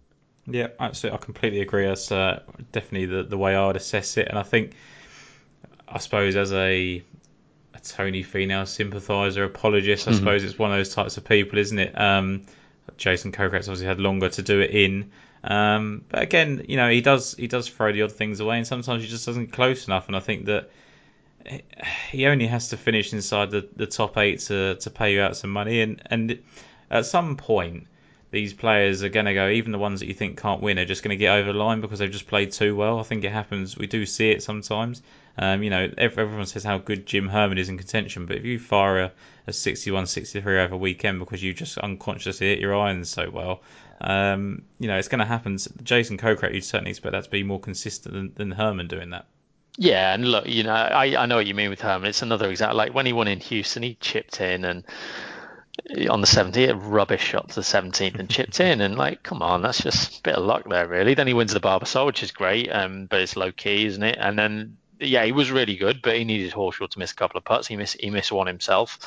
[0.46, 1.18] Yeah, absolutely.
[1.18, 1.86] I completely agree.
[1.86, 2.42] That's uh,
[2.72, 4.72] definitely the the way I would assess it, and I think,
[5.88, 7.02] I suppose as a
[7.74, 10.18] a Tony Finau sympathiser, apologist, I mm-hmm.
[10.18, 11.98] suppose it's one of those types of people, isn't it?
[11.98, 12.44] Um,
[12.96, 15.10] Jason Kokrak's obviously had longer to do it in.
[15.42, 18.66] Um, but again, you know, he does he does throw the odd things away, and
[18.66, 20.06] sometimes he just doesn't close enough.
[20.08, 20.70] And I think that
[22.10, 25.36] he only has to finish inside the, the top eight to, to pay you out
[25.36, 25.82] some money.
[25.82, 26.42] And and
[26.90, 27.86] at some point,
[28.30, 29.48] these players are going to go.
[29.48, 31.58] Even the ones that you think can't win are just going to get over the
[31.58, 32.98] line because they've just played too well.
[32.98, 33.76] I think it happens.
[33.76, 35.02] We do see it sometimes.
[35.36, 38.58] Um, you know, everyone says how good Jim Herman is in contention, but if you
[38.58, 39.12] fire a,
[39.46, 43.62] a 61 63 over weekend because you just unconsciously hit your irons so well,
[44.00, 45.58] um, you know, it's going to happen.
[45.82, 49.26] Jason Kokrak, you'd certainly expect that to be more consistent than, than Herman doing that.
[49.76, 52.08] Yeah, and look, you know, I, I know what you mean with Herman.
[52.08, 52.76] It's another example.
[52.76, 54.84] Like when he won in Houston, he chipped in and
[56.08, 58.80] on the 17th, rubbish shot to the 17th and chipped in.
[58.80, 61.14] And like, come on, that's just a bit of luck there, really.
[61.14, 64.16] Then he wins the Barbasol, which is great, um, but it's low key, isn't it?
[64.20, 67.36] And then yeah, he was really good, but he needed Horschel to miss a couple
[67.36, 67.66] of putts.
[67.66, 68.98] He missed he missed one himself.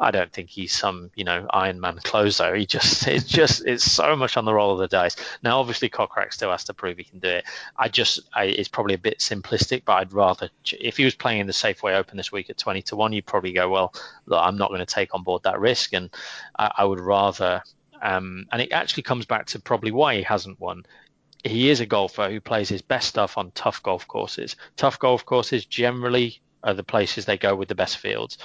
[0.00, 2.54] I don't think he's some you know Iron Man closer.
[2.54, 5.16] He just it's just it's so much on the roll of the dice.
[5.42, 7.44] Now, obviously, Kokrak still has to prove he can do it.
[7.76, 11.40] I just I, it's probably a bit simplistic, but I'd rather if he was playing
[11.40, 13.94] in the Safeway Open this week at twenty to one, you'd probably go well.
[14.26, 16.10] Look, I'm not going to take on board that risk, and
[16.58, 17.62] I, I would rather.
[18.02, 20.84] Um, and it actually comes back to probably why he hasn't won
[21.44, 24.56] he is a golfer who plays his best stuff on tough golf courses.
[24.76, 28.38] Tough golf courses generally are the places they go with the best fields.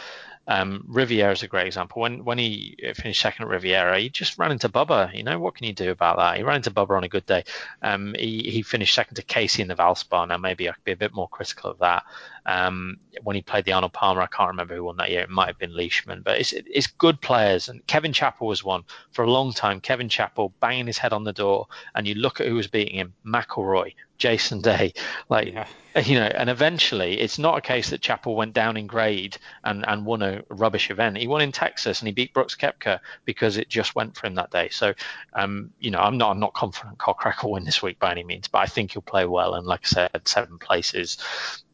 [0.50, 2.02] Um, Riviera is a great example.
[2.02, 5.14] When when he finished second at Riviera, he just ran into Bubba.
[5.14, 6.38] You know what can you do about that?
[6.38, 7.44] He ran into Bubba on a good day.
[7.84, 10.28] Um, he he finished second to Casey in the Valspar.
[10.28, 12.04] Now maybe I could be a bit more critical of that.
[12.48, 15.22] Um, when he played the Arnold Palmer, I can't remember who won that year.
[15.22, 17.70] It might have been Leishman, but it's it's good players.
[17.70, 19.80] And Kevin Chappell was one for a long time.
[19.80, 22.96] Kevin Chappell banging his head on the door, and you look at who was beating
[22.96, 24.94] him: McIlroy, Jason Day,
[25.30, 25.68] like yeah.
[26.06, 29.84] you know, and eventually it's not a case that Chappell went down in grade and,
[29.88, 31.18] and won a rubbish event.
[31.18, 34.36] He won in Texas and he beat Brooks Koepka because it just went for him
[34.36, 34.70] that day.
[34.70, 34.94] So,
[35.34, 38.24] um, you know, I'm not I'm not confident Kokrak will win this week by any
[38.24, 39.56] means, but I think he'll play well.
[39.56, 41.18] And like I said, seven places.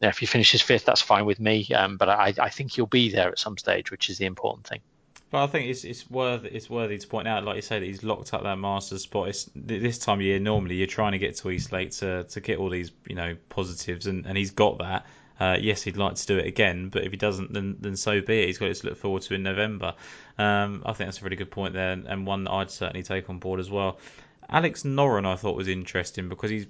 [0.00, 1.66] Now, if he finishes fifth, that's fine with me.
[1.74, 4.66] Um, but I, I think he'll be there at some stage, which is the important
[4.66, 4.80] thing.
[5.30, 7.86] But I think it's it's worth it's worthy to point out, like you say, that
[7.86, 9.28] he's locked up that Masters spot.
[9.28, 12.40] It's, this time of year, normally you're trying to get to East Lake to, to
[12.40, 15.06] get all these you know positives, and, and he's got that.
[15.38, 18.20] Uh, yes, he'd like to do it again, but if he doesn't, then then so
[18.20, 18.46] be it.
[18.46, 19.94] He's got it to look forward to in November.
[20.38, 23.02] Um, I think that's a really good point there, and, and one that I'd certainly
[23.02, 23.98] take on board as well.
[24.48, 26.66] Alex Noren, I thought was interesting because he's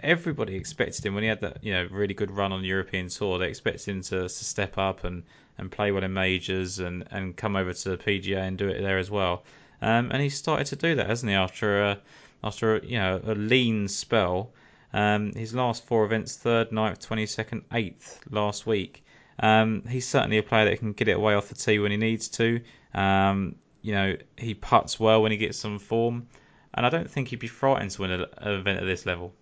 [0.00, 3.08] everybody expected him when he had that you know really good run on the European
[3.08, 3.38] tour.
[3.38, 5.24] They expected him to, to step up and
[5.58, 8.80] and play well in majors and, and come over to the PGA and do it
[8.80, 9.44] there as well.
[9.80, 11.36] Um, and he's started to do that, hasn't he?
[11.36, 11.98] After a,
[12.42, 14.52] after a, you know a lean spell,
[14.92, 19.04] um, his last four events: third, ninth, twenty second, eighth last week.
[19.38, 21.96] Um, he's certainly a player that can get it away off the tee when he
[21.96, 22.60] needs to.
[22.94, 26.28] Um, you know, he puts well when he gets some form,
[26.72, 29.34] and I don't think he'd be frightened to win an event at this level.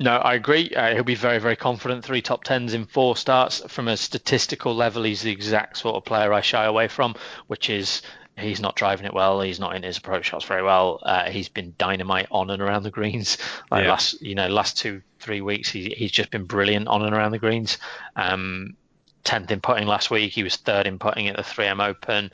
[0.00, 0.70] No, I agree.
[0.70, 2.04] Uh, he'll be very, very confident.
[2.04, 3.62] Three top tens in four starts.
[3.68, 7.14] From a statistical level, he's the exact sort of player I shy away from,
[7.46, 8.02] which is
[8.36, 9.40] he's not driving it well.
[9.40, 11.00] He's not in his approach shots very well.
[11.02, 13.38] Uh, he's been dynamite on and around the greens.
[13.70, 13.90] Like yeah.
[13.90, 17.30] last, you know, last two, three weeks, he, he's just been brilliant on and around
[17.30, 17.78] the greens.
[18.16, 18.76] Um,
[19.24, 20.32] 10th in putting last week.
[20.32, 22.30] He was third in putting at the 3M Open.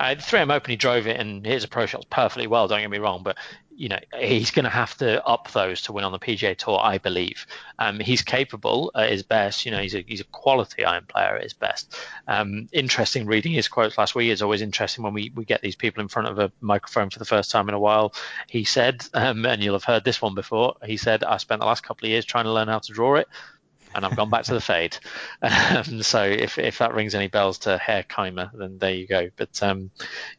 [0.00, 2.66] Uh, 3M Open, he drove it and his approach shots perfectly well.
[2.66, 3.36] Don't get me wrong, but
[3.70, 6.80] you know he's going to have to up those to win on the PGA Tour,
[6.82, 7.46] I believe.
[7.78, 9.66] Um, he's capable at his best.
[9.66, 11.94] You know, he's a he's a quality iron player at his best.
[12.26, 14.30] Um, interesting reading his quotes last week.
[14.30, 17.18] It's always interesting when we, we get these people in front of a microphone for
[17.18, 18.14] the first time in a while.
[18.48, 20.76] He said, um, and you'll have heard this one before.
[20.82, 23.16] He said, "I spent the last couple of years trying to learn how to draw
[23.16, 23.28] it."
[23.94, 24.96] And I've gone back to the fade.
[25.42, 29.30] Um, so if if that rings any bells to Herr Kaymer, then there you go.
[29.36, 29.90] But um,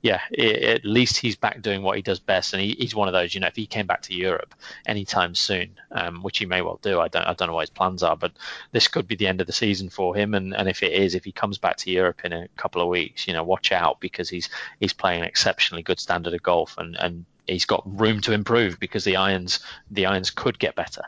[0.02, 3.08] yeah, it, at least he's back doing what he does best, and he, he's one
[3.08, 3.34] of those.
[3.34, 4.54] You know, if he came back to Europe
[4.86, 7.70] anytime soon, um, which he may well do, I don't I don't know what his
[7.70, 8.34] plans are, but
[8.72, 10.34] this could be the end of the season for him.
[10.34, 12.90] And, and if it is, if he comes back to Europe in a couple of
[12.90, 14.50] weeks, you know, watch out because he's
[14.80, 18.80] he's playing an exceptionally good standard of golf, and and he's got room to improve
[18.80, 19.60] because the irons
[19.90, 21.04] the irons could get better.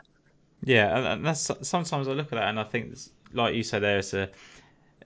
[0.64, 2.96] Yeah, and that's sometimes I look at that and I think,
[3.32, 4.30] like you said, there's a,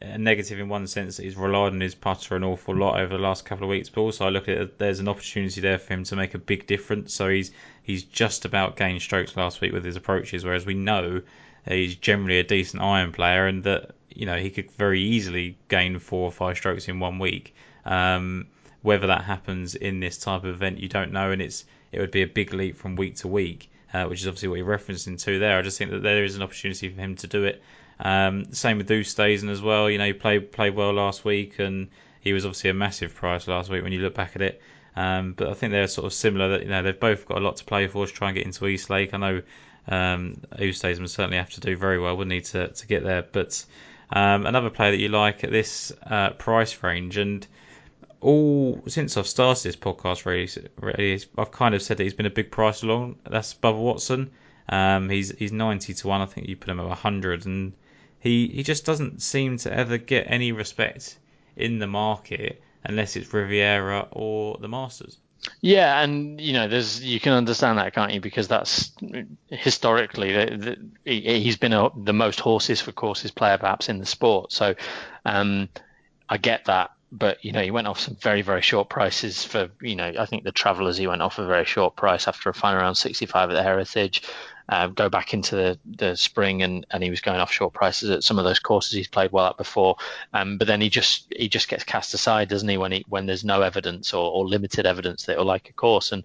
[0.01, 3.17] a negative in one sense that he's relied on his putter an awful lot over
[3.17, 5.79] the last couple of weeks, but also I look at it, there's an opportunity there
[5.79, 7.13] for him to make a big difference.
[7.13, 7.51] So he's
[7.83, 11.23] he's just about gained strokes last week with his approaches, whereas we know
[11.67, 15.99] he's generally a decent iron player, and that you know he could very easily gain
[15.99, 17.55] four or five strokes in one week.
[17.85, 18.47] Um,
[18.83, 22.13] whether that happens in this type of event, you don't know, and it's it would
[22.13, 25.21] be a big leap from week to week, uh, which is obviously what you're referencing
[25.25, 25.59] to there.
[25.59, 27.63] I just think that there is an opportunity for him to do it.
[28.01, 29.91] Um, same with Oosthuizen as well.
[29.91, 31.89] You know, he played played well last week, and
[32.21, 34.63] he was obviously a massive price last week when you look back at it.
[34.95, 36.51] Um, but I think they're sort of similar.
[36.51, 38.47] That you know they've both got a lot to play for to try and get
[38.47, 39.15] into East Lake.
[39.15, 39.43] I know
[39.89, 43.23] um, Oosthuizen would certainly have to do very well, would need to to get there.
[43.23, 43.65] But
[44.11, 47.47] um, another player that you like at this uh, price range, and
[48.21, 50.49] all since I've started this podcast, really,
[50.81, 53.17] really, I've kind of said that he's been a big price along.
[53.29, 54.31] That's Bubba Watson.
[54.69, 56.21] Um, he's he's ninety to one.
[56.21, 57.73] I think you put him at hundred, and
[58.21, 61.19] he he just doesn't seem to ever get any respect
[61.57, 65.19] in the market unless it's Riviera or the Masters.
[65.61, 68.21] Yeah, and you know, there's you can understand that, can't you?
[68.21, 68.93] Because that's
[69.49, 74.07] historically the, the, he's been a, the most horses for courses player perhaps in the
[74.07, 74.53] sport.
[74.53, 74.75] So
[75.25, 75.69] um,
[76.29, 79.71] I get that, but you know, he went off some very very short prices for
[79.81, 82.55] you know I think the Travellers he went off a very short price after a
[82.55, 84.23] final round 65 at the Heritage
[84.69, 88.11] uh, go back into the, the spring and, and he was going off short prices
[88.11, 89.97] at some of those courses he's played well at before.
[90.35, 93.25] Um, but then he just he just gets cast aside, doesn't he, when he when
[93.27, 96.13] there's no evidence or, or limited evidence that he'll like a course.
[96.13, 96.23] And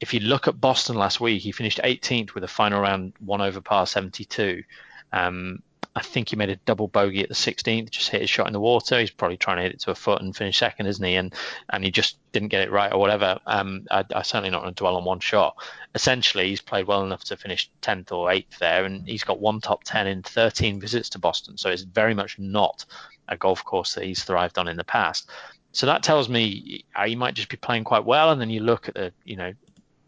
[0.00, 3.40] if you look at Boston last week, he finished 18th with a final round one
[3.40, 4.64] over par 72.
[5.12, 5.62] Um,
[5.94, 8.52] I think he made a double bogey at the 16th, just hit his shot in
[8.52, 8.98] the water.
[8.98, 11.14] He's probably trying to hit it to a foot and finish second, isn't he?
[11.14, 11.34] And
[11.70, 13.38] and he just didn't get it right or whatever.
[13.46, 15.56] Um, I, I certainly not going to dwell on one shot.
[15.94, 19.60] Essentially, he's played well enough to finish 10th or 8th there, and he's got one
[19.60, 21.56] top 10 in 13 visits to Boston.
[21.56, 22.84] So it's very much not
[23.28, 25.30] a golf course that he's thrived on in the past.
[25.72, 28.30] So that tells me uh, he might just be playing quite well.
[28.30, 29.52] And then you look at the, you know,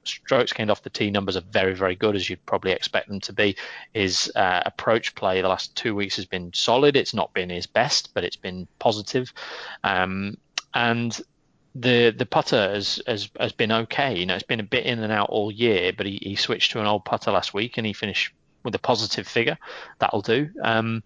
[0.08, 3.20] strokes gained off the tee numbers are very, very good, as you'd probably expect them
[3.20, 3.56] to be.
[3.92, 6.96] His uh, approach play the last two weeks has been solid.
[6.96, 9.32] It's not been his best, but it's been positive.
[9.84, 10.36] Um,
[10.74, 11.18] and
[11.74, 14.18] the the putter has, has has been okay.
[14.18, 16.72] You know, it's been a bit in and out all year, but he, he switched
[16.72, 19.58] to an old putter last week and he finished with a positive figure.
[19.98, 20.50] That'll do.
[20.62, 21.02] Um,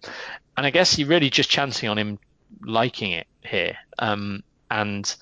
[0.57, 2.19] and I guess you're really just chancing on him
[2.61, 3.77] liking it here.
[3.99, 5.15] Um, and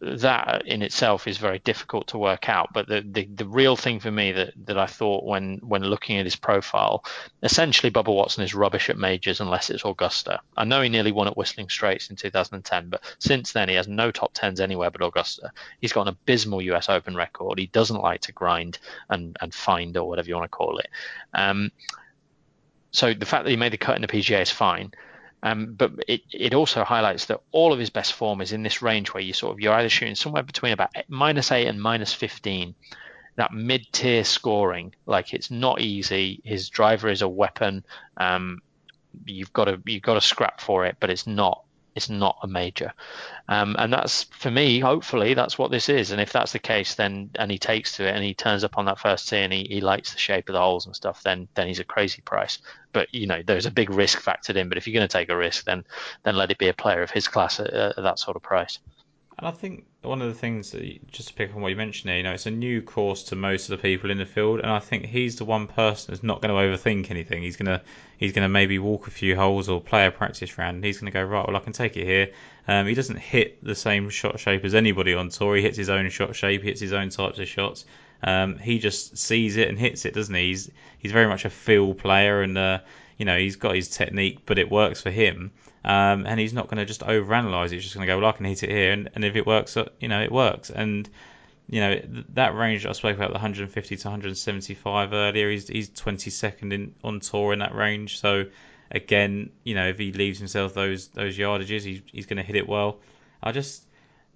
[0.00, 2.72] that in itself is very difficult to work out.
[2.72, 6.18] But the, the, the, real thing for me that, that I thought when, when looking
[6.18, 7.04] at his profile,
[7.42, 10.40] essentially Bubba Watson is rubbish at majors unless it's Augusta.
[10.56, 13.88] I know he nearly won at Whistling Straits in 2010, but since then he has
[13.88, 15.50] no top tens anywhere but Augusta.
[15.80, 17.58] He's got an abysmal US Open record.
[17.58, 18.78] He doesn't like to grind
[19.08, 20.88] and, and find or whatever you want to call it.
[21.32, 21.72] Um,
[22.92, 24.92] so the fact that he made the cut in the PGA is fine.
[25.42, 28.82] Um, but it, it also highlights that all of his best form is in this
[28.82, 32.12] range where you sort of you're either shooting somewhere between about minus eight and minus
[32.12, 32.74] fifteen,
[33.36, 34.94] that mid tier scoring.
[35.06, 36.40] Like it's not easy.
[36.44, 37.84] His driver is a weapon.
[38.16, 38.60] Um,
[39.24, 41.62] you've got to you've got to scrap for it, but it's not
[41.94, 42.92] it's not a major.
[43.48, 46.12] Um, and that's for me, hopefully, that's what this is.
[46.12, 48.78] And if that's the case, then and he takes to it and he turns up
[48.78, 51.22] on that first tee and he, he likes the shape of the holes and stuff,
[51.22, 52.58] then then he's a crazy price.
[52.92, 54.68] But you know, there's a big risk factored in.
[54.68, 55.84] But if you're going to take a risk, then
[56.22, 58.78] then let it be a player of his class at, at that sort of price.
[59.40, 61.76] And I think one of the things that you, just to pick on what you
[61.76, 64.26] mentioned there, you know, it's a new course to most of the people in the
[64.26, 67.42] field, and I think he's the one person that's not going to overthink anything.
[67.42, 67.80] He's gonna
[68.18, 71.10] he's gonna maybe walk a few holes or play a practice round, and he's gonna
[71.10, 71.46] go right.
[71.46, 72.28] Well, I can take it here.
[72.68, 75.56] Um, he doesn't hit the same shot shape as anybody on tour.
[75.56, 77.86] He hits his own shot shape, he hits his own types of shots.
[78.22, 80.48] Um, he just sees it and hits it, doesn't he?
[80.48, 82.78] He's he's very much a feel player, and uh,
[83.16, 85.52] you know he's got his technique, but it works for him.
[85.82, 87.70] Um, and he's not going to just overanalyze.
[87.70, 89.46] He's just going to go, well, I can hit it here, and, and if it
[89.46, 90.68] works, uh, you know, it works.
[90.68, 91.08] And
[91.70, 95.50] you know that range I spoke about, the 150 to 175 earlier.
[95.50, 98.18] He's he's 22nd in on tour in that range.
[98.18, 98.46] So
[98.90, 102.56] again, you know, if he leaves himself those those yardages, he's he's going to hit
[102.56, 102.98] it well.
[103.40, 103.84] I just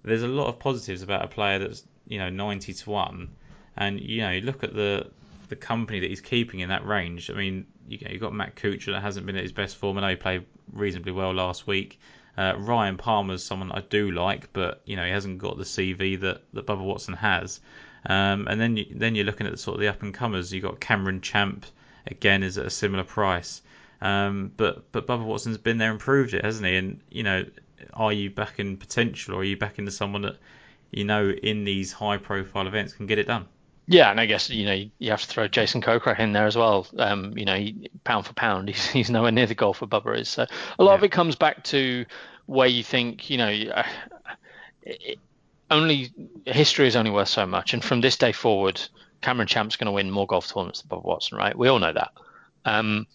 [0.03, 3.35] there's a lot of positives about a player that's you know 90 to one,
[3.77, 5.09] and you know, you look at the
[5.49, 7.29] the company that he's keeping in that range.
[7.29, 9.97] I mean, you know, you've got Matt Kuchar that hasn't been at his best form.
[9.97, 11.99] I know he played reasonably well last week.
[12.37, 16.19] Uh, Ryan Palmer's someone I do like, but you know he hasn't got the CV
[16.21, 17.59] that, that Bubba Watson has.
[18.07, 20.53] Um, and then you, then you're looking at the, sort of the up and comers.
[20.53, 21.65] You've got Cameron Champ
[22.07, 23.61] again is at a similar price.
[24.01, 26.75] Um, but but Bubba Watson's been there and proved it, hasn't he?
[26.75, 27.45] And you know,
[27.93, 30.37] are you back in potential, or are you back into someone that
[30.91, 33.47] you know in these high profile events can get it done?
[33.87, 36.55] Yeah, and I guess you know you have to throw Jason Kokrak in there as
[36.55, 36.87] well.
[36.97, 37.65] Um, you know,
[38.03, 40.29] pound for pound, he's, he's nowhere near the golfer Bubba is.
[40.29, 40.45] So
[40.79, 40.97] a lot yeah.
[40.97, 42.05] of it comes back to
[42.47, 43.49] where you think you know
[44.83, 45.19] it,
[45.71, 46.11] only
[46.45, 48.81] history is only worth so much, and from this day forward,
[49.21, 51.57] Cameron Champ's going to win more golf tournaments than Bubba Watson, right?
[51.57, 52.11] We all know that.
[52.65, 53.07] Um,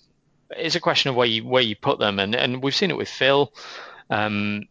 [0.51, 2.97] it's a question of where you where you put them, and and we've seen it
[2.97, 3.53] with Phil.
[4.09, 4.69] Um,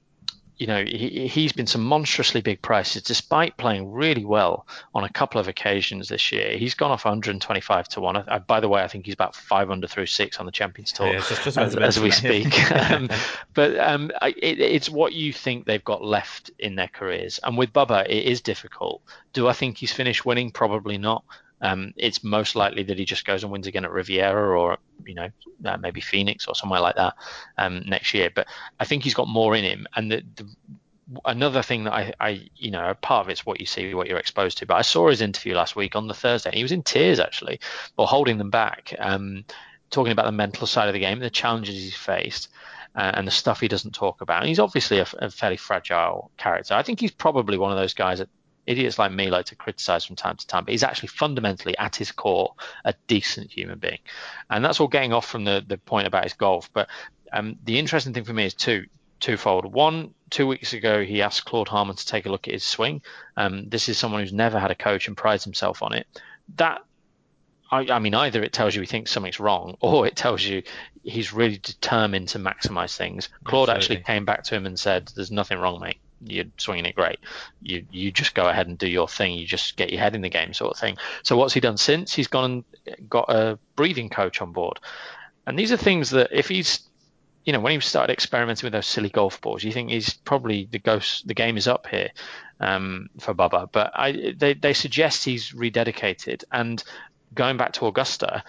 [0.60, 5.10] you know, he, he's been some monstrously big prices despite playing really well on a
[5.10, 6.58] couple of occasions this year.
[6.58, 8.18] He's gone off 125 to 1.
[8.18, 11.14] I, by the way, I think he's about 500 through 6 on the Champions Tour
[11.14, 12.72] yeah, as, as, we speak.
[12.92, 13.10] um,
[13.54, 17.40] but um, it, it's what you think they've got left in their careers.
[17.42, 19.02] And with Bubba, it is difficult.
[19.32, 20.52] Do I think he's finished winning?
[20.52, 21.24] Probably not.
[21.62, 25.14] Um, it's most likely that he just goes and wins again at Riviera or you
[25.14, 25.30] know
[25.66, 27.16] uh, maybe Phoenix or somewhere like that
[27.58, 28.30] um, next year.
[28.34, 28.48] But
[28.80, 29.88] I think he's got more in him.
[29.96, 30.48] And the, the,
[31.26, 34.20] another thing that I, I, you know, part of it's what you see, what you're
[34.20, 34.66] exposed to.
[34.66, 37.60] But I saw his interview last week on the Thursday, he was in tears actually,
[37.98, 39.44] or holding them back, um,
[39.90, 42.50] talking about the mental side of the game, the challenges he's faced.
[42.96, 44.40] Uh, and the stuff he doesn't talk about.
[44.40, 46.74] And he's obviously a, a fairly fragile character.
[46.74, 48.30] I think he's probably one of those guys that
[48.70, 51.96] idiots like me like to criticize from time to time, but he's actually fundamentally at
[51.96, 52.54] his core
[52.86, 54.00] a decent human being,
[54.50, 56.70] and that's all getting off from the the point about his golf.
[56.72, 56.88] But
[57.34, 58.86] um, the interesting thing for me is two
[59.20, 59.66] twofold.
[59.66, 63.02] One, two weeks ago, he asked Claude Harmon to take a look at his swing.
[63.36, 66.08] Um, this is someone who's never had a coach and prides himself on it.
[66.56, 66.82] That
[67.72, 70.62] I, I, mean, either it tells you he thinks something's wrong, or it tells you
[71.04, 73.30] he's really determined to maximize things.
[73.44, 73.98] Claude Absolutely.
[73.98, 77.20] actually came back to him and said, "There's nothing wrong, mate you're swinging it great.
[77.62, 79.34] You you just go ahead and do your thing.
[79.34, 80.98] You just get your head in the game, sort of thing.
[81.24, 82.14] So what's he done since?
[82.14, 84.80] He's gone and got a breathing coach on board,
[85.46, 86.90] and these are things that if he's
[87.46, 90.68] you know, when he started experimenting with those silly golf balls, you think he's probably
[90.70, 91.28] the ghost.
[91.28, 92.10] The game is up here
[92.60, 96.44] um, for Bubba, but I, they they suggest he's rededicated.
[96.52, 96.84] And
[97.34, 98.44] going back to Augusta,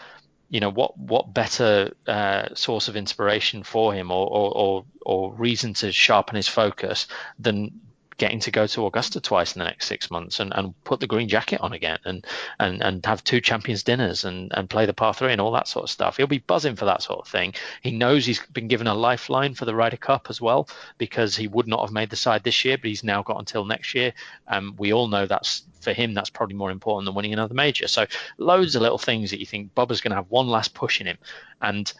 [0.50, 5.32] you know what what better uh, source of inspiration for him or, or, or or
[5.34, 7.06] reason to sharpen his focus
[7.38, 7.80] than
[8.20, 11.06] getting to go to Augusta twice in the next six months and, and put the
[11.06, 12.26] green jacket on again and,
[12.58, 15.66] and, and have two champions dinners and, and play the par three and all that
[15.66, 16.18] sort of stuff.
[16.18, 17.54] He'll be buzzing for that sort of thing.
[17.82, 20.68] He knows he's been given a lifeline for the Ryder Cup as well
[20.98, 23.64] because he would not have made the side this year, but he's now got until
[23.64, 24.12] next year.
[24.48, 27.88] Um, we all know that's for him, that's probably more important than winning another major.
[27.88, 28.04] So
[28.36, 31.06] loads of little things that you think Bubba's going to have one last push in
[31.06, 31.16] him.
[31.62, 31.90] And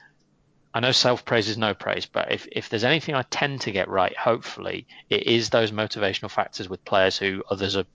[0.73, 3.73] I know self praise is no praise, but if, if there's anything I tend to
[3.73, 7.87] get right, hopefully, it is those motivational factors with players who others are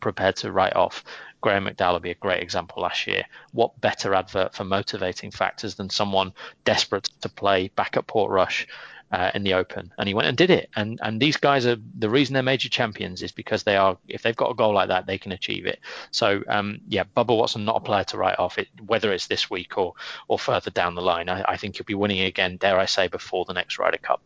[0.00, 1.04] prepared to write off.
[1.42, 3.24] Graham McDowell would be a great example last year.
[3.52, 6.32] What better advert for motivating factors than someone
[6.64, 8.66] desperate to play back at Portrush
[9.14, 10.68] uh, in the Open, and he went and did it.
[10.74, 13.96] And and these guys are the reason they're major champions is because they are.
[14.08, 15.78] If they've got a goal like that, they can achieve it.
[16.10, 18.58] So um, yeah, Bubba Watson not a player to write off.
[18.58, 19.94] It whether it's this week or
[20.26, 21.28] or further down the line.
[21.28, 22.56] I, I think he'll be winning again.
[22.56, 24.20] Dare I say before the next Ryder Cup.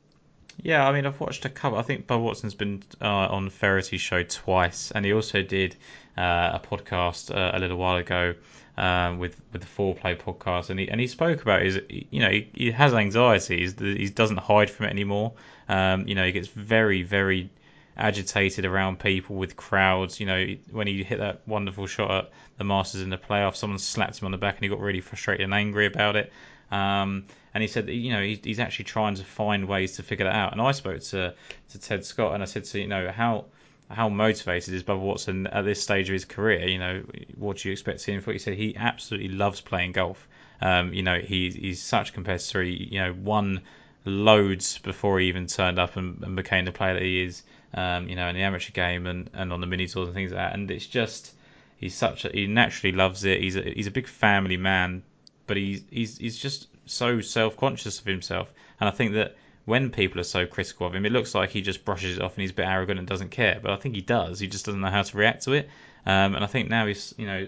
[0.60, 1.78] Yeah, I mean, I've watched a couple.
[1.78, 5.76] I think Bubba Watson's been uh, on Feherty's show twice, and he also did
[6.16, 8.34] uh, a podcast uh, a little while ago
[8.78, 12.30] um, with with the Foreplay podcast, and he and he spoke about his, you know,
[12.30, 13.58] he, he has anxiety.
[13.58, 15.32] He's, he doesn't hide from it anymore.
[15.68, 17.50] Um, you know, he gets very very
[17.96, 20.20] agitated around people with crowds.
[20.20, 23.80] You know, when he hit that wonderful shot at the Masters in the playoffs, someone
[23.80, 26.32] slapped him on the back, and he got really frustrated and angry about it.
[26.70, 27.24] Um,
[27.54, 30.26] and he said that you know he's, he's actually trying to find ways to figure
[30.26, 30.52] that out.
[30.52, 31.34] And I spoke to
[31.70, 33.46] to Ted Scott, and I said to you know how
[33.90, 36.68] how motivated is Bubba Watson at this stage of his career?
[36.68, 37.02] You know,
[37.36, 38.32] what do you expect to see him for?
[38.32, 40.28] He said he absolutely loves playing golf.
[40.60, 42.62] Um, you know, he, he's such a competitor.
[42.62, 43.62] He, you know, won
[44.04, 47.42] loads before he even turned up and, and became the player that he is.
[47.74, 50.32] Um, you know, in the amateur game and, and on the mini tours and things
[50.32, 50.54] like that.
[50.54, 51.34] And it's just
[51.76, 53.40] he's such a, he naturally loves it.
[53.40, 55.02] He's a, he's a big family man,
[55.46, 58.50] but he's he's he's just so self conscious of himself.
[58.80, 59.36] And I think that
[59.68, 62.34] when people are so critical of him, it looks like he just brushes it off
[62.34, 63.60] and he's a bit arrogant and doesn't care.
[63.62, 64.40] But I think he does.
[64.40, 65.68] He just doesn't know how to react to it.
[66.06, 67.46] Um, and I think now he's, you know,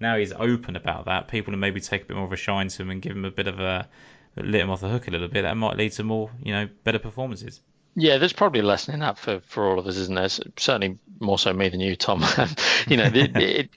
[0.00, 1.28] now he's open about that.
[1.28, 3.24] People will maybe take a bit more of a shine to him and give him
[3.24, 3.88] a bit of a
[4.36, 5.42] let him off the hook a little bit.
[5.42, 7.60] That might lead to more, you know, better performances.
[7.96, 10.28] Yeah, there's probably a lesson in that for, for all of us, isn't there?
[10.28, 12.24] Certainly more so me than you, Tom.
[12.88, 13.70] you know, it, it,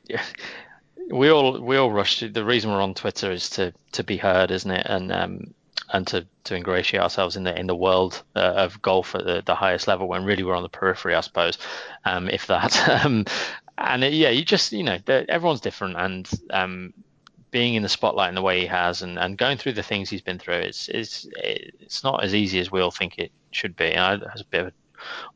[1.11, 2.20] we all we all rush.
[2.20, 4.86] To, the reason we're on Twitter is to to be heard, isn't it?
[4.86, 5.53] And um,
[5.90, 9.44] and to, to ingratiate ourselves in the in the world uh, of golf at the,
[9.46, 11.58] the highest level when really we're on the periphery, I suppose,
[12.06, 12.90] um, if that.
[13.06, 13.26] um,
[13.78, 16.94] and it, yeah, you just you know everyone's different, and um,
[17.52, 20.10] being in the spotlight in the way he has, and, and going through the things
[20.10, 23.76] he's been through, it's it's it's not as easy as we all think it should
[23.76, 23.92] be.
[23.92, 24.74] And I, there's a bit of a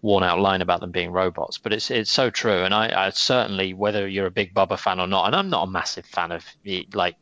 [0.02, 2.64] worn out line about them being robots, but it's it's so true.
[2.64, 5.68] And I, I certainly, whether you're a big Bubba fan or not, and I'm not
[5.68, 6.46] a massive fan of
[6.94, 7.16] like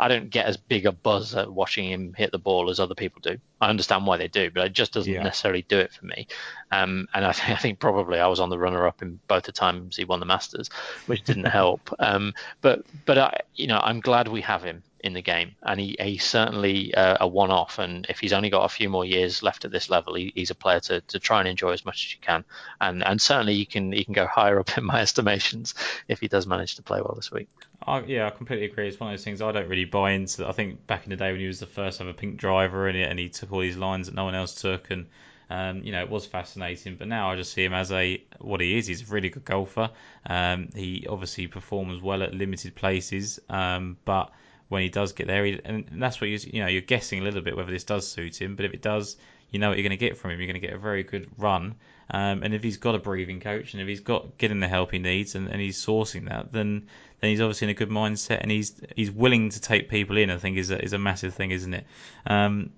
[0.00, 2.94] I don't get as big a buzz at watching him hit the ball as other
[2.94, 3.36] people do.
[3.60, 5.22] I understand why they do, but it just doesn't yeah.
[5.22, 6.26] necessarily do it for me.
[6.72, 9.52] Um, and I, th- I, think probably I was on the runner-up in both the
[9.52, 10.70] times he won the Masters,
[11.06, 11.94] which didn't help.
[11.98, 12.32] Um,
[12.62, 15.96] but but I, you know, I'm glad we have him in the game, and he,
[15.98, 17.78] he's certainly uh, a one-off.
[17.78, 20.50] And if he's only got a few more years left at this level, he, he's
[20.50, 22.44] a player to, to try and enjoy as much as you can.
[22.80, 25.74] And and certainly you can he can go higher up in my estimations
[26.08, 27.48] if he does manage to play well this week.
[27.86, 28.88] I, yeah, I completely agree.
[28.88, 30.46] It's one of those things I don't really buy into.
[30.46, 32.96] I think back in the day when he was the first ever pink driver and
[32.96, 35.06] he, and he took all these lines that no one else took, and
[35.50, 38.60] um, you know, it was fascinating, but now I just see him as a what
[38.60, 38.86] he is.
[38.86, 39.90] He's a really good golfer.
[40.24, 44.30] Um, he obviously performs well at limited places, um, but
[44.70, 47.22] when he does get there, he, and that's what you you know you're guessing a
[47.22, 48.54] little bit whether this does suit him.
[48.54, 49.16] But if it does,
[49.50, 50.38] you know what you're going to get from him.
[50.38, 51.74] You're going to get a very good run.
[52.12, 54.92] Um, and if he's got a breathing coach and if he's got getting the help
[54.92, 56.86] he needs and, and he's sourcing that, then
[57.20, 60.30] then he's obviously in a good mindset and he's he's willing to take people in.
[60.30, 61.84] I think is a, is a massive thing, isn't it?
[62.26, 62.70] Um,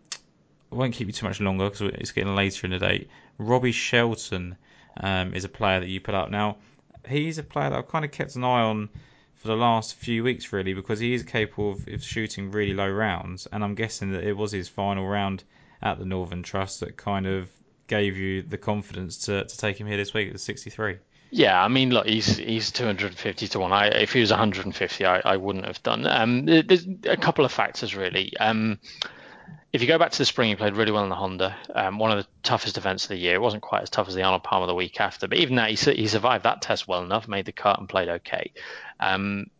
[0.73, 3.06] I won't keep you too much longer because it's getting later in the day.
[3.36, 4.56] Robbie Shelton
[4.98, 6.31] um, is a player that you put up.
[6.31, 6.56] Now,
[7.06, 8.89] he's a player that I've kind of kept an eye on
[9.43, 12.89] for the last few weeks, really, because he is capable of, of shooting really low
[12.89, 13.48] rounds.
[13.51, 15.43] And I'm guessing that it was his final round
[15.82, 17.48] at the Northern Trust that kind of
[17.89, 20.98] gave you the confidence to, to take him here this week at the 63.
[21.32, 23.73] Yeah, I mean, look, he's he's 250 to one.
[23.73, 26.06] I, if he was 150, I, I wouldn't have done.
[26.06, 28.36] Um, there's a couple of factors really.
[28.39, 28.78] Um,
[29.73, 31.56] if you go back to the spring, he played really well in the Honda.
[31.74, 33.35] Um, one of the toughest events of the year.
[33.35, 35.70] It wasn't quite as tough as the Arnold Palmer the week after, but even that,
[35.70, 38.52] he, he survived that test well enough, made the cut, and played okay.
[39.02, 39.50] Um,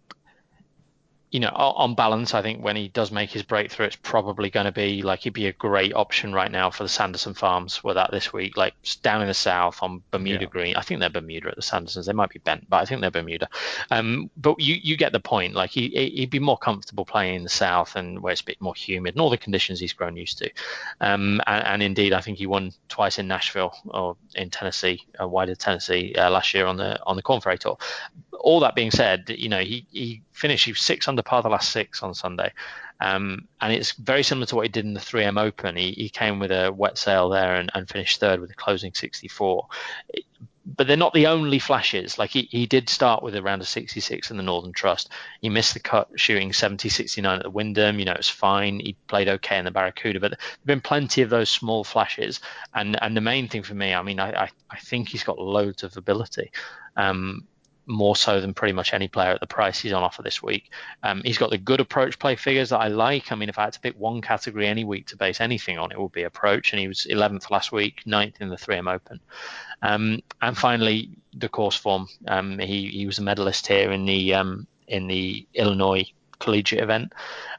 [1.33, 4.67] you know, on balance, I think when he does make his breakthrough, it's probably going
[4.67, 7.83] to be like he'd be a great option right now for the Sanderson Farms.
[7.83, 10.51] Were that this week, like down in the south on Bermuda yeah.
[10.51, 10.77] Green.
[10.77, 12.05] I think they're Bermuda at the Sandersons.
[12.05, 13.49] They might be bent, but I think they're Bermuda.
[13.91, 15.55] Um, but you you get the point.
[15.55, 18.61] Like he he'd be more comfortable playing in the south and where it's a bit
[18.61, 20.51] more humid and all the conditions he's grown used to.
[21.01, 25.27] Um, and, and indeed, I think he won twice in Nashville or in Tennessee, uh,
[25.27, 27.79] wider Tennessee uh, last year on the on the Korn Ferry Tour.
[28.39, 31.49] All that being said, you know he he finished he was six under par the
[31.49, 32.53] last six on Sunday.
[33.01, 35.77] Um, and it's very similar to what he did in the 3M Open.
[35.77, 38.95] He, he came with a wet sail there and, and finished third with a closing
[38.95, 39.67] 64.
[40.11, 40.25] It,
[40.65, 42.19] but they're not the only flashes.
[42.19, 45.11] Like he, he did start with a round of 66 in the Northern Trust.
[45.41, 47.99] He missed the cut shooting 70 69 at the Wyndham.
[47.99, 48.79] You know, it was fine.
[48.79, 52.41] He played okay in the Barracuda, but there have been plenty of those small flashes.
[52.75, 55.39] And and the main thing for me, I mean, I, I, I think he's got
[55.39, 56.53] loads of ability.
[56.97, 57.47] Um,
[57.87, 60.71] more so than pretty much any player at the price he's on offer this week.
[61.03, 63.33] Um, he's got the good approach play figures that I like.
[63.33, 65.91] I mean, if I had to pick one category any week to base anything on,
[65.91, 66.73] it would be approach.
[66.73, 69.21] And he was 11th last week, 9th in the 3M Open.
[69.83, 72.09] Um, and finally, the course form.
[72.29, 76.05] Um, he, he was a medalist here in the um, in the Illinois
[76.43, 77.13] collegiate event.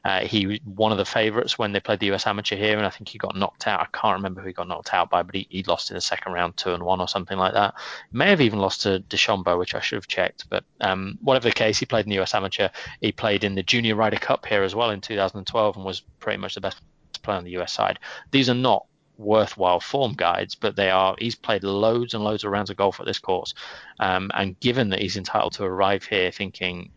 [0.04, 2.86] Uh, he was one of the favourites when they played the US Amateur here, and
[2.86, 3.80] I think he got knocked out.
[3.80, 6.02] I can't remember who he got knocked out by, but he, he lost in the
[6.02, 7.76] second round, two and one or something like that.
[8.12, 10.50] He may have even lost to DeChambeau, which I should have checked.
[10.50, 12.70] But um, whatever the case, he played in the US Amateur.
[13.00, 16.38] He played in the Junior Ryder Cup here as well in 2012, and was pretty
[16.38, 16.82] much the best
[17.22, 18.00] player on the US side.
[18.32, 18.86] These are not
[19.18, 21.16] worthwhile form guides, but they are.
[21.18, 23.54] He's played loads and loads of rounds of golf at this course,
[24.00, 26.92] um, and given that he's entitled to arrive here thinking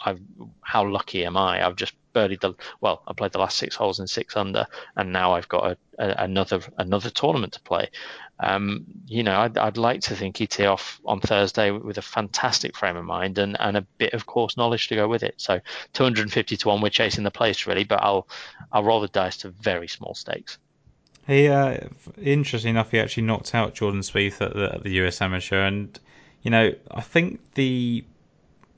[0.00, 0.20] I've,
[0.60, 1.64] how lucky am I?
[1.64, 3.02] I've just birdied the well.
[3.06, 4.66] I played the last six holes in six under,
[4.96, 7.90] and now I've got a, a, another another tournament to play.
[8.40, 12.02] Um, you know, I'd, I'd like to think he'd tee off on Thursday with a
[12.02, 15.34] fantastic frame of mind and, and a bit of course knowledge to go with it.
[15.38, 15.60] So
[15.94, 18.28] 250 to one, we're chasing the place really, but I'll
[18.72, 20.58] I'll roll the dice to very small stakes.
[21.26, 21.78] He, uh,
[22.22, 25.98] interesting enough, he actually knocked out Jordan Spieth at the, at the US Amateur, and
[26.42, 28.04] you know, I think the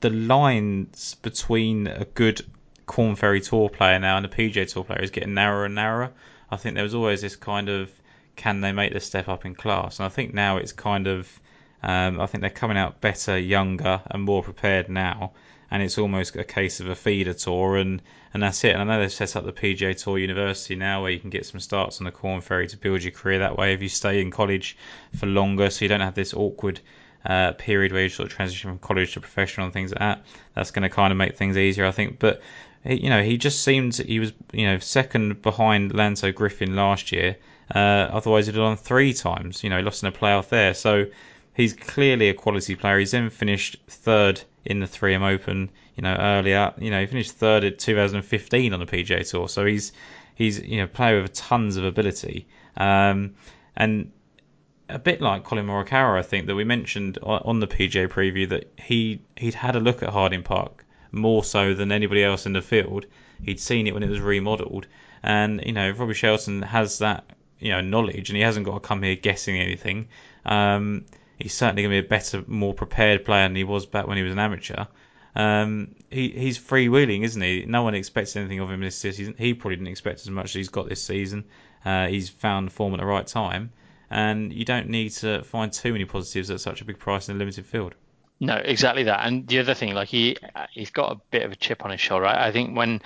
[0.01, 2.41] the lines between a good
[2.85, 6.11] Korn Ferry Tour player now and a PGA Tour player is getting narrower and narrower.
[6.49, 7.89] I think there was always this kind of
[8.35, 11.39] can they make the step up in class, and I think now it's kind of
[11.83, 15.31] um, I think they're coming out better, younger, and more prepared now.
[15.69, 18.01] And it's almost a case of a feeder tour, and,
[18.33, 18.75] and that's it.
[18.75, 21.45] And I know they've set up the PGA Tour University now, where you can get
[21.45, 23.73] some starts on the Korn Ferry to build your career that way.
[23.73, 24.75] If you stay in college
[25.15, 26.81] for longer, so you don't have this awkward
[27.25, 30.25] uh, period where you sort of transition from college to professional and things like that.
[30.55, 32.19] That's going to kind of make things easier, I think.
[32.19, 32.41] But
[32.85, 37.37] you know, he just seemed he was you know second behind Lanto Griffin last year.
[37.73, 39.63] Uh, otherwise, he'd done three times.
[39.63, 40.73] You know, lost in a playoff there.
[40.73, 41.05] So
[41.53, 42.99] he's clearly a quality player.
[42.99, 45.69] He's then finished third in the 3M Open.
[45.95, 46.73] You know, earlier.
[46.77, 49.47] You know, he finished third in 2015 on the PGA Tour.
[49.47, 49.91] So he's
[50.35, 52.47] he's you know player with tons of ability.
[52.77, 53.35] Um,
[53.77, 54.11] and
[54.93, 58.71] a bit like Collin Morikawa, I think that we mentioned on the PGA preview that
[58.79, 62.61] he he'd had a look at Harding Park more so than anybody else in the
[62.61, 63.05] field.
[63.43, 64.87] He'd seen it when it was remodeled,
[65.23, 67.25] and you know Robbie Shelton has that
[67.59, 70.07] you know knowledge, and he hasn't got to come here guessing anything.
[70.45, 71.05] Um,
[71.37, 74.17] he's certainly going to be a better, more prepared player than he was back when
[74.17, 74.85] he was an amateur.
[75.35, 77.65] Um, he he's freewheeling, isn't he?
[77.65, 79.35] No one expects anything of him this season.
[79.37, 81.45] He probably didn't expect as much as he's got this season.
[81.85, 83.71] Uh, he's found form at the right time,
[84.11, 87.35] and you don't need to find too many positives at such a big price in
[87.37, 87.95] a limited field.
[88.41, 89.25] No, exactly that.
[89.25, 90.35] And the other thing, like he
[90.71, 92.25] he's got a bit of a chip on his shoulder.
[92.25, 93.01] I think when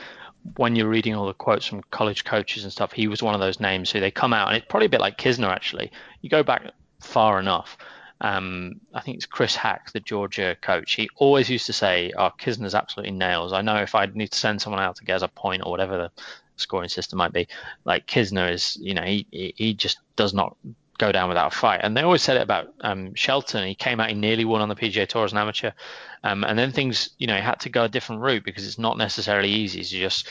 [0.58, 3.40] when you're reading all the quotes from college coaches and stuff, he was one of
[3.40, 5.92] those names who they come out, and it's probably a bit like Kisner actually.
[6.22, 6.72] You go back
[7.02, 7.78] far enough.
[8.22, 10.94] Um, I think it's Chris Haack, the Georgia coach.
[10.94, 14.40] He always used to say, "Oh, Kisner's absolutely nails." I know if I need to
[14.40, 16.12] send someone out to get us a point or whatever the
[16.56, 17.48] scoring system might be,
[17.84, 20.56] like Kisner is, you know, he he just does not
[20.98, 21.82] go down without a fight.
[21.84, 23.68] And they always said it about um, Shelton.
[23.68, 25.72] He came out, he nearly won on the PGA Tour as an amateur,
[26.24, 28.80] um, and then things, you know, he had to go a different route because it's
[28.80, 30.28] not necessarily easy to just,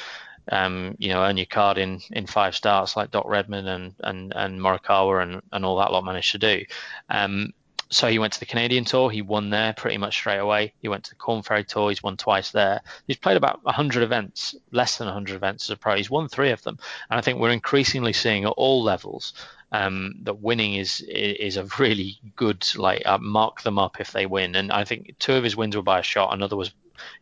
[0.50, 4.32] um, you know, earn your card in, in five starts like Doc Redman and and
[4.34, 6.64] and Morikawa and and all that lot managed to do.
[7.08, 7.52] Um,
[7.90, 9.10] so he went to the Canadian Tour.
[9.10, 10.72] He won there pretty much straight away.
[10.80, 11.90] He went to the Korn Ferry Tour.
[11.90, 12.80] He's won twice there.
[13.06, 15.96] He's played about 100 events, less than 100 events as a pro.
[15.96, 16.78] He's won three of them,
[17.08, 19.32] and I think we're increasingly seeing at all levels
[19.74, 24.24] um, that winning is is a really good like uh, mark them up if they
[24.24, 24.54] win.
[24.54, 26.32] And I think two of his wins were by a shot.
[26.32, 26.72] Another was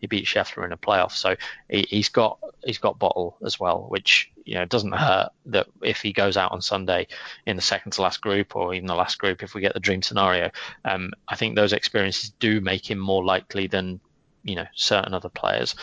[0.00, 1.12] he beat Scheffler in a playoff.
[1.12, 1.34] So
[1.70, 6.02] he, has got he's got bottle as well, which you know doesn't hurt that if
[6.02, 7.06] he goes out on Sunday
[7.46, 9.80] in the second to last group or even the last group if we get the
[9.80, 10.50] dream scenario.
[10.84, 13.98] Um, I think those experiences do make him more likely than
[14.44, 15.74] you know certain other players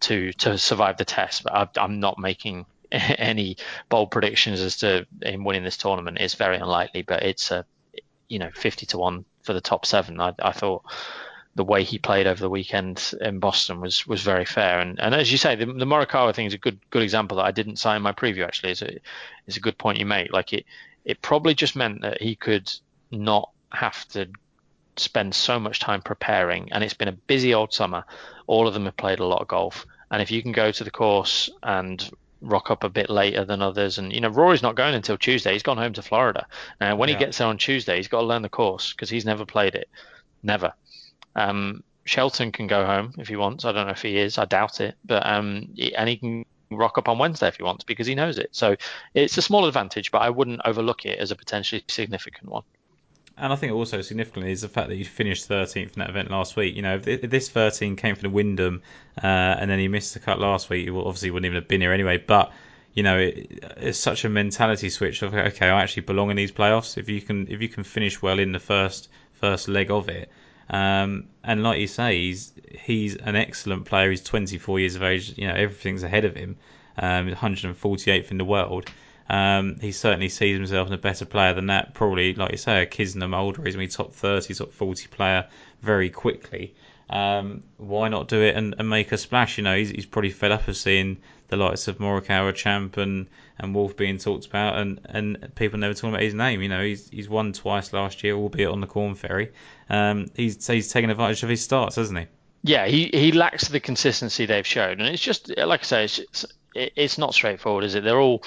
[0.00, 1.44] to to survive the test.
[1.44, 3.56] But I, I'm not making any
[3.88, 7.64] bold predictions as to him winning this tournament is very unlikely, but it's a
[8.28, 10.20] you know 50 to 1 for the top seven.
[10.20, 10.84] I, I thought
[11.54, 14.78] the way he played over the weekend in Boston was was very fair.
[14.80, 17.46] And and as you say, the, the Morikawa thing is a good good example that
[17.46, 18.44] I didn't say in my preview.
[18.44, 18.98] Actually, is a
[19.46, 20.32] is a good point you make.
[20.32, 20.66] Like it
[21.04, 22.70] it probably just meant that he could
[23.10, 24.28] not have to
[24.96, 26.72] spend so much time preparing.
[26.72, 28.04] And it's been a busy old summer.
[28.46, 29.86] All of them have played a lot of golf.
[30.10, 32.10] And if you can go to the course and
[32.40, 33.98] rock up a bit later than others.
[33.98, 35.52] And you know, Rory's not going until Tuesday.
[35.52, 36.46] He's gone home to Florida.
[36.80, 37.16] Now, when yeah.
[37.16, 39.74] he gets there on Tuesday, he's got to learn the course because he's never played
[39.74, 39.88] it,
[40.42, 40.72] never.
[41.34, 43.64] Um, Shelton can go home if he wants.
[43.64, 44.38] I don't know if he is.
[44.38, 44.96] I doubt it.
[45.04, 48.38] But um, and he can rock up on Wednesday if he wants because he knows
[48.38, 48.48] it.
[48.52, 48.76] So
[49.14, 52.62] it's a small advantage, but I wouldn't overlook it as a potentially significant one.
[53.40, 56.30] And I think also significantly is the fact that you finished 13th in that event
[56.30, 56.74] last week.
[56.74, 58.82] You know, if this 13 came from the Wyndham
[59.22, 61.80] uh, and then he missed the cut last week, you obviously wouldn't even have been
[61.80, 62.18] here anyway.
[62.18, 62.52] But
[62.94, 66.50] you know, it, it's such a mentality switch of okay, I actually belong in these
[66.50, 66.98] playoffs.
[66.98, 70.30] If you can, if you can finish well in the first first leg of it,
[70.70, 72.52] um, and like you say, he's
[72.84, 74.10] he's an excellent player.
[74.10, 75.38] He's 24 years of age.
[75.38, 76.56] You know, everything's ahead of him.
[77.00, 78.90] Um, 148th in the world.
[79.28, 81.94] Um, he certainly sees himself as a better player than that.
[81.94, 83.62] Probably, like you say, a Kisner Mulder.
[83.62, 85.46] He's going to be top 30, top 40 player
[85.82, 86.74] very quickly.
[87.10, 89.56] Um, why not do it and, and, make a splash?
[89.56, 91.16] You know, he's, he's, probably fed up of seeing
[91.48, 93.28] the likes of Morikawa, Champ, and,
[93.58, 96.60] and Wolff being talked about, and, and people never talking about his name.
[96.60, 99.52] You know, he's he's won twice last year, albeit on the Korn Ferry.
[99.88, 102.26] Um, he's he's taken advantage of his starts, hasn't he?
[102.62, 106.44] Yeah, he, he lacks the consistency they've shown, and it's just like I say, it's
[106.74, 108.04] it's not straightforward, is it?
[108.04, 108.42] They're all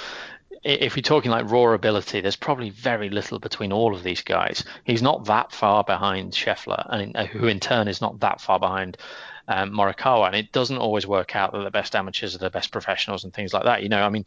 [0.64, 4.64] if you're talking like raw ability, there's probably very little between all of these guys.
[4.84, 8.60] He's not that far behind Scheffler, and uh, who in turn is not that far
[8.60, 8.98] behind
[9.48, 10.28] um, Morikawa.
[10.28, 13.34] And it doesn't always work out that the best amateurs are the best professionals and
[13.34, 13.82] things like that.
[13.82, 14.26] You know, I mean,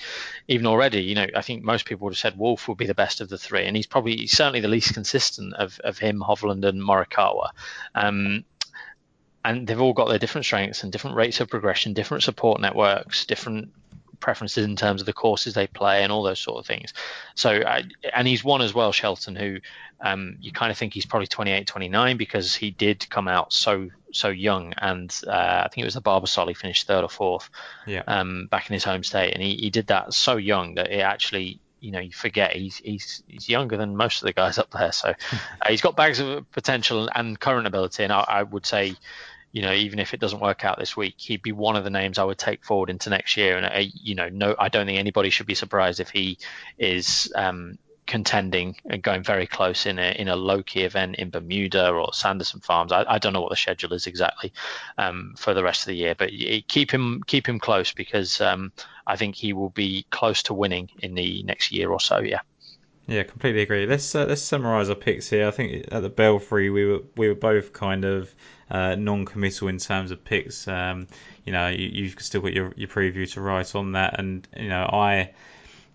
[0.49, 2.95] even already, you know, I think most people would have said Wolff would be the
[2.95, 6.21] best of the three, and he's probably he's certainly the least consistent of, of him,
[6.21, 7.51] Hovland, and Morikawa.
[7.95, 8.45] Um,
[9.45, 13.27] and they've all got their different strengths and different rates of progression, different support networks,
[13.27, 13.73] different
[14.25, 16.95] preferences in terms of the courses they play and all those sort of things.
[17.35, 17.83] So, uh,
[18.15, 19.59] and he's one as well, Shelton, who
[20.01, 23.91] um, you kind of think he's probably 28, 29 because he did come out so
[24.13, 27.51] so young, and uh, I think it was the Barbasol he finished third or fourth,
[27.87, 28.03] yeah.
[28.07, 31.01] um, back in his home state, and he, he did that so young that it
[31.01, 34.71] actually you know you forget he's he's he's younger than most of the guys up
[34.71, 34.93] there.
[34.93, 35.09] So
[35.63, 38.95] uh, he's got bags of potential and current ability, and I, I, would say
[39.55, 41.91] you know, even if it doesn't work out this week, he'd be one of the
[41.91, 43.57] names I would take forward into next year.
[43.57, 46.39] And, uh, you know, no, I don't think anybody should be surprised if he
[46.77, 51.31] is um, contending and going very close in a in a low key event in
[51.31, 52.91] Bermuda or Sanderson Farms.
[52.91, 54.53] I, I don't know what the schedule is exactly
[54.99, 56.33] um, for the rest of the year, but
[56.67, 58.73] keep him keep him close because um,
[59.07, 62.19] I think he will be close to winning in the next year or so.
[62.19, 62.41] Yeah.
[63.07, 63.87] Yeah, completely agree.
[63.87, 65.47] Let's uh, let's summarise our picks here.
[65.47, 68.35] I think at the Belfry we were we were both kind of
[68.71, 70.67] uh, non-committal in terms of picks.
[70.67, 71.07] Um,
[71.45, 74.69] you know, you, you've still got your, your preview to write on that, and you
[74.69, 75.33] know, I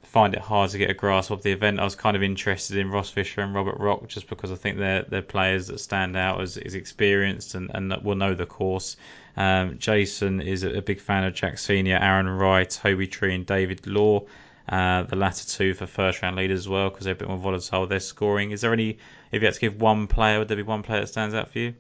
[0.04, 1.80] find it hard to get a grasp of the event.
[1.80, 4.78] I was kind of interested in Ross Fisher and Robert Rock just because I think
[4.78, 8.98] they're they're players that stand out as, as experienced and, and will know the course.
[9.36, 13.88] Um, Jason is a, big fan of Jack Senior, Aaron Rai, Toby Tree, and David
[13.88, 14.26] Law.
[14.70, 17.40] Uh, the latter two for first round leaders as well because they're a bit more
[17.40, 17.88] volatile.
[17.88, 18.52] They're scoring.
[18.52, 19.00] Is there any?
[19.32, 21.52] If you had to give one player, would there be one player that stands out
[21.52, 21.74] for you?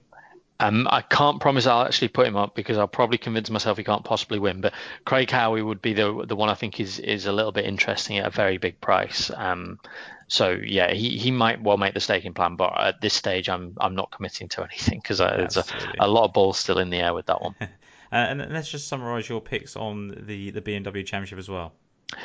[0.59, 3.83] Um, I can't promise I'll actually put him up because I'll probably convince myself he
[3.83, 4.59] can't possibly win.
[4.59, 4.73] But
[5.05, 8.17] Craig Howie would be the the one I think is is a little bit interesting
[8.17, 9.29] at a very big price.
[9.35, 9.79] Um,
[10.27, 13.77] so yeah, he, he might well make the staking plan, but at this stage, I'm
[13.79, 15.63] I'm not committing to anything because there's a,
[15.99, 17.55] a, lot of balls still in the air with that one.
[17.61, 17.67] uh,
[18.11, 21.73] and let's just summarise your picks on the the BMW Championship as well.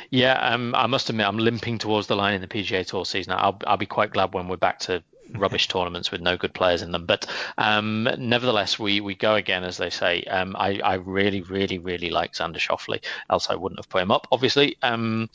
[0.09, 3.33] Yeah, um, I must admit I'm limping towards the line in the PGA Tour season.
[3.33, 5.03] I'll I'll be quite glad when we're back to
[5.33, 7.05] rubbish tournaments with no good players in them.
[7.05, 10.23] But um, nevertheless, we, we go again, as they say.
[10.23, 14.11] Um, I, I really, really, really like Xander Schauffele, else I wouldn't have put him
[14.11, 14.77] up, obviously.
[14.81, 15.29] Um,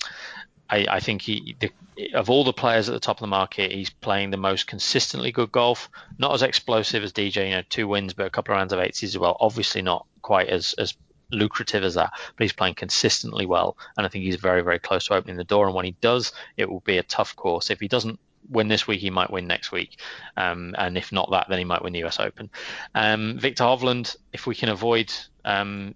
[0.69, 1.73] I, I, think he, the,
[2.15, 5.33] of all the players at the top of the market, he's playing the most consistently
[5.33, 5.91] good golf.
[6.19, 8.79] Not as explosive as DJ, you know, two wins, but a couple of rounds of
[8.79, 9.37] eights as well.
[9.41, 10.95] Obviously, not quite as as
[11.31, 15.07] lucrative as that, but he's playing consistently well, and I think he's very, very close
[15.07, 15.67] to opening the door.
[15.67, 17.71] And when he does, it will be a tough course.
[17.71, 19.99] If he doesn't win this week, he might win next week.
[20.37, 22.51] Um, and if not that, then he might win the US Open.
[22.95, 25.13] Um, Viktor Hovland, if we can avoid
[25.45, 25.95] um,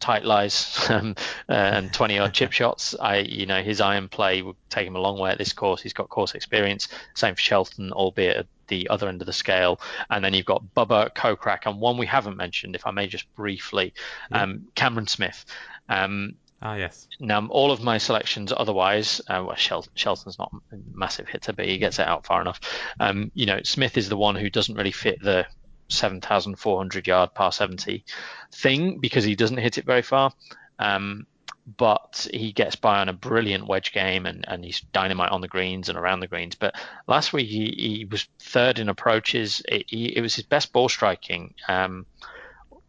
[0.00, 1.14] tight lies um,
[1.48, 5.00] and 20 odd chip shots, I, you know, his iron play would take him a
[5.00, 5.82] long way at this course.
[5.82, 6.88] He's got course experience.
[7.14, 9.80] Same for Shelton, albeit the other end of the scale.
[10.10, 13.32] And then you've got Bubba Kokrak and one we haven't mentioned, if I may just
[13.34, 13.94] briefly,
[14.30, 14.42] yeah.
[14.42, 15.44] Um, Cameron Smith.
[15.88, 17.06] Um, Ah, yes.
[17.20, 21.66] Now, all of my selections otherwise, uh, well, Shel- Shelton's not a massive hitter, but
[21.66, 22.60] he gets it out far enough.
[22.98, 25.46] Um, you know, Smith is the one who doesn't really fit the
[25.88, 28.04] 7,400 yard par 70
[28.52, 30.32] thing because he doesn't hit it very far.
[30.78, 31.26] Um,
[31.66, 35.48] but he gets by on a brilliant wedge game and, and he's dynamite on the
[35.48, 36.54] greens and around the greens.
[36.54, 36.76] But
[37.08, 39.62] last week he, he was third in approaches.
[39.66, 41.54] It, he, it was his best ball striking.
[41.68, 42.06] Um,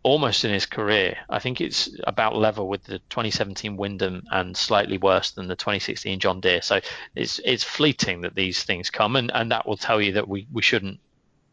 [0.03, 1.17] almost in his career.
[1.29, 6.19] I think it's about level with the 2017 Wyndham and slightly worse than the 2016
[6.19, 6.61] John Deere.
[6.61, 6.79] So
[7.13, 10.47] it's it's fleeting that these things come, and, and that will tell you that we,
[10.53, 11.01] we shouldn't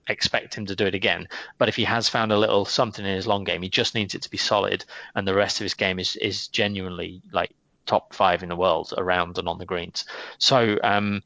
[0.08, 1.28] expect him to do it again.
[1.58, 4.14] But if he has found a little something in his long game, he just needs
[4.14, 7.50] it to be solid, and the rest of his game is is genuinely like
[7.86, 10.04] top five in the world around and on the greens.
[10.38, 11.22] So um,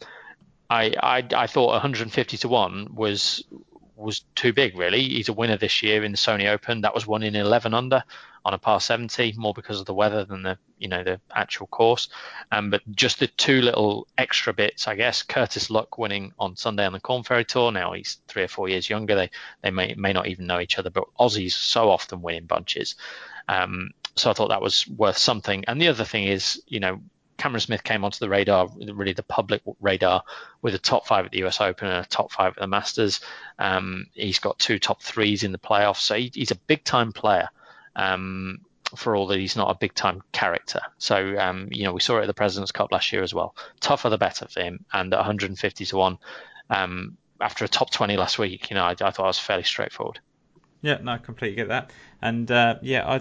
[0.71, 3.45] I, I I thought 150 to one was
[3.99, 5.03] was too big, really.
[5.03, 6.81] He's a winner this year in the Sony Open.
[6.81, 8.05] That was won in 11 under
[8.45, 11.67] on a par 70, more because of the weather than the you know the actual
[11.67, 12.09] course.
[12.53, 15.23] Um, but just the two little extra bits, I guess.
[15.23, 17.73] Curtis Luck winning on Sunday on the Corn Ferry Tour.
[17.73, 19.15] Now he's three or four years younger.
[19.15, 19.31] They
[19.63, 22.95] they may may not even know each other, but Aussies so often win in bunches.
[23.49, 25.65] Um, so I thought that was worth something.
[25.67, 27.01] And the other thing is, you know,
[27.39, 30.23] Cameron Smith came onto the radar, really the public radar,
[30.61, 33.21] with a top five at the US Open and a top five at the Masters.
[33.59, 37.13] Um, he's got two top threes in the playoffs, so he, he's a big time
[37.13, 37.49] player.
[37.97, 38.61] Um,
[38.97, 40.81] for all that he's not a big time character.
[40.97, 43.55] So, um, you know, we saw it at the President's Cup last year as well.
[43.81, 44.85] Tougher the better for him.
[44.93, 46.19] And at 150 to 1,
[46.71, 49.65] um, after a top 20 last week, you know, I, I thought it was fairly
[49.65, 50.21] straightforward.
[50.81, 51.91] Yeah, no, I completely get that.
[52.23, 53.21] And uh, yeah, I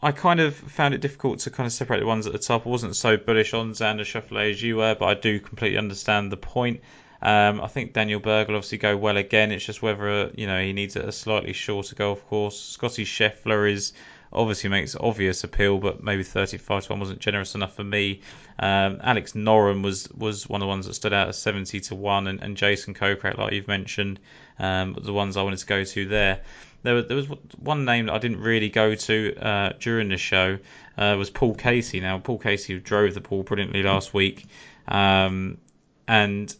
[0.00, 2.66] I kind of found it difficult to kind of separate the ones at the top.
[2.66, 6.30] I wasn't so bullish on Xander Schauffele as you were, but I do completely understand
[6.30, 6.80] the point.
[7.20, 9.50] Um, I think Daniel Berger will obviously go well again.
[9.50, 12.60] It's just whether you know he needs a slightly shorter golf course.
[12.60, 13.92] Scotty Scheffler is
[14.32, 18.20] obviously makes obvious appeal, but maybe 35 to one wasn't generous enough for me.
[18.58, 21.96] Um, Alex Noren was was one of the ones that stood out as 70 to
[21.96, 24.20] one, and, and Jason Kokrak, like you've mentioned,
[24.58, 26.40] um, the ones I wanted to go to there
[26.82, 27.26] there, there was
[27.58, 30.58] one name that I didn't really go to uh, during the show
[30.96, 32.00] uh, was Paul Casey.
[32.00, 34.46] Now Paul Casey drove the ball brilliantly last week,
[34.86, 35.58] um,
[36.06, 36.54] and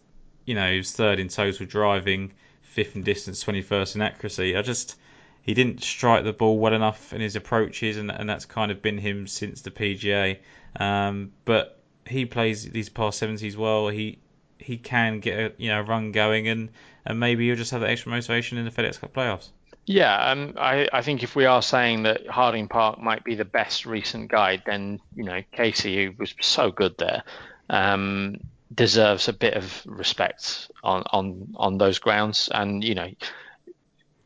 [0.44, 4.56] you know he was third in total driving, fifth in distance, twenty first in accuracy.
[4.56, 4.96] I just
[5.42, 8.82] he didn't strike the ball well enough in his approaches, and, and that's kind of
[8.82, 10.38] been him since the PGA.
[10.76, 13.88] Um, but he plays these par seventies well.
[13.88, 14.18] He
[14.58, 16.70] he can get a you know run going, and
[17.08, 19.48] and maybe you'll just have that extra motivation in the FedEx Cup playoffs.
[19.86, 23.46] Yeah, um, I, I think if we are saying that Harding Park might be the
[23.46, 27.22] best recent guide, then you know Casey, who was so good there,
[27.70, 28.36] um,
[28.74, 32.50] deserves a bit of respect on on on those grounds.
[32.52, 33.08] And you know,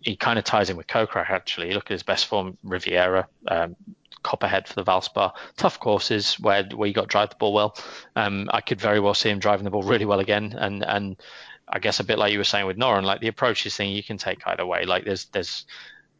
[0.00, 1.72] he kind of ties in with Kokrak actually.
[1.72, 3.76] Look at his best form, Riviera, um,
[4.24, 5.30] Copperhead for the Valspar.
[5.56, 7.76] Tough courses where where you got to drive the ball well.
[8.16, 11.16] Um, I could very well see him driving the ball really well again, and and
[11.72, 14.02] I guess a bit like you were saying with Noren, like the approaches thing you
[14.02, 14.84] can take either way.
[14.84, 15.64] Like there's there's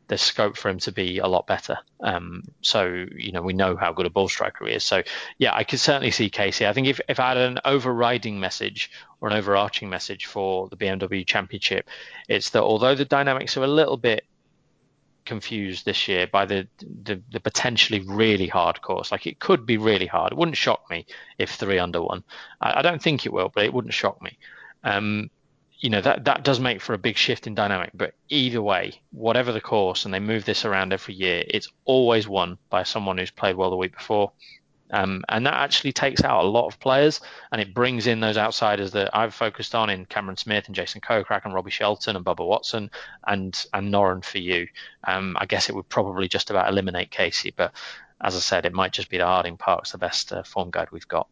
[0.09, 1.79] there's scope for him to be a lot better.
[2.01, 4.83] Um, so you know we know how good a ball striker he is.
[4.85, 5.03] So
[5.39, 6.67] yeah, I could certainly see Casey.
[6.67, 10.77] I think if if I had an overriding message or an overarching message for the
[10.77, 11.89] BMW Championship,
[12.29, 14.25] it's that although the dynamics are a little bit
[15.25, 16.67] confused this year by the,
[17.05, 19.13] the, the potentially really hard course.
[19.13, 20.33] Like it could be really hard.
[20.33, 21.07] It wouldn't shock me
[21.39, 22.25] if three under one.
[22.61, 24.37] I, I don't think it will, but it wouldn't shock me.
[24.85, 25.31] Um,
[25.83, 27.91] you know that that does make for a big shift in dynamic.
[27.93, 32.27] But either way, whatever the course, and they move this around every year, it's always
[32.27, 34.33] won by someone who's played well the week before.
[34.93, 38.37] Um, and that actually takes out a lot of players and it brings in those
[38.37, 42.25] outsiders that I've focused on in Cameron Smith and Jason Kokrak and Robbie Shelton and
[42.25, 42.91] Bubba Watson
[43.27, 44.69] and and Noren for you.
[45.03, 47.73] Um, I guess it would probably just about eliminate Casey, but
[48.21, 50.91] as I said, it might just be the Harding Park's the best uh, form guide
[50.93, 51.27] we've got.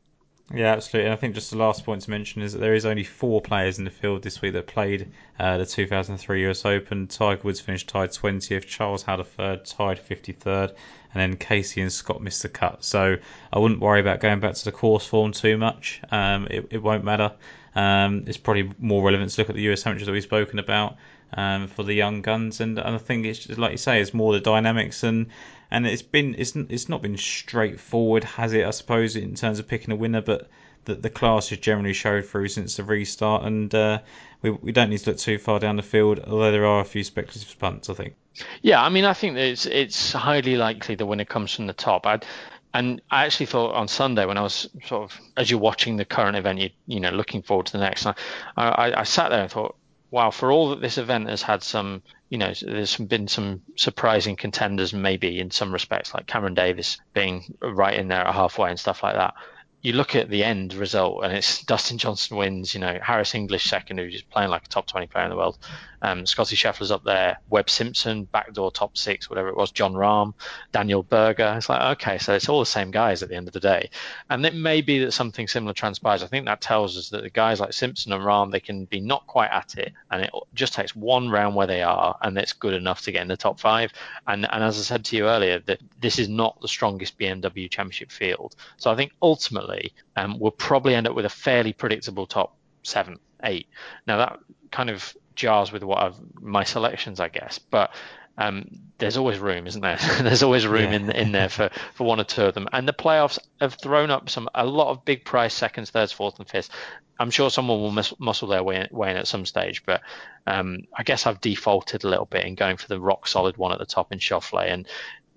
[0.52, 1.06] Yeah, absolutely.
[1.06, 3.40] And I think just the last point to mention is that there is only four
[3.40, 5.08] players in the field this week that played
[5.38, 7.06] uh, the 2003 US Open.
[7.06, 10.70] Tiger Woods finished tied 20th, Charles had a third, tied 53rd,
[11.14, 12.82] and then Casey and Scott missed the cut.
[12.82, 13.16] So
[13.52, 16.00] I wouldn't worry about going back to the course form too much.
[16.10, 17.32] Um, it, it, won't matter.
[17.74, 20.96] Um, it's probably more relevant to look at the US Amateurs that we've spoken about
[21.32, 22.60] um, for the young guns.
[22.60, 25.26] And, and I think it's just, like you say, it's more the dynamics and
[25.70, 28.66] and it's been it's it's not been straightforward, has it?
[28.66, 30.48] I suppose in terms of picking a winner, but
[30.84, 34.00] the, the class has generally showed through since the restart, and uh,
[34.42, 36.84] we we don't need to look too far down the field, although there are a
[36.84, 38.14] few speculative punts, I think.
[38.62, 42.06] Yeah, I mean, I think it's it's highly likely the winner comes from the top.
[42.06, 42.24] I'd,
[42.72, 46.04] and I actually thought on Sunday when I was sort of as you're watching the
[46.04, 48.06] current event, you you know looking forward to the next.
[48.06, 48.14] I,
[48.56, 49.76] I, I sat there and thought,
[50.10, 54.36] wow, for all that this event has had some you know, there's been some surprising
[54.36, 58.78] contenders, maybe in some respects, like Cameron Davis being right in there at halfway and
[58.78, 59.34] stuff like that
[59.82, 63.64] you look at the end result and it's Dustin Johnson wins, you know, Harris English
[63.64, 65.58] second, who's just playing like a top 20 player in the world.
[66.02, 70.32] Um, Scotty Scheffler's up there, Webb Simpson, backdoor top six, whatever it was, Jon Rahm,
[70.72, 71.54] Daniel Berger.
[71.56, 73.90] It's like, okay, so it's all the same guys at the end of the day.
[74.30, 76.22] And it may be that something similar transpires.
[76.22, 79.00] I think that tells us that the guys like Simpson and Rahm, they can be
[79.00, 79.92] not quite at it.
[80.10, 83.22] And it just takes one round where they are, and it's good enough to get
[83.22, 83.92] in the top five.
[84.26, 87.70] And, and as I said to you earlier, that this is not the strongest BMW
[87.70, 88.56] championship field.
[88.78, 89.69] So I think ultimately,
[90.16, 93.66] um, we'll probably end up with a fairly predictable top seven, eight.
[94.06, 94.38] Now that
[94.70, 97.92] kind of jars with what I've, my selections, I guess, but
[98.38, 98.66] um,
[98.98, 99.98] there's always room, isn't there?
[100.22, 100.98] there's always room yeah.
[100.98, 102.68] in in there for, for one or two of them.
[102.72, 106.38] And the playoffs have thrown up some a lot of big prize seconds, thirds, fourths,
[106.38, 106.70] and fifths.
[107.18, 110.00] I'm sure someone will mus- muscle their way in, way in, at some stage, but
[110.46, 113.72] um, I guess I've defaulted a little bit in going for the rock solid one
[113.72, 114.72] at the top in Schauffele.
[114.72, 114.88] And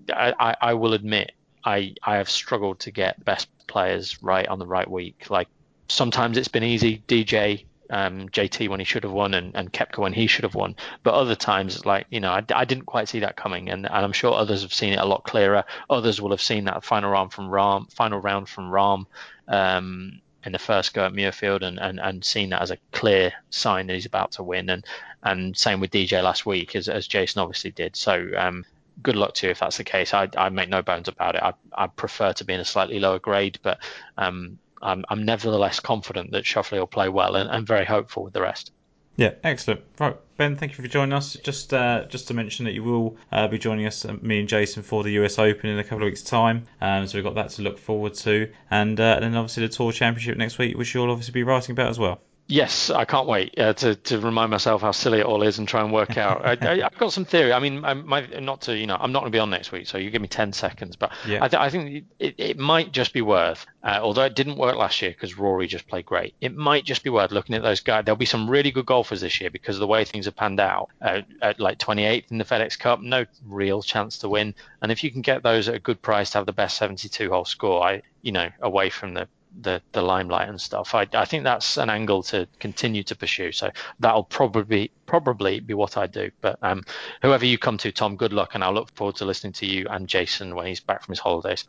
[0.09, 1.33] I, I, I will admit
[1.63, 5.29] I I have struggled to get the best players right on the right week.
[5.29, 5.47] Like
[5.87, 7.03] sometimes it's been easy.
[7.07, 10.55] DJ, um, JT when he should have won, and, and Koepka when he should have
[10.55, 10.75] won.
[11.03, 13.85] But other times, it's like you know, I, I didn't quite see that coming, and,
[13.85, 15.63] and, I'm sure others have seen it a lot clearer.
[15.89, 19.05] Others will have seen that final round from Rahm, final round from Rahm.
[19.47, 23.31] Um, in the first go at Muirfield and, and, and seen that as a clear
[23.49, 24.85] sign that he's about to win and
[25.23, 28.65] and same with DJ last week as, as Jason obviously did so um,
[29.01, 30.13] good luck to you if that's the case.
[30.13, 31.43] I, I make no bones about it.
[31.43, 33.79] I, I prefer to be in a slightly lower grade, but
[34.17, 38.33] um, I'm, I'm nevertheless confident that Schauffele will play well and, and very hopeful with
[38.33, 38.71] the rest.
[39.15, 39.81] Yeah, excellent.
[39.99, 41.35] Right, Ben, thank you for joining us.
[41.43, 44.49] Just uh, just to mention that you will uh, be joining us, uh, me and
[44.49, 46.65] Jason, for the US Open in a couple of weeks' time.
[46.81, 48.51] Um, so we've got that to look forward to.
[48.71, 51.73] And, uh, and then obviously the Tour Championship next week, which you'll obviously be writing
[51.73, 52.21] about as well.
[52.47, 55.67] Yes, I can't wait uh, to to remind myself how silly it all is and
[55.67, 56.45] try and work out.
[56.45, 57.53] I, have got some theory.
[57.53, 59.71] I mean, I, my, not to you know, I'm not going to be on next
[59.71, 60.97] week, so you give me ten seconds.
[60.97, 61.43] But yeah.
[61.43, 64.75] I, th- I, think it, it might just be worth, uh, although it didn't work
[64.75, 66.35] last year because Rory just played great.
[66.41, 68.03] It might just be worth looking at those guys.
[68.03, 70.59] There'll be some really good golfers this year because of the way things have panned
[70.59, 70.89] out.
[71.01, 74.53] Uh, at like 28th in the FedEx Cup, no real chance to win.
[74.81, 77.29] And if you can get those at a good price to have the best 72
[77.29, 79.27] hole score, I you know, away from the
[79.61, 80.95] the the limelight and stuff.
[80.95, 83.51] I, I think that's an angle to continue to pursue.
[83.51, 86.31] So that'll probably probably be what I do.
[86.41, 86.83] But um,
[87.21, 89.87] whoever you come to, Tom, good luck, and I'll look forward to listening to you
[89.89, 91.65] and Jason when he's back from his holidays.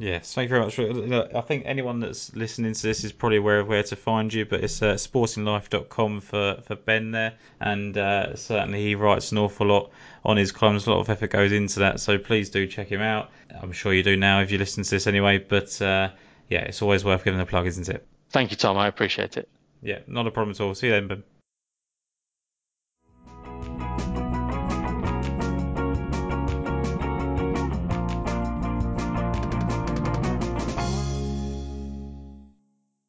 [0.00, 1.34] Yes, thank you very much.
[1.34, 4.46] I think anyone that's listening to this is probably aware of where to find you,
[4.46, 9.66] but it's uh, sportinglife.com for, for Ben there, and uh, certainly he writes an awful
[9.66, 9.90] lot
[10.24, 10.86] on his columns.
[10.86, 13.30] A lot of effort goes into that, so please do check him out.
[13.60, 16.10] I'm sure you do now if you listen to this anyway, but uh,
[16.48, 18.06] yeah, it's always worth giving a plug, isn't it?
[18.30, 18.76] Thank you, Tom.
[18.76, 19.48] I appreciate it.
[19.82, 20.74] Yeah, not a problem at all.
[20.74, 21.22] See you then, Ben.